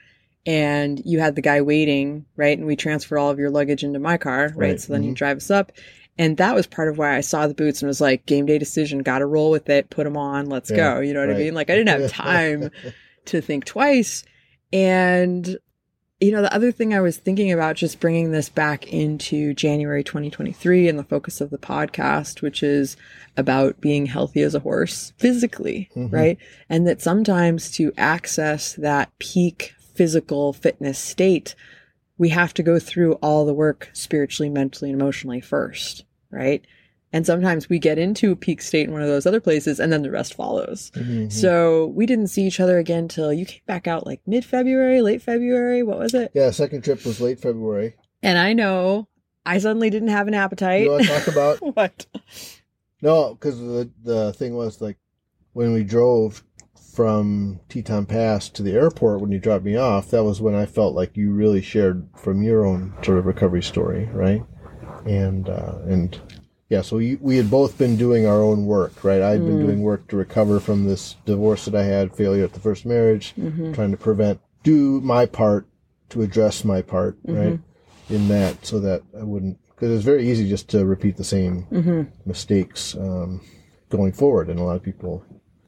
and 0.45 1.01
you 1.05 1.19
had 1.19 1.35
the 1.35 1.41
guy 1.41 1.61
waiting, 1.61 2.25
right? 2.35 2.57
And 2.57 2.67
we 2.67 2.75
transfer 2.75 3.17
all 3.17 3.29
of 3.29 3.39
your 3.39 3.49
luggage 3.49 3.83
into 3.83 3.99
my 3.99 4.17
car, 4.17 4.47
right? 4.55 4.71
Right. 4.71 4.79
So 4.81 4.93
then 4.93 5.03
you 5.03 5.11
Mhm. 5.11 5.15
drive 5.15 5.37
us 5.37 5.49
up. 5.51 5.71
And 6.17 6.37
that 6.37 6.53
was 6.53 6.67
part 6.67 6.89
of 6.89 6.97
why 6.97 7.15
I 7.15 7.21
saw 7.21 7.47
the 7.47 7.53
boots 7.55 7.81
and 7.81 7.87
was 7.87 8.01
like, 8.01 8.25
game 8.25 8.45
day 8.45 8.57
decision, 8.59 8.99
got 8.99 9.19
to 9.19 9.25
roll 9.25 9.49
with 9.49 9.69
it, 9.69 9.89
put 9.89 10.03
them 10.03 10.15
on, 10.17 10.47
let's 10.47 10.69
Yeah, 10.69 10.95
go. 10.95 10.99
You 10.99 11.13
know 11.13 11.21
what 11.25 11.35
I 11.35 11.39
mean? 11.39 11.53
Like, 11.55 11.69
I 11.69 11.75
didn't 11.75 12.01
have 12.01 12.11
time 12.11 12.69
to 13.25 13.41
think 13.41 13.65
twice. 13.65 14.23
And, 14.71 15.57
you 16.19 16.31
know, 16.31 16.41
the 16.41 16.53
other 16.53 16.71
thing 16.71 16.93
I 16.93 17.01
was 17.01 17.17
thinking 17.17 17.51
about 17.51 17.75
just 17.77 17.99
bringing 17.99 18.31
this 18.31 18.49
back 18.49 18.91
into 18.93 19.53
January 19.53 20.03
2023 20.03 20.87
and 20.87 20.99
the 20.99 21.03
focus 21.03 21.41
of 21.41 21.49
the 21.49 21.57
podcast, 21.57 22.41
which 22.41 22.61
is 22.61 22.95
about 23.35 23.81
being 23.81 24.05
healthy 24.05 24.41
as 24.41 24.53
a 24.53 24.59
horse 24.59 25.13
physically, 25.17 25.89
Mhm. 25.95 26.11
right? 26.11 26.37
And 26.69 26.85
that 26.87 27.01
sometimes 27.01 27.71
to 27.71 27.91
access 27.97 28.73
that 28.73 29.09
peak 29.19 29.73
physical 29.93 30.53
fitness 30.53 30.99
state, 30.99 31.55
we 32.17 32.29
have 32.29 32.53
to 32.55 32.63
go 32.63 32.79
through 32.79 33.13
all 33.15 33.45
the 33.45 33.53
work 33.53 33.89
spiritually, 33.93 34.49
mentally, 34.49 34.91
and 34.91 35.01
emotionally 35.01 35.41
first, 35.41 36.05
right? 36.31 36.65
And 37.11 37.27
sometimes 37.27 37.69
we 37.69 37.77
get 37.77 37.99
into 37.99 38.31
a 38.31 38.35
peak 38.35 38.59
state 38.61 38.87
in 38.87 38.91
one 38.91 39.03
of 39.03 39.07
those 39.07 39.27
other 39.27 39.39
places 39.39 39.79
and 39.79 39.93
then 39.93 40.01
the 40.01 40.09
rest 40.09 40.33
follows. 40.33 40.91
Mhm. 40.95 41.31
So 41.31 41.87
we 41.87 42.07
didn't 42.07 42.27
see 42.27 42.43
each 42.47 42.59
other 42.59 42.79
again 42.79 43.07
till 43.07 43.31
you 43.31 43.45
came 43.45 43.61
back 43.67 43.87
out 43.87 44.05
like 44.07 44.21
mid 44.25 44.43
February, 44.43 45.01
late 45.01 45.21
February. 45.21 45.83
What 45.83 45.99
was 45.99 46.13
it? 46.15 46.31
yeah, 46.33 46.49
second 46.49 46.83
trip 46.83 47.05
was 47.05 47.21
late 47.21 47.39
February. 47.39 47.95
And 48.23 48.39
I 48.39 48.53
know 48.53 49.07
I 49.45 49.59
suddenly 49.59 49.91
didn't 49.91 50.07
have 50.07 50.27
an 50.27 50.33
appetite. 50.33 50.83
You 50.85 50.91
want 50.91 51.03
to 51.03 51.09
talk 51.09 51.27
about 51.27 51.57
what? 51.75 52.05
No, 53.01 53.33
because 53.35 53.59
the 53.59 53.89
the 54.03 54.33
thing 54.33 54.55
was 54.55 54.81
like 54.81 54.97
when 55.51 55.71
we 55.73 55.83
drove 55.83 56.43
from 56.93 57.59
Teton 57.69 58.05
Pass 58.05 58.49
to 58.49 58.63
the 58.63 58.73
airport 58.73 59.19
when 59.21 59.31
you 59.31 59.39
dropped 59.39 59.65
me 59.65 59.75
off, 59.75 60.09
that 60.11 60.23
was 60.23 60.39
when 60.41 60.53
I 60.55 60.65
felt 60.65 60.93
like 60.93 61.17
you 61.17 61.31
really 61.31 61.61
shared 61.61 62.07
from 62.15 62.43
your 62.43 62.65
own 62.65 62.93
sort 63.03 63.17
of 63.17 63.25
recovery 63.25 63.63
story, 63.63 64.05
right? 64.13 64.43
And 65.05 65.49
uh, 65.49 65.79
and 65.85 66.19
yeah, 66.69 66.81
so 66.81 66.97
we, 66.97 67.15
we 67.15 67.37
had 67.37 67.49
both 67.51 67.77
been 67.77 67.97
doing 67.97 68.25
our 68.25 68.41
own 68.41 68.65
work, 68.65 69.03
right? 69.03 69.21
I'd 69.21 69.45
been 69.45 69.57
Mm. 69.57 69.61
doing 69.61 69.81
work 69.81 70.07
to 70.07 70.15
recover 70.17 70.59
from 70.59 70.85
this 70.85 71.15
divorce 71.25 71.65
that 71.65 71.75
I 71.75 71.83
had, 71.83 72.15
failure 72.15 72.43
at 72.43 72.53
the 72.53 72.59
first 72.59 72.85
marriage, 72.85 73.33
hmm 73.33 73.73
trying 73.73 73.91
to 73.91 73.97
prevent, 73.97 74.39
do 74.63 75.01
my 75.01 75.25
part 75.25 75.67
to 76.09 76.21
address 76.21 76.63
my 76.63 76.81
part, 76.81 77.17
right? 77.25 77.59
In 78.09 78.27
that, 78.27 78.65
so 78.65 78.79
that 78.79 79.01
I 79.19 79.23
wouldn't, 79.23 79.57
because 79.69 79.91
it's 79.91 80.05
very 80.05 80.29
easy 80.29 80.47
just 80.47 80.69
to 80.69 80.85
repeat 80.85 81.17
the 81.17 81.23
same 81.23 81.63
hmm 81.63 82.03
mistakes 82.25 82.95
um, 82.95 83.41
going 83.89 84.11
forward. 84.13 84.49
And 84.49 84.59
a 84.59 84.63
lot 84.63 84.75
of 84.75 84.83
people, 84.83 85.25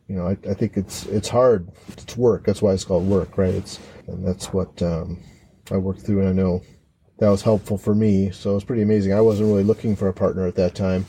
you 0.07 0.15
know, 0.15 0.27
I, 0.27 0.37
I 0.49 0.53
think 0.53 0.77
it's 0.77 1.05
it's 1.07 1.29
hard. 1.29 1.67
It's 1.89 2.15
work. 2.15 2.45
That's 2.45 2.61
why 2.61 2.73
it's 2.73 2.85
called 2.85 3.07
work, 3.07 3.37
right? 3.37 3.53
It's 3.53 3.79
and 4.07 4.25
that's 4.25 4.53
what 4.53 4.81
um, 4.81 5.19
I 5.71 5.77
worked 5.77 6.01
through, 6.01 6.19
and 6.19 6.29
I 6.29 6.33
know 6.33 6.61
that 7.19 7.29
was 7.29 7.41
helpful 7.41 7.77
for 7.77 7.95
me. 7.95 8.31
So 8.31 8.51
it 8.51 8.55
was 8.55 8.63
pretty 8.63 8.83
amazing. 8.83 9.13
I 9.13 9.21
wasn't 9.21 9.47
really 9.47 9.63
looking 9.63 9.95
for 9.95 10.07
a 10.07 10.13
partner 10.13 10.45
at 10.47 10.55
that 10.55 10.75
time. 10.75 11.05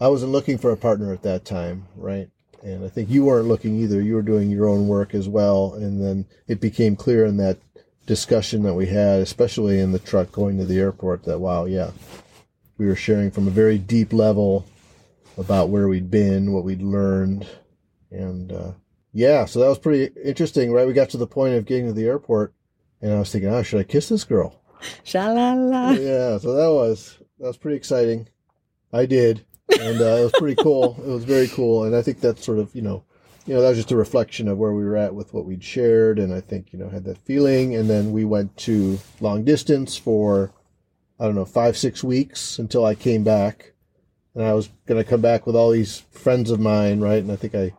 I 0.00 0.08
wasn't 0.08 0.32
looking 0.32 0.58
for 0.58 0.72
a 0.72 0.76
partner 0.76 1.12
at 1.12 1.22
that 1.22 1.44
time, 1.44 1.86
right? 1.96 2.28
And 2.62 2.84
I 2.84 2.88
think 2.88 3.10
you 3.10 3.24
weren't 3.24 3.48
looking 3.48 3.78
either. 3.80 4.00
You 4.00 4.14
were 4.14 4.22
doing 4.22 4.50
your 4.50 4.68
own 4.68 4.88
work 4.88 5.14
as 5.14 5.28
well, 5.28 5.74
and 5.74 6.02
then 6.02 6.26
it 6.48 6.60
became 6.60 6.96
clear 6.96 7.24
in 7.24 7.36
that 7.36 7.58
discussion 8.06 8.62
that 8.64 8.74
we 8.74 8.86
had, 8.86 9.20
especially 9.20 9.78
in 9.78 9.92
the 9.92 9.98
truck 9.98 10.32
going 10.32 10.58
to 10.58 10.64
the 10.64 10.80
airport, 10.80 11.24
that 11.24 11.38
wow, 11.38 11.66
yeah, 11.66 11.92
we 12.78 12.86
were 12.86 12.96
sharing 12.96 13.30
from 13.30 13.46
a 13.46 13.52
very 13.52 13.78
deep 13.78 14.12
level 14.12 14.66
about 15.38 15.68
where 15.68 15.88
we'd 15.88 16.10
been, 16.10 16.52
what 16.52 16.64
we'd 16.64 16.82
learned, 16.82 17.46
and 18.12 18.52
uh, 18.52 18.72
yeah, 19.12 19.44
so 19.44 19.60
that 19.60 19.68
was 19.68 19.78
pretty 19.78 20.12
interesting. 20.22 20.72
Right, 20.72 20.86
we 20.86 20.92
got 20.92 21.10
to 21.10 21.16
the 21.18 21.26
point 21.26 21.54
of 21.54 21.66
getting 21.66 21.86
to 21.86 21.92
the 21.92 22.06
airport, 22.06 22.54
and 23.00 23.12
I 23.12 23.18
was 23.18 23.30
thinking, 23.32 23.50
oh, 23.50 23.62
should 23.62 23.80
I 23.80 23.84
kiss 23.84 24.08
this 24.08 24.24
girl? 24.24 24.60
Sha-la-la. 25.04 25.92
yeah, 25.92 26.38
so 26.38 26.54
that 26.54 26.70
was 26.72 27.18
that 27.38 27.46
was 27.46 27.56
pretty 27.56 27.76
exciting. 27.76 28.28
I 28.92 29.06
did, 29.06 29.44
and 29.80 30.00
uh, 30.00 30.04
it 30.04 30.22
was 30.24 30.32
pretty 30.38 30.62
cool. 30.62 30.96
It 31.04 31.08
was 31.08 31.24
very 31.24 31.48
cool, 31.48 31.84
and 31.84 31.94
I 31.96 32.02
think 32.02 32.20
that's 32.20 32.44
sort 32.44 32.58
of 32.58 32.74
you 32.74 32.82
know, 32.82 33.04
you 33.46 33.54
know, 33.54 33.60
that 33.62 33.70
was 33.70 33.78
just 33.78 33.92
a 33.92 33.96
reflection 33.96 34.48
of 34.48 34.58
where 34.58 34.72
we 34.72 34.84
were 34.84 34.96
at 34.96 35.14
with 35.14 35.32
what 35.32 35.44
we'd 35.44 35.64
shared, 35.64 36.18
and 36.18 36.32
I 36.32 36.40
think 36.40 36.72
you 36.72 36.78
know 36.78 36.88
had 36.88 37.04
that 37.04 37.18
feeling. 37.18 37.74
And 37.74 37.88
then 37.88 38.12
we 38.12 38.24
went 38.24 38.56
to 38.58 38.98
long 39.20 39.44
distance 39.44 39.96
for 39.96 40.52
I 41.18 41.26
don't 41.26 41.34
know 41.34 41.44
five 41.44 41.76
six 41.76 42.02
weeks 42.02 42.58
until 42.58 42.84
I 42.84 42.94
came 42.94 43.24
back, 43.24 43.72
and 44.34 44.44
I 44.44 44.52
was 44.54 44.68
gonna 44.86 45.04
come 45.04 45.20
back 45.20 45.46
with 45.46 45.56
all 45.56 45.70
these 45.70 46.00
friends 46.10 46.50
of 46.50 46.60
mine, 46.60 47.00
right? 47.00 47.22
And 47.22 47.30
I 47.30 47.36
think 47.36 47.54
I. 47.54 47.72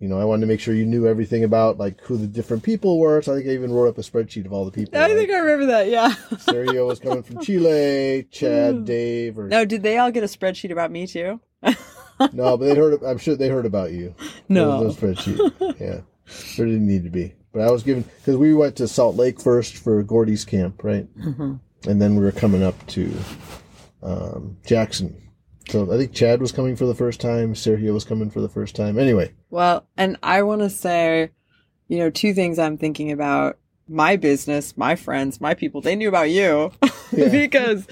You 0.00 0.08
know, 0.08 0.18
I 0.18 0.24
wanted 0.24 0.40
to 0.40 0.46
make 0.46 0.60
sure 0.60 0.74
you 0.74 0.86
knew 0.86 1.06
everything 1.06 1.44
about 1.44 1.76
like 1.76 2.00
who 2.00 2.16
the 2.16 2.26
different 2.26 2.62
people 2.62 2.98
were. 2.98 3.20
So 3.20 3.32
I 3.32 3.36
think 3.36 3.48
I 3.48 3.52
even 3.52 3.70
wrote 3.70 3.88
up 3.88 3.98
a 3.98 4.00
spreadsheet 4.00 4.46
of 4.46 4.52
all 4.52 4.64
the 4.64 4.70
people. 4.70 4.98
I 4.98 5.02
right? 5.02 5.14
think 5.14 5.30
I 5.30 5.38
remember 5.38 5.66
that. 5.66 5.88
Yeah. 5.88 6.14
Sergio 6.32 6.86
was 6.86 6.98
coming 6.98 7.22
from 7.22 7.40
Chile, 7.42 8.26
Chad, 8.30 8.84
Dave, 8.86 9.38
or 9.38 9.46
No, 9.46 9.66
did 9.66 9.82
they 9.82 9.98
all 9.98 10.10
get 10.10 10.24
a 10.24 10.26
spreadsheet 10.26 10.70
about 10.72 10.90
me 10.90 11.06
too? 11.06 11.38
no, 12.32 12.56
but 12.56 12.60
they 12.60 12.74
heard. 12.74 13.02
I'm 13.04 13.18
sure 13.18 13.36
they 13.36 13.48
heard 13.48 13.66
about 13.66 13.92
you. 13.92 14.14
No. 14.48 14.78
There 14.78 14.88
was 14.88 15.02
no 15.02 15.08
spreadsheet. 15.08 15.80
Yeah, 15.80 16.00
there 16.56 16.66
didn't 16.66 16.86
need 16.86 17.04
to 17.04 17.10
be. 17.10 17.34
But 17.52 17.62
I 17.62 17.70
was 17.70 17.82
given 17.82 18.02
because 18.02 18.36
we 18.36 18.54
went 18.54 18.76
to 18.76 18.88
Salt 18.88 19.16
Lake 19.16 19.40
first 19.40 19.76
for 19.76 20.02
Gordy's 20.02 20.44
camp, 20.46 20.82
right? 20.82 21.06
hmm 21.20 21.54
And 21.86 22.00
then 22.00 22.14
we 22.14 22.22
were 22.22 22.32
coming 22.32 22.62
up 22.62 22.86
to 22.88 23.12
um, 24.02 24.56
Jackson. 24.64 25.14
So 25.70 25.92
I 25.92 25.96
think 25.96 26.12
Chad 26.12 26.40
was 26.40 26.50
coming 26.50 26.74
for 26.74 26.84
the 26.86 26.94
first 26.96 27.20
time. 27.20 27.54
Sergio 27.54 27.92
was 27.94 28.04
coming 28.04 28.28
for 28.28 28.40
the 28.40 28.48
first 28.48 28.74
time. 28.74 28.98
Anyway, 28.98 29.32
Well, 29.50 29.86
and 29.96 30.16
I 30.22 30.42
want 30.42 30.62
to 30.62 30.70
say, 30.70 31.30
you 31.86 31.98
know, 31.98 32.10
two 32.10 32.34
things 32.34 32.58
I'm 32.58 32.76
thinking 32.76 33.12
about 33.12 33.56
my 33.88 34.16
business, 34.16 34.76
my 34.76 34.96
friends, 34.96 35.40
my 35.40 35.54
people. 35.54 35.80
They 35.80 35.94
knew 35.96 36.08
about 36.08 36.30
you 36.30 36.72
Yeah. 37.12 37.28
because 37.30 37.86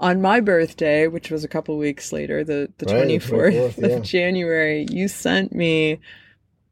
on 0.00 0.22
my 0.22 0.40
birthday, 0.40 1.06
which 1.06 1.30
was 1.30 1.44
a 1.44 1.48
couple 1.48 1.76
weeks 1.76 2.12
later, 2.12 2.44
the, 2.44 2.72
the 2.78 2.86
Right, 2.86 3.06
24th, 3.08 3.72
24th, 3.74 3.78
of 3.84 3.90
yeah. 3.90 3.98
January, 4.00 4.86
you 4.90 5.06
sent 5.08 5.52
me 5.54 6.00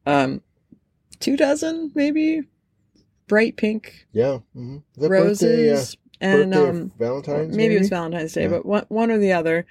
um, 0.07 0.41
two 1.21 1.37
dozen, 1.37 1.93
maybe, 1.95 2.43
bright 3.27 3.57
pink 3.57 4.07
yeah, 4.13 4.39
mm-hmm. 4.57 4.79
roses. 5.07 5.97
birthday, 6.21 6.27
uh, 6.27 6.43
and 6.43 6.55
um, 6.55 6.93
Valentine's. 6.99 7.51
Day. 7.51 7.57
Maybe, 7.57 7.77
it 7.77 7.81
was 7.81 7.89
Valentine's 7.91 8.33
Day, 8.33 8.43
Yeah. 8.45 8.49
but 8.49 8.65
one, 8.65 8.85
one 8.89 9.11
or 9.11 9.19
the 9.19 9.33
other. 9.33 9.67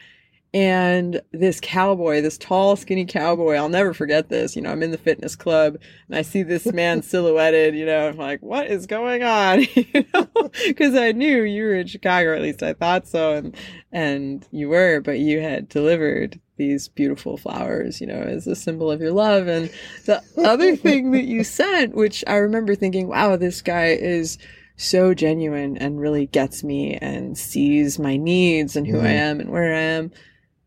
And 0.55 1.21
this 1.33 1.59
cowboy, 1.61 2.21
this 2.21 2.37
tall, 2.37 2.77
skinny 2.77 3.03
cowboy, 3.05 3.55
I'll 3.55 3.67
never 3.67 3.93
forget 3.93 4.29
this. 4.29 4.55
You 4.55 4.61
know, 4.61 4.71
I'm 4.71 4.83
in 4.83 4.91
the 4.91 4.97
fitness 4.97 5.35
club 5.35 5.77
and 6.07 6.17
I 6.17 6.21
see 6.21 6.43
this 6.43 6.65
man 6.67 7.01
silhouetted, 7.03 7.75
you 7.75 7.85
know, 7.85 8.07
I'm 8.07 8.15
like, 8.15 8.41
what 8.41 8.67
is 8.67 8.85
going 8.87 9.21
on? 9.21 9.63
you 9.75 10.05
know, 10.13 10.29
because 10.65 10.95
I 10.95 11.11
knew 11.11 11.43
you 11.43 11.63
were 11.65 11.75
in 11.75 11.87
Chicago, 11.87 12.33
at 12.33 12.41
least 12.41 12.63
I 12.63 12.71
thought 12.71 13.05
so. 13.05 13.33
And, 13.33 13.53
and 13.91 14.47
you 14.51 14.69
were, 14.69 15.01
but 15.01 15.19
you 15.19 15.41
had 15.41 15.67
delivered 15.67 16.39
these 16.55 16.87
beautiful 16.87 17.35
flowers, 17.35 17.99
you 17.99 18.07
know, 18.07 18.21
as 18.21 18.47
a 18.47 18.55
symbol 18.55 18.89
of 18.89 19.01
your 19.01 19.11
love. 19.11 19.49
And 19.49 19.69
the 20.05 20.23
other 20.37 20.73
thing 20.77 21.11
that 21.11 21.25
you 21.25 21.43
sent, 21.43 21.95
which 21.95 22.23
I 22.27 22.35
remember 22.35 22.75
thinking, 22.75 23.09
wow, 23.09 23.35
this 23.35 23.61
guy 23.61 23.87
is 23.87 24.37
so 24.77 25.13
genuine 25.13 25.75
and 25.77 25.99
really 25.99 26.27
gets 26.27 26.63
me 26.63 26.95
and 26.95 27.37
sees 27.37 27.99
my 27.99 28.15
needs 28.15 28.77
and 28.77 28.87
who 28.87 29.01
I 29.01 29.07
Mhm. 29.07 29.19
am 29.19 29.39
and 29.41 29.49
where 29.49 29.73
I 29.73 29.79
am. 29.79 30.11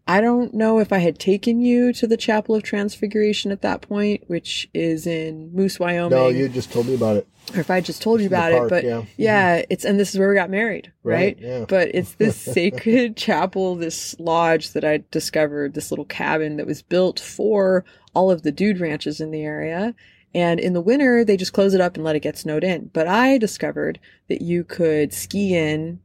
I 0.09 0.23
don't 0.23 0.55
know 0.55 0.79
if 0.79 0.90
I 0.90 0.99
had 0.99 1.18
taken 1.18 1.61
you 1.61 1.92
to 1.92 2.07
the 2.07 2.16
Chapel 2.16 2.55
of 2.55 2.62
Transfiguration 2.62 3.53
at 3.53 3.61
that 3.61 3.83
point, 3.83 4.25
which 4.27 4.66
is 4.73 5.07
in 5.07 5.55
Moose, 5.55 5.79
Wyoming. 5.79 6.18
No, 6.18 6.29
you 6.29 6.49
just 6.49 6.73
told 6.73 6.87
me 6.87 6.94
about 6.94 7.18
it. 7.18 7.29
or 7.55 7.61
if 7.61 7.71
I 7.71 7.83
just 7.83 8.01
told 8.01 8.23
you 8.23 8.27
about 8.27 8.53
park, 8.53 8.64
it, 8.64 8.71
but 8.71 8.85
yeah. 8.85 9.05
yeah. 9.18 9.57
Mm-hmm. 9.59 9.66
it's 9.68 9.85
and 9.85 10.01
this 10.01 10.14
is 10.14 10.18
where 10.18 10.31
we 10.31 10.35
got 10.35 10.49
married, 10.49 10.90
right? 11.03 11.37
Right, 11.37 11.38
yeah. 11.38 11.64
But 11.68 11.90
it's 11.92 12.14
this 12.14 12.37
sacred 12.55 13.18
chapel, 13.18 13.75
this 13.75 14.18
lodge 14.18 14.73
that 14.73 14.83
I 14.83 15.05
discovered, 15.11 15.75
this 15.75 15.92
little 15.92 16.07
cabin 16.07 16.57
that 16.57 16.66
was 16.66 16.81
built 16.81 17.21
for 17.21 17.85
all 18.14 18.31
of 18.31 18.42
the 18.42 18.53
dude 18.53 18.81
ranches 18.81 19.21
in 19.21 19.31
the 19.31 19.42
area. 19.42 19.94
And 20.35 20.59
in 20.59 20.73
the 20.73 20.81
winter, 20.81 21.23
they 21.23 21.37
just 21.37 21.53
close 21.53 21.75
it 21.75 21.83
up 21.83 21.97
and 21.97 22.05
let 22.05 22.16
it 22.16 22.21
get 22.21 22.38
snowed 22.38 22.64
in. 22.64 22.90
But 22.94 23.09
I 23.09 23.37
discovered 23.37 24.01
that 24.29 24.40
you 24.40 24.64
could 24.64 25.12
ski 25.12 25.55
in, 25.55 26.01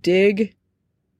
dig 0.00 0.54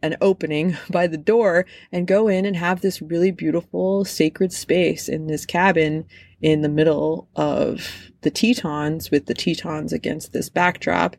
an 0.05 0.17
opening 0.21 0.77
by 0.91 1.07
the 1.07 1.17
door, 1.17 1.67
and 1.91 2.07
go 2.07 2.29
in 2.29 2.45
and 2.45 2.57
have 2.57 2.81
this 2.81 3.03
really 3.03 3.31
beautiful 3.31 4.05
sacred 4.05 4.53
space 4.53 5.09
in 5.09 5.27
this 5.27 5.47
cabin 5.47 6.05
in 6.41 6.61
the 6.61 6.69
middle 6.69 7.29
of 7.37 8.11
the 8.21 8.31
Tetons 8.31 9.11
with 9.11 9.27
the 9.27 9.35
Tetons 9.35 9.93
against 9.93 10.33
this 10.33 10.49
backdrop. 10.49 11.17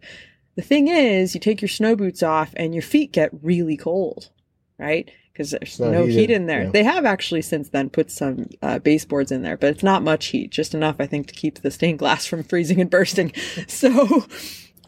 The 0.56 0.62
thing 0.62 0.88
is, 0.88 1.34
you 1.34 1.42
take 1.42 1.62
your 1.62 1.70
snow 1.70 1.96
boots 1.96 2.24
off 2.24 2.54
and 2.56 2.74
your 2.74 2.84
feet 2.84 3.12
get 3.12 3.30
really 3.42 3.76
cold, 3.76 4.30
right? 4.78 5.10
Because 5.34 5.52
there's 5.52 5.80
not 5.80 5.92
no 5.92 6.06
heated, 6.06 6.20
heat 6.20 6.30
in 6.32 6.46
there. 6.46 6.64
yeah. 6.64 6.70
They 6.70 6.84
have 6.84 7.04
actually 7.06 7.42
since 7.42 7.70
then 7.70 7.90
put 7.90 8.10
some 8.10 8.50
uh, 8.62 8.80
baseboards 8.80 9.32
in 9.32 9.42
there, 9.42 9.58
but 9.58 9.72
it's 9.72 9.84
not 9.84 10.02
much 10.04 10.28
heat, 10.28 10.52
just 10.52 10.74
enough, 10.74 10.96
I 11.00 11.08
think, 11.08 11.28
to 11.28 11.34
keep 11.34 11.62
the 11.62 11.72
stained 11.72 12.00
glass 12.00 12.26
from 12.26 12.44
freezing 12.44 12.80
and 12.80 12.90
bursting. 12.90 13.34
So 13.68 14.26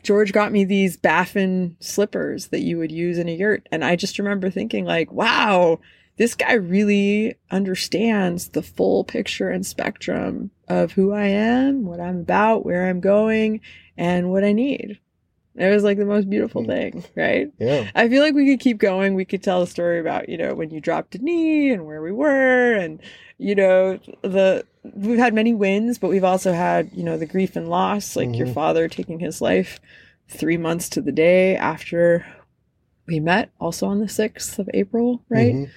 George 0.08 0.32
got 0.32 0.54
me 0.54 0.64
these 0.64 0.96
Baffin 0.96 1.76
slippers 1.82 2.48
that 2.48 2.62
you 2.62 2.78
would 2.78 2.94
use 2.94 3.18
in 3.18 3.28
a 3.28 3.36
yurt. 3.36 3.68
And 3.74 3.84
I 3.84 3.98
just 3.98 4.18
remember 4.18 4.50
thinking, 4.50 4.86
like, 4.86 5.12
wow, 5.12 5.82
this 6.16 6.34
guy 6.34 6.54
really 6.54 7.36
understands 7.52 8.48
the 8.48 8.62
full 8.62 9.04
picture 9.04 9.50
and 9.50 9.66
spectrum 9.66 10.50
of 10.70 10.94
who 10.94 11.12
I 11.12 11.26
am, 11.26 11.84
what 11.84 12.00
I'm 12.00 12.20
about, 12.22 12.66
where 12.66 12.88
I'm 12.88 13.02
going, 13.02 13.60
and 13.98 14.32
what 14.32 14.46
I 14.46 14.54
need. 14.54 14.98
It 15.58 15.70
was 15.74 15.84
like 15.84 15.98
the 15.98 16.06
most 16.06 16.30
beautiful 16.30 16.62
Hmm. 16.64 16.70
thing, 16.70 17.04
right? 17.18 17.52
Yeah. 17.60 17.92
I 17.94 18.08
feel 18.08 18.24
like 18.24 18.34
we 18.34 18.48
could 18.50 18.62
keep 18.62 18.78
going. 18.78 19.14
We 19.14 19.26
could 19.26 19.44
tell 19.44 19.62
a 19.62 19.68
story 19.68 20.00
about, 20.00 20.30
you 20.30 20.38
know, 20.38 20.56
when 20.56 20.70
you 20.70 20.80
dropped 20.80 21.16
a 21.16 21.18
knee 21.18 21.70
and 21.72 21.86
where 21.86 22.02
we 22.02 22.14
were 22.14 22.76
and, 22.76 23.02
you 23.40 23.56
know, 23.56 24.00
the 24.22 24.66
we've 24.96 25.18
had 25.20 25.34
many 25.34 25.54
wins, 25.54 25.98
but 25.98 26.10
we've 26.10 26.24
also 26.24 26.54
had, 26.54 26.92
you 26.94 27.04
know, 27.04 27.18
the 27.18 27.26
grief 27.26 27.56
and 27.56 27.68
loss, 27.70 28.16
like 28.16 28.38
your 28.38 28.48
Mhm. 28.48 28.54
father 28.54 28.88
taking 28.88 29.20
his 29.20 29.42
life 29.42 29.80
3 30.30 30.58
months 30.58 30.90
to 30.90 31.02
the 31.02 31.12
day 31.12 31.56
after 31.56 32.26
we 33.08 33.20
met, 33.20 33.50
also 33.60 33.88
on 33.88 34.00
the 34.00 34.10
6th 34.10 34.60
of 34.60 34.70
April, 34.74 35.22
right? 35.30 35.56
Mhm. 35.56 35.70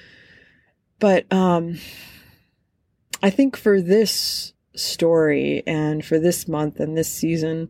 But 0.99 1.33
um 1.33 1.79
I 3.23 3.31
think 3.31 3.57
for 3.57 3.81
this 3.81 4.55
story 4.75 5.62
and 5.66 6.05
for 6.05 6.18
this 6.18 6.49
month 6.49 6.81
and 6.81 6.96
this 6.96 7.09
season, 7.12 7.68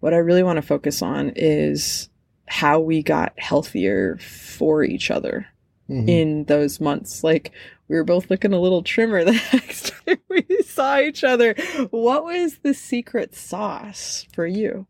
what 0.00 0.14
I 0.14 0.18
really 0.18 0.42
want 0.42 0.56
to 0.58 0.62
focus 0.62 1.02
on 1.02 1.32
is 1.34 2.08
how 2.46 2.78
we 2.80 3.02
got 3.02 3.32
healthier 3.38 4.16
for 4.18 4.84
each 4.84 5.10
other 5.10 5.46
Mhm. 5.92 6.08
in 6.08 6.44
those 6.44 6.80
months. 6.80 7.22
Like 7.22 7.52
we 7.88 7.96
were 7.96 8.04
both 8.04 8.30
looking 8.30 8.52
a 8.52 8.60
little 8.60 8.82
trimmer 8.82 9.24
the 9.24 9.32
next 9.52 9.92
time 10.06 10.18
we 10.28 10.44
saw 10.64 10.98
each 10.98 11.22
other. 11.24 11.54
What 11.90 12.24
was 12.24 12.58
the 12.58 12.74
secret 12.74 13.34
sauce 13.34 14.26
for 14.32 14.46
you? 14.46 14.86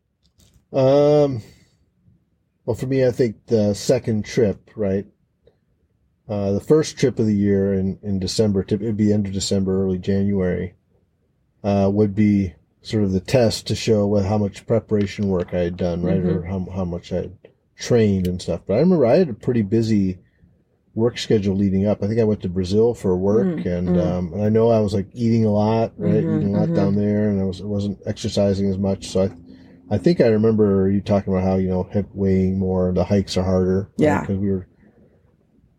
Um, 0.73 1.43
well, 2.65 2.77
for 2.77 2.87
me, 2.87 3.05
I 3.05 3.11
think 3.11 3.47
the 3.47 3.75
second 3.75 4.25
trip, 4.25 4.71
right? 4.77 5.07
Uh, 6.29 6.53
the 6.53 6.61
first 6.61 6.97
trip 6.97 7.19
of 7.19 7.27
the 7.27 7.35
year 7.35 7.75
in, 7.75 7.99
in 8.03 8.19
December, 8.19 8.61
it'd 8.67 8.97
be 8.97 9.13
end 9.13 9.27
of 9.27 9.33
December, 9.33 9.83
early 9.85 9.99
January, 9.99 10.75
uh, 11.65 11.91
would 11.93 12.15
be 12.15 12.55
sort 12.81 13.05
of 13.05 13.13
the 13.13 13.21
test 13.21 13.67
to 13.67 13.75
show 13.75 14.07
what, 14.07 14.25
how 14.25 14.39
much 14.39 14.67
preparation 14.67 15.29
work 15.29 15.53
I 15.53 15.59
had 15.61 15.77
done, 15.77 16.03
right? 16.03 16.23
Mhm. 16.23 16.37
Or 16.37 16.43
how, 16.45 16.67
how 16.75 16.85
much 16.85 17.13
I 17.13 17.17
had 17.17 17.37
trained 17.77 18.27
and 18.27 18.41
stuff. 18.41 18.61
But 18.67 18.75
I 18.75 18.81
remember 18.81 19.05
I 19.07 19.17
had 19.19 19.29
a 19.29 19.35
pretty 19.35 19.63
busy 19.63 20.19
work 20.95 21.19
schedule 21.19 21.57
leading 21.57 21.87
up. 21.87 22.03
I 22.03 22.07
think 22.07 22.21
I 22.21 22.25
went 22.25 22.43
to 22.43 22.49
Brazil 22.49 22.95
for 22.95 23.17
work 23.17 23.47
Mm, 23.47 23.67
and, 23.67 23.89
mm. 23.89 24.07
um, 24.07 24.33
and 24.35 24.43
I 24.43 24.49
know 24.51 24.71
I 24.71 24.81
was 24.81 24.93
like 24.93 25.07
eating 25.15 25.45
a 25.45 25.51
lot, 25.51 25.93
right? 25.97 26.23
Mhm, 26.23 26.37
eating 26.37 26.55
a 26.55 26.61
lot 26.61 26.69
mhm. 26.69 26.75
down 26.75 26.97
there 26.97 27.31
and 27.31 27.41
I 27.41 27.45
was, 27.45 27.61
I 27.61 27.65
wasn't 27.65 27.99
exercising 28.05 28.69
as 28.69 28.77
much. 28.77 29.09
So 29.09 29.23
I, 29.23 29.31
I 29.95 29.99
think 29.99 30.21
I 30.21 30.29
remember 30.29 30.91
you 30.91 31.01
talking 31.01 31.33
about 31.33 31.45
how 31.45 31.57
you 31.57 31.69
know 31.69 31.83
hip 31.83 32.09
weighing 32.15 32.59
more. 32.59 32.93
The 32.93 33.05
hikes 33.05 33.37
are 33.37 33.45
harder. 33.45 33.91
Yeah. 33.99 34.21
Because 34.21 34.39
we 34.39 34.51
were, 34.51 34.67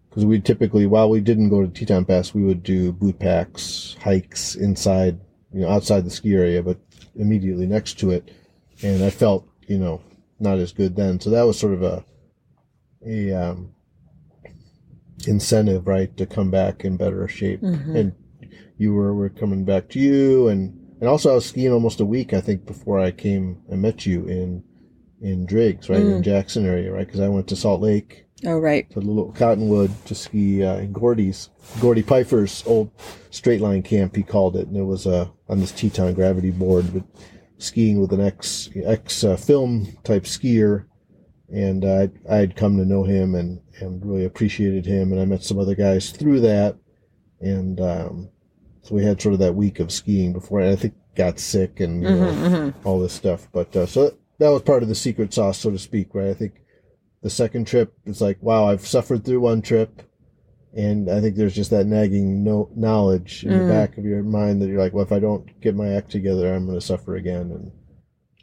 because 0.10 0.26
we 0.26 0.40
typically 0.40 0.86
while 0.86 1.10
we 1.10 1.20
didn't 1.20 1.50
go 1.50 1.62
to 1.62 1.68
Teton 1.68 2.06
Pass, 2.06 2.34
we 2.34 2.44
would 2.44 2.62
do 2.62 2.92
boot 2.92 3.18
packs, 3.18 3.96
hikes 4.02 4.54
inside, 4.54 5.20
you 5.52 5.62
know, 5.62 5.70
outside 5.70 6.06
the 6.06 6.12
ski 6.12 6.36
area, 6.36 6.62
but 6.62 6.78
immediately 7.16 7.66
next 7.66 7.98
to 8.00 8.12
it, 8.12 8.30
and 8.84 9.04
I 9.04 9.10
felt 9.10 9.48
you 9.68 9.80
know 9.80 10.02
not 10.40 10.60
as 10.60 10.72
good 10.72 10.96
then. 10.96 11.20
So 11.20 11.32
that 11.32 11.44
was 11.44 11.58
sort 11.58 11.74
of 11.74 11.82
a 11.82 12.06
a 13.06 13.32
um, 13.34 13.73
incentive, 15.28 15.88
right, 15.88 16.16
to 16.18 16.26
come 16.26 16.52
back 16.52 16.84
in 16.86 16.98
better 16.98 17.28
shape. 17.28 17.62
Mhm. 17.62 17.96
And 17.96 18.12
you 18.78 18.94
were 18.94 19.14
were 19.14 19.30
coming 19.30 19.66
back 19.66 19.90
to 19.90 20.00
you, 20.00 20.48
and 20.48 20.74
and 21.00 21.10
also 21.10 21.32
I 21.32 21.36
was 21.36 21.46
skiing 21.46 21.72
almost 21.74 22.00
a 22.00 22.06
week, 22.06 22.34
I 22.34 22.42
think, 22.42 22.66
before 22.66 23.00
I 23.00 23.12
came 23.12 23.58
and 23.70 23.82
met 23.82 24.06
you 24.06 24.26
in 24.26 24.64
in 25.22 25.46
Driggs, 25.46 25.90
right, 25.90 26.02
Mm. 26.04 26.18
in 26.18 26.24
Jackson 26.24 26.66
area, 26.66 26.92
right, 26.92 27.06
because 27.06 27.22
I 27.22 27.30
went 27.30 27.48
to 27.48 27.56
Salt 27.56 27.82
Lake 27.82 28.26
Oh, 28.46 28.60
right. 28.60 28.90
to 28.92 29.00
Little 29.00 29.32
Cottonwood 29.32 29.92
to 30.06 30.16
ski 30.16 30.62
uh, 30.64 30.78
in 30.78 30.92
Gordy's 30.92 31.50
Gordy 31.80 32.02
Pfeiffer's 32.02 32.62
old 32.68 32.90
straight 33.30 33.62
line 33.62 33.84
camp, 33.84 34.16
he 34.18 34.24
called 34.24 34.58
it, 34.58 34.68
and 34.68 34.76
it 34.76 34.84
was 34.84 35.08
uh, 35.08 35.28
on 35.48 35.60
this 35.62 35.72
Teton 35.72 36.14
gravity 36.14 36.52
board, 36.52 36.86
but 36.94 37.04
skiing 37.58 38.02
with 38.02 38.12
an 38.12 38.20
ex 38.20 38.70
ex 38.84 39.24
uh, 39.24 39.38
film 39.38 39.88
type 40.04 40.24
skier, 40.24 40.86
and 41.50 41.86
uh, 41.86 42.08
I 42.30 42.36
had 42.36 42.56
come 42.58 42.76
to 42.78 42.86
know 42.86 43.04
him 43.04 43.34
and 43.36 43.62
and 43.80 44.06
really 44.06 44.26
appreciated 44.26 44.86
him, 44.86 45.12
and 45.12 45.22
I 45.22 45.26
met 45.26 45.44
some 45.44 45.60
other 45.60 45.76
guys 45.76 46.12
through 46.12 46.42
that, 46.42 46.76
and 47.42 47.80
um, 47.82 48.30
so 48.82 48.96
we 48.96 49.04
had 49.04 49.22
sort 49.22 49.34
of 49.34 49.40
that 49.40 49.56
week 49.56 49.80
of 49.80 49.92
skiing 49.92 50.34
before, 50.34 50.60
and 50.62 50.70
I 50.72 50.76
think 50.76 50.94
got 51.16 51.40
sick 51.40 51.80
and 51.80 52.02
you 52.04 52.10
know, 52.10 52.32
Mhm, 52.32 52.50
mhm. 52.52 52.74
all 52.84 53.00
this 53.00 53.14
stuff, 53.14 53.48
but 53.52 53.76
uh, 53.76 53.86
so 53.86 54.16
that 54.40 54.50
was 54.50 54.62
part 54.64 54.84
of 54.84 54.90
the 54.90 54.96
secret 54.96 55.34
sauce, 55.34 55.60
so 55.60 55.70
to 55.72 55.78
speak, 55.80 56.14
right? 56.16 56.30
I 56.30 56.34
think 56.34 56.54
the 57.22 57.30
second 57.30 57.68
trip, 57.68 57.94
it's 58.06 58.20
like, 58.22 58.38
wow, 58.42 58.68
I've 58.68 58.86
suffered 58.88 59.24
through 59.24 59.40
one 59.42 59.62
trip. 59.62 60.02
And 60.76 61.08
I 61.10 61.22
think 61.22 61.36
there's 61.36 61.54
just 61.54 61.70
that 61.70 61.86
nagging 61.86 62.44
no 62.44 62.68
knowledge 62.76 63.44
in 63.46 63.52
Mm. 63.52 63.58
the 63.68 63.68
back 63.74 63.98
of 64.00 64.06
your 64.06 64.24
mind 64.24 64.60
that 64.62 64.68
you're 64.70 64.80
like, 64.80 64.92
well, 64.92 65.06
if 65.06 65.12
I 65.12 65.20
don't 65.20 65.46
get 65.62 65.76
my 65.76 65.90
act 65.94 66.10
together, 66.12 66.52
I'm 66.52 66.66
going 66.66 66.80
to 66.80 66.84
suffer 66.86 67.16
again. 67.16 67.52
And 67.52 67.72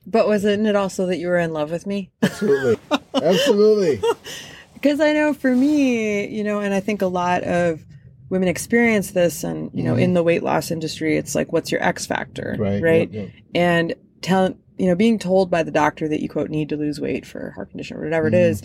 But 0.06 0.28
wasn't 0.28 0.64
it 0.64 0.76
also 0.76 1.06
that 1.06 1.18
you 1.18 1.26
were 1.26 1.38
in 1.38 1.52
love 1.52 1.72
with 1.72 1.88
me? 1.88 2.12
absolutely, 2.22 2.76
absolutely, 3.16 4.00
Because 4.80 5.00
I 5.00 5.12
know 5.12 5.34
for 5.34 5.54
me, 5.54 6.26
you 6.28 6.42
know, 6.44 6.60
and 6.60 6.72
I 6.72 6.80
think 6.80 7.02
a 7.02 7.06
lot 7.06 7.42
of 7.44 7.84
women 8.30 8.48
experience 8.48 9.10
this, 9.10 9.44
and 9.44 9.70
you 9.74 9.82
know, 9.82 9.94
Mhm. 9.96 10.02
in 10.02 10.14
the 10.14 10.22
weight 10.22 10.42
loss 10.42 10.70
industry, 10.70 11.16
it's 11.16 11.34
like, 11.34 11.52
what's 11.52 11.70
your 11.72 11.82
X 11.82 12.06
factor, 12.06 12.56
right, 12.58 12.82
Right. 12.82 13.12
yep, 13.12 13.24
yep. 13.24 13.28
And 13.54 13.94
tell 14.22 14.54
you 14.78 14.86
know, 14.86 14.94
being 14.94 15.18
told 15.18 15.50
by 15.50 15.62
the 15.62 15.70
doctor 15.70 16.08
that 16.08 16.22
you 16.22 16.28
quote 16.28 16.48
need 16.48 16.70
to 16.70 16.76
lose 16.76 16.98
weight 16.98 17.26
for 17.26 17.50
heart 17.50 17.68
condition 17.70 17.98
or 17.98 18.04
whatever 18.04 18.30
Mhm. 18.30 18.34
it 18.34 18.38
is, 18.38 18.62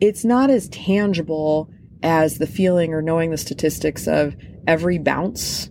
it's 0.00 0.24
not 0.24 0.48
as 0.48 0.66
tangible 0.70 1.68
as 2.02 2.38
the 2.38 2.46
feeling 2.46 2.94
or 2.94 3.02
knowing 3.02 3.30
the 3.30 3.36
statistics 3.36 4.08
of 4.08 4.34
every 4.66 4.96
bounce 4.96 5.68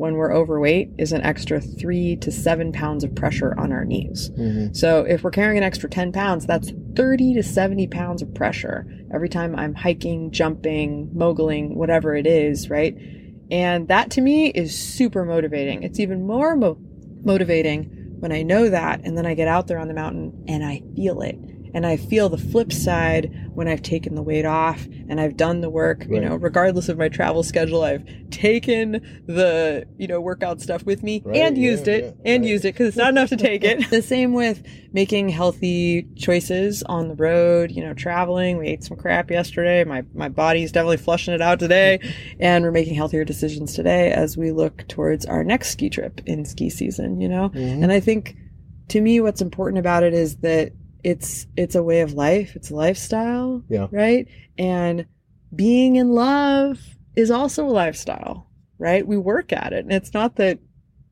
when 0.00 0.14
we're 0.14 0.32
overweight 0.34 0.90
is 0.96 1.12
an 1.12 1.20
extra 1.20 1.60
three 1.60 2.16
to 2.16 2.30
seven 2.32 2.72
pounds 2.72 3.04
of 3.04 3.14
pressure 3.14 3.54
on 3.58 3.70
our 3.70 3.84
knees. 3.84 4.30
Mhm. 4.30 4.74
So 4.74 5.04
if 5.04 5.22
we're 5.22 5.30
carrying 5.30 5.58
an 5.58 5.62
extra 5.62 5.90
10 5.90 6.10
pounds, 6.10 6.46
that's 6.46 6.72
30 6.96 7.34
to 7.34 7.42
70 7.42 7.86
pounds 7.86 8.22
of 8.22 8.32
pressure 8.32 8.86
every 9.12 9.28
time 9.28 9.54
I'm 9.54 9.74
hiking, 9.74 10.30
jumping, 10.30 11.10
moguling, 11.14 11.74
whatever 11.76 12.16
it 12.16 12.26
is, 12.26 12.70
right? 12.70 12.96
And 13.50 13.88
that 13.88 14.08
to 14.12 14.22
me 14.22 14.46
is 14.48 14.74
super 14.74 15.26
motivating. 15.26 15.82
It's 15.82 16.00
even 16.00 16.26
more 16.26 16.56
mo- 16.56 16.78
motivating 17.22 17.90
when 18.20 18.32
I 18.32 18.40
know 18.42 18.70
that 18.70 19.02
and 19.04 19.18
then 19.18 19.26
I 19.26 19.34
get 19.34 19.48
out 19.48 19.66
there 19.66 19.78
on 19.78 19.88
the 19.88 19.94
mountain 19.94 20.32
and 20.48 20.64
I 20.64 20.82
feel 20.96 21.20
it. 21.20 21.38
And 21.74 21.86
I 21.86 21.96
feel 21.96 22.28
the 22.28 22.38
flip 22.38 22.72
side 22.72 23.50
when 23.54 23.68
I've 23.68 23.82
taken 23.82 24.14
the 24.14 24.22
weight 24.22 24.44
off 24.44 24.86
and 25.08 25.20
I've 25.20 25.36
done 25.36 25.60
the 25.60 25.70
work, 25.70 26.06
you 26.08 26.20
know, 26.20 26.36
regardless 26.36 26.88
of 26.88 26.98
my 26.98 27.08
travel 27.08 27.42
schedule, 27.42 27.82
I've 27.82 28.04
taken 28.30 29.22
the, 29.26 29.86
you 29.98 30.06
know, 30.08 30.20
workout 30.20 30.60
stuff 30.60 30.84
with 30.84 31.02
me 31.02 31.22
Right, 31.24 31.36
and 31.36 31.56
yeah, 31.56 31.70
used 31.70 31.88
it 31.88 32.16
yeah, 32.24 32.32
and 32.34 32.42
right. 32.44 32.50
used 32.50 32.64
it 32.64 32.74
because 32.74 32.88
it's 32.88 32.96
not 32.96 33.10
enough 33.10 33.28
to 33.30 33.36
take 33.36 33.64
it. 33.64 33.88
the 33.90 34.02
same 34.02 34.32
with 34.32 34.64
making 34.92 35.28
healthy 35.28 36.08
choices 36.16 36.82
on 36.84 37.08
the 37.08 37.14
road, 37.14 37.70
you 37.70 37.84
know, 37.84 37.94
traveling. 37.94 38.56
We 38.58 38.68
ate 38.68 38.82
some 38.84 38.96
crap 38.96 39.30
yesterday. 39.30 39.84
My, 39.84 40.04
my 40.14 40.28
body's 40.28 40.72
definitely 40.72 40.96
flushing 40.96 41.34
it 41.34 41.40
out 41.42 41.58
today. 41.58 42.00
and 42.40 42.64
we're 42.64 42.70
making 42.72 42.94
healthier 42.94 43.24
decisions 43.24 43.74
today 43.74 44.12
as 44.12 44.36
we 44.36 44.50
look 44.52 44.86
towards 44.88 45.26
our 45.26 45.44
next 45.44 45.70
ski 45.70 45.90
trip 45.90 46.20
in 46.26 46.44
ski 46.44 46.70
season, 46.70 47.20
you 47.20 47.28
know? 47.28 47.50
Mhm. 47.50 47.82
And 47.82 47.92
I 47.92 48.00
think 48.00 48.36
to 48.88 49.00
me, 49.00 49.20
what's 49.20 49.40
important 49.40 49.78
about 49.78 50.02
it 50.02 50.12
is 50.14 50.38
that 50.38 50.72
it's 51.04 51.46
it's 51.56 51.74
a 51.74 51.82
way 51.82 52.00
of 52.00 52.12
life. 52.12 52.56
It's 52.56 52.70
a 52.70 52.74
lifestyle. 52.74 53.62
Yeah. 53.68 53.88
Right. 53.90 54.28
And 54.58 55.06
being 55.54 55.96
in 55.96 56.10
love 56.10 56.78
is 57.16 57.30
also 57.30 57.66
a 57.66 57.70
lifestyle, 57.70 58.48
right? 58.78 59.06
We 59.06 59.16
work 59.16 59.52
at 59.52 59.72
it. 59.72 59.84
And 59.84 59.92
it's 59.92 60.14
not 60.14 60.36
that 60.36 60.58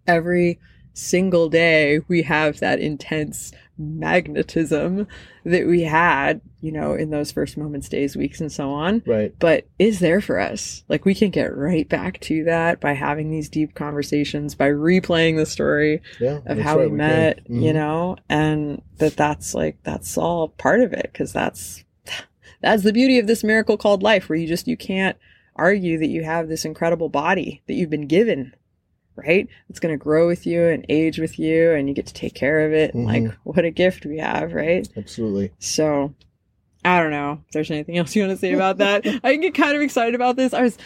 every 0.07 0.61
single 0.99 1.49
day 1.49 2.01
we 2.09 2.22
have 2.22 2.61
that 2.61 2.80
intense 2.80 3.53
magnetism 3.78 5.07
that 5.44 5.66
we 5.66 5.82
had, 5.82 6.40
you 6.61 6.72
know, 6.72 6.94
in 6.94 7.11
those 7.11 7.30
first 7.30 7.57
moments, 7.57 7.88
days, 7.88 8.16
weeks, 8.16 8.40
and 8.40 8.51
so 8.51 8.70
on. 8.70 9.03
Right. 9.07 9.32
But 9.38 9.66
is 9.78 10.01
there 10.01 10.20
for 10.20 10.40
us. 10.40 10.82
Like 10.88 11.05
we 11.05 11.14
can 11.14 11.30
get 11.30 11.57
right 11.57 11.88
back 11.88 12.20
to 12.22 12.44
that 12.44 12.80
by 12.80 12.94
having 12.94 13.30
these 13.30 13.49
deep 13.49 13.74
conversations, 13.74 14.55
by 14.55 14.68
replaying 14.68 15.36
the 15.36 15.46
story 15.46 16.03
Yeah. 16.20 16.40
of 16.46 16.59
how 16.59 16.78
right, 16.78 16.90
we 16.90 16.96
met, 16.96 17.44
can. 17.44 17.62
you 17.62 17.68
mm-hmm. 17.68 17.78
know, 17.78 18.16
and 18.28 18.82
that 18.96 19.16
that's 19.16 19.55
like, 19.55 19.78
that's 19.84 20.18
all 20.18 20.49
part 20.49 20.80
of 20.80 20.92
it. 20.92 21.12
Cause 21.14 21.32
that's, 21.32 21.84
that's 22.61 22.82
the 22.82 22.92
beauty 22.92 23.18
of 23.18 23.26
this 23.28 23.44
miracle 23.44 23.76
called 23.76 24.03
life 24.03 24.28
where 24.28 24.38
you 24.38 24.49
just, 24.49 24.66
you 24.66 24.76
can't 24.76 25.16
argue 25.55 25.99
that 25.99 26.09
you 26.09 26.24
have 26.24 26.49
this 26.49 26.64
incredible 26.64 27.09
body 27.09 27.62
that 27.66 27.74
you've 27.74 27.90
been 27.90 28.07
given. 28.07 28.55
Right? 29.18 29.48
It's 29.68 29.80
going 29.80 29.92
to 29.92 30.02
grow 30.02 30.26
with 30.26 30.46
you 30.46 30.68
and 30.68 30.86
age 30.88 31.18
with 31.18 31.38
you 31.38 31.72
and 31.72 31.88
you 31.88 31.94
get 31.94 32.06
to 32.06 32.14
take 32.14 32.34
care 32.34 32.66
of 32.66 32.72
it. 32.72 32.94
And 32.94 33.04
like, 33.04 33.34
what 33.42 33.64
a 33.64 33.70
gift 33.70 34.06
we 34.06 34.18
have, 34.18 34.52
right? 34.52 34.88
Absolutely. 34.96 35.52
So 35.58 36.14
I 36.84 37.00
don't 37.00 37.10
know 37.10 37.42
if 37.46 37.52
there's 37.52 37.70
anything 37.70 37.98
else 37.98 38.14
you 38.14 38.22
want 38.22 38.32
to 38.32 38.38
say 38.38 38.52
about 38.52 38.78
that. 38.78 39.04
I 39.24 39.36
get 39.36 39.54
kind 39.54 39.76
of 39.76 39.82
excited 39.82 40.14
about 40.14 40.36
this. 40.36 40.54
I 40.54 40.62
was 40.62 40.78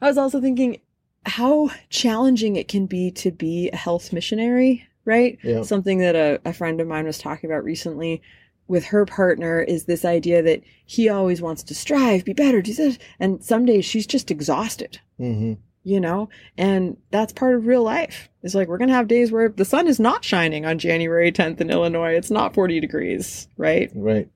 I 0.00 0.06
was 0.06 0.18
also 0.18 0.40
thinking 0.40 0.80
how 1.26 1.70
challenging 1.90 2.56
it 2.56 2.68
can 2.68 2.86
be 2.86 3.10
to 3.12 3.30
be 3.30 3.70
a 3.72 3.76
health 3.76 4.12
missionary, 4.12 4.86
right? 5.04 5.38
Yeah. 5.42 5.62
Something 5.62 5.98
that 5.98 6.14
a, 6.14 6.40
a 6.44 6.52
friend 6.52 6.80
of 6.80 6.86
mine 6.86 7.06
was 7.06 7.18
talking 7.18 7.50
about 7.50 7.64
recently 7.64 8.22
with 8.68 8.84
her 8.84 9.06
partner 9.06 9.60
is 9.60 9.84
this 9.84 10.04
idea 10.04 10.42
that 10.42 10.62
he 10.84 11.08
always 11.08 11.40
wants 11.40 11.62
to 11.64 11.74
strive, 11.74 12.24
be 12.24 12.34
better, 12.34 12.60
do 12.60 12.74
this. 12.74 12.98
And 13.18 13.42
some 13.42 13.64
days 13.64 13.84
she's 13.84 14.06
just 14.06 14.30
exhausted 14.30 15.00
hmm 15.16 15.54
you 15.88 16.00
know? 16.00 16.28
And 16.56 16.96
that's 17.10 17.32
part 17.32 17.54
of 17.54 17.66
real 17.66 17.82
life. 17.82 18.28
It's 18.42 18.54
like 18.54 18.68
we're 18.68 18.78
gonna 18.78 18.94
have 18.94 19.08
days 19.08 19.32
where 19.32 19.48
the 19.48 19.64
sun 19.64 19.86
is 19.86 19.98
not 19.98 20.24
shining 20.24 20.64
on 20.64 20.78
january 20.78 21.32
10th 21.32 21.60
in 21.60 21.70
illinois. 21.70 22.14
It's 22.14 22.30
not 22.30 22.54
40 22.54 22.80
degrees 22.80 23.48
right? 23.56 23.90
Right. 23.94 24.28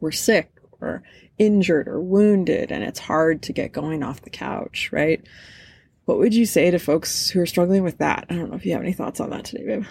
we're 0.00 0.12
sick 0.12 0.52
or 0.80 1.02
injured 1.38 1.88
or 1.88 2.00
wounded 2.00 2.70
and 2.70 2.84
it's 2.84 2.98
hard 2.98 3.42
to 3.42 3.52
get 3.52 3.72
going 3.72 4.02
off 4.02 4.22
the 4.22 4.30
couch 4.30 4.90
right? 4.92 5.24
What 6.04 6.18
would 6.18 6.34
you 6.34 6.46
say 6.46 6.70
to 6.70 6.78
folks 6.78 7.30
who 7.30 7.40
are 7.40 7.46
struggling 7.46 7.84
with 7.84 7.98
that? 7.98 8.26
I 8.28 8.34
don't 8.34 8.50
know 8.50 8.56
if 8.56 8.66
you 8.66 8.72
have 8.72 8.82
any 8.82 8.92
thoughts 8.92 9.20
on 9.20 9.30
that 9.30 9.44
today 9.44 9.66
babe. 9.66 9.84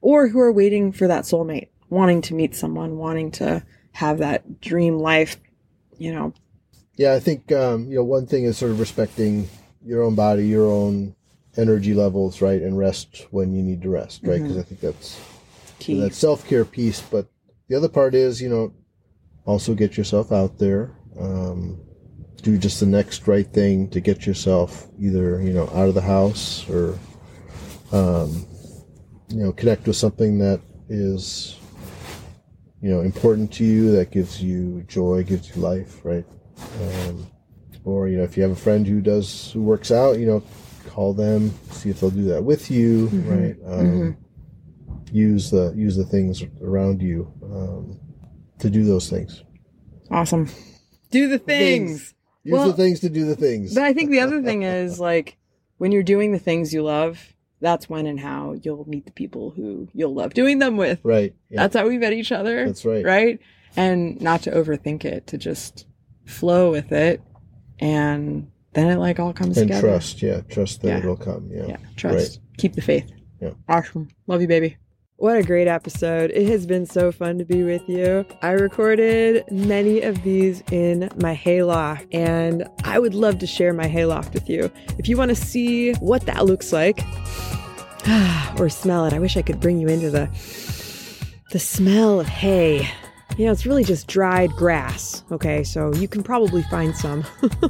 Or 0.00 0.28
who 0.28 0.38
are 0.40 0.52
waiting 0.52 0.92
for 0.92 1.08
that 1.08 1.24
soulmate 1.24 1.68
wanting 1.88 2.22
to 2.22 2.34
meet 2.34 2.54
someone 2.54 2.96
wanting 2.96 3.30
to 3.32 3.64
have 3.92 4.18
that 4.18 4.60
dream 4.60 4.98
life 4.98 5.38
you 5.98 6.12
know? 6.12 6.32
Yeah, 6.96 7.14
I 7.14 7.20
think 7.20 7.50
um, 7.52 7.88
you 7.88 7.96
know 7.96 8.04
one 8.04 8.26
thing 8.26 8.44
is 8.44 8.56
sort 8.56 8.70
of 8.70 8.80
respecting 8.80 9.48
your 9.84 10.02
own 10.02 10.14
body, 10.14 10.46
your 10.46 10.66
own 10.66 11.14
energy 11.56 11.94
levels, 11.94 12.40
right, 12.40 12.62
and 12.62 12.76
rest 12.76 13.26
when 13.30 13.54
you 13.54 13.62
need 13.62 13.82
to 13.82 13.90
rest, 13.90 14.22
right? 14.24 14.42
Because 14.42 14.58
I 14.58 14.62
think 14.62 14.80
that's 14.80 15.20
key 15.78 16.00
that 16.00 16.14
self 16.14 16.46
care 16.46 16.64
piece. 16.64 17.00
But 17.00 17.26
the 17.68 17.76
other 17.76 17.88
part 17.88 18.14
is, 18.14 18.40
you 18.40 18.48
know, 18.48 18.72
also 19.44 19.74
get 19.74 19.96
yourself 19.96 20.32
out 20.32 20.58
there, 20.58 20.96
um, 21.18 21.80
do 22.42 22.58
just 22.58 22.80
the 22.80 22.86
next 22.86 23.28
right 23.28 23.46
thing 23.46 23.88
to 23.90 24.00
get 24.00 24.26
yourself 24.26 24.86
either 24.98 25.40
you 25.40 25.52
know 25.52 25.64
out 25.74 25.88
of 25.88 25.94
the 25.94 26.00
house 26.00 26.68
or, 26.68 26.98
um, 27.92 28.46
you 29.28 29.42
know, 29.42 29.52
connect 29.52 29.86
with 29.86 29.96
something 29.96 30.38
that 30.38 30.60
is, 30.88 31.58
you 32.80 32.90
know, 32.90 33.00
important 33.00 33.52
to 33.52 33.64
you 33.64 33.92
that 33.92 34.10
gives 34.10 34.42
you 34.42 34.82
joy, 34.88 35.22
gives 35.24 35.54
you 35.54 35.62
life, 35.62 36.00
right? 36.04 36.24
Um, 36.80 37.26
or 37.84 38.08
you 38.08 38.16
know, 38.18 38.24
if 38.24 38.36
you 38.36 38.42
have 38.42 38.52
a 38.52 38.56
friend 38.56 38.86
who 38.86 39.00
does 39.00 39.50
who 39.52 39.62
works 39.62 39.90
out, 39.90 40.18
you 40.18 40.26
know, 40.26 40.42
call 40.88 41.14
them, 41.14 41.50
see 41.70 41.90
if 41.90 42.00
they'll 42.00 42.10
do 42.10 42.24
that 42.24 42.42
with 42.44 42.70
you, 42.70 43.06
right? 43.08 43.56
Um, 43.66 44.16
Use 45.12 45.50
the 45.50 45.72
use 45.76 45.96
the 45.96 46.04
things 46.04 46.42
around 46.60 47.00
you 47.00 47.32
um, 47.44 48.00
to 48.58 48.68
do 48.68 48.84
those 48.84 49.08
things. 49.08 49.42
awesome 50.10 50.48
do 51.12 51.28
the 51.28 51.38
things. 51.38 52.14
Use 52.42 52.52
Well- 52.52 52.66
the 52.66 52.72
things 52.72 52.98
to 53.00 53.08
do 53.08 53.24
the 53.24 53.36
things. 53.36 53.74
But 53.74 53.84
I 53.84 53.92
think 53.92 54.10
the 54.10 54.18
other 54.20 54.42
thing 54.42 54.62
is 54.64 54.98
like 54.98 55.36
when 55.78 55.92
you're 55.92 56.02
doing 56.02 56.32
the 56.32 56.40
things 56.40 56.74
you 56.74 56.82
love, 56.82 57.34
that's 57.60 57.88
when 57.88 58.06
and 58.06 58.18
how 58.18 58.56
you'll 58.60 58.88
meet 58.88 59.06
the 59.06 59.12
people 59.12 59.50
who 59.50 59.86
you'll 59.94 60.14
love 60.14 60.34
doing 60.34 60.58
them 60.58 60.76
with. 60.76 60.98
right. 61.04 61.32
Yeah. 61.48 61.62
That's 61.62 61.76
how 61.76 61.86
we 61.86 61.96
met 61.98 62.12
each 62.12 62.32
other. 62.32 62.66
That's 62.66 62.84
right. 62.84 63.04
Right? 63.04 63.38
And 63.76 64.20
not 64.20 64.42
to 64.42 64.50
overthink 64.50 65.04
it, 65.04 65.28
to 65.28 65.38
just 65.38 65.86
flow 66.24 66.72
with 66.72 66.90
it 66.90 67.20
and 67.80 68.50
then 68.72 68.88
it 68.90 68.98
like 68.98 69.20
all 69.20 69.32
comes 69.32 69.56
and 69.58 69.68
together. 69.68 69.88
trust. 69.88 70.22
Yeah. 70.22 70.40
Trust 70.48 70.82
that 70.82 70.88
Yeah. 70.88 70.98
it'll 70.98 71.16
come. 71.16 71.48
Yeah. 71.52 71.66
Yeah, 71.66 71.76
trust. 71.96 72.40
Keep 72.58 72.74
the 72.74 72.82
faith. 72.82 73.10
Yeah. 73.40 73.50
Awesome. 73.68 74.08
Love 74.26 74.40
you, 74.40 74.48
baby. 74.48 74.76
What 75.16 75.36
a 75.36 75.42
great 75.44 75.68
episode. 75.68 76.32
It 76.32 76.48
has 76.48 76.66
been 76.66 76.86
so 76.86 77.12
fun 77.12 77.38
to 77.38 77.44
be 77.44 77.62
with 77.62 77.88
you. 77.88 78.26
I 78.42 78.50
recorded 78.50 79.44
many 79.50 80.00
of 80.02 80.20
these 80.24 80.62
in 80.72 81.08
my 81.20 81.34
hayloft, 81.36 82.06
and 82.12 82.66
I 82.82 82.98
would 82.98 83.14
love 83.14 83.38
to 83.38 83.46
share 83.46 83.72
my 83.72 83.86
hayloft 83.86 84.34
with 84.34 84.48
you. 84.50 84.70
If 84.98 85.08
you 85.08 85.16
want 85.16 85.28
to 85.28 85.36
see 85.36 85.92
what 85.94 86.26
that 86.26 86.46
looks 86.46 86.72
like 86.72 87.00
or 88.58 88.68
smell 88.68 89.04
it, 89.06 89.12
I 89.12 89.18
wish 89.20 89.36
I 89.36 89.42
could 89.42 89.60
bring 89.60 89.78
you 89.78 89.86
into 89.88 90.10
the 90.10 90.28
the 91.52 91.58
smell 91.60 92.18
of 92.18 92.26
hay. 92.26 92.88
You 93.36 93.46
know, 93.46 93.52
it's 93.52 93.66
really 93.66 93.82
just 93.82 94.06
dried 94.06 94.52
grass. 94.52 95.24
Okay, 95.32 95.64
so 95.64 95.92
you 95.94 96.06
can 96.06 96.22
probably 96.22 96.62
find 96.64 96.94
some 96.94 97.24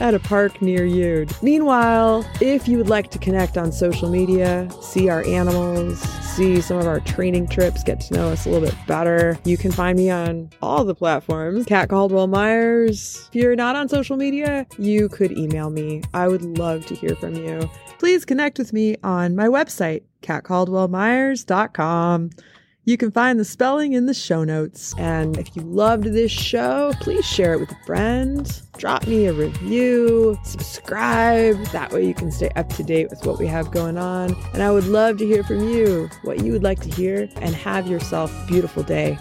at 0.00 0.12
a 0.12 0.18
park 0.18 0.60
near 0.60 0.84
you. 0.84 1.24
Meanwhile, 1.40 2.28
if 2.40 2.66
you 2.66 2.78
would 2.78 2.88
like 2.88 3.12
to 3.12 3.18
connect 3.18 3.56
on 3.56 3.70
social 3.70 4.10
media, 4.10 4.68
see 4.82 5.08
our 5.08 5.24
animals, 5.24 6.00
see 6.00 6.60
some 6.60 6.78
of 6.78 6.88
our 6.88 6.98
training 7.00 7.46
trips, 7.46 7.84
get 7.84 8.00
to 8.00 8.14
know 8.14 8.30
us 8.30 8.44
a 8.44 8.50
little 8.50 8.68
bit 8.68 8.76
better, 8.88 9.38
you 9.44 9.56
can 9.56 9.70
find 9.70 9.96
me 9.96 10.10
on 10.10 10.50
all 10.62 10.84
the 10.84 10.96
platforms. 10.96 11.64
Cat 11.66 11.88
Caldwell 11.88 12.26
Myers. 12.26 13.28
If 13.28 13.36
you're 13.36 13.54
not 13.54 13.76
on 13.76 13.88
social 13.88 14.16
media, 14.16 14.66
you 14.78 15.08
could 15.08 15.30
email 15.30 15.70
me. 15.70 16.02
I 16.12 16.26
would 16.26 16.42
love 16.42 16.86
to 16.86 16.96
hear 16.96 17.14
from 17.14 17.36
you. 17.36 17.70
Please 18.00 18.24
connect 18.24 18.58
with 18.58 18.72
me 18.72 18.96
on 19.04 19.36
my 19.36 19.46
website, 19.46 20.02
catcaldwellmyers.com. 20.22 22.30
You 22.88 22.96
can 22.96 23.10
find 23.10 23.38
the 23.38 23.44
spelling 23.44 23.92
in 23.92 24.06
the 24.06 24.14
show 24.14 24.44
notes. 24.44 24.94
And 24.96 25.36
if 25.36 25.54
you 25.54 25.60
loved 25.60 26.04
this 26.04 26.32
show, 26.32 26.94
please 27.00 27.22
share 27.22 27.52
it 27.52 27.60
with 27.60 27.70
a 27.70 27.84
friend. 27.84 28.62
Drop 28.78 29.06
me 29.06 29.26
a 29.26 29.34
review, 29.34 30.38
subscribe. 30.42 31.62
That 31.66 31.92
way 31.92 32.06
you 32.06 32.14
can 32.14 32.32
stay 32.32 32.48
up 32.56 32.70
to 32.70 32.82
date 32.82 33.10
with 33.10 33.26
what 33.26 33.38
we 33.38 33.46
have 33.46 33.70
going 33.72 33.98
on. 33.98 34.34
And 34.54 34.62
I 34.62 34.70
would 34.70 34.86
love 34.86 35.18
to 35.18 35.26
hear 35.26 35.44
from 35.44 35.68
you, 35.68 36.08
what 36.22 36.42
you 36.42 36.50
would 36.52 36.62
like 36.62 36.80
to 36.80 36.88
hear, 36.88 37.28
and 37.42 37.54
have 37.54 37.86
yourself 37.86 38.32
a 38.32 38.46
beautiful 38.46 38.82
day. 38.82 39.18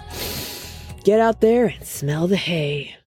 Get 1.03 1.19
out 1.19 1.41
there 1.41 1.65
and 1.65 1.85
smell 1.85 2.29
the 2.29 2.37
hay. 2.37 2.97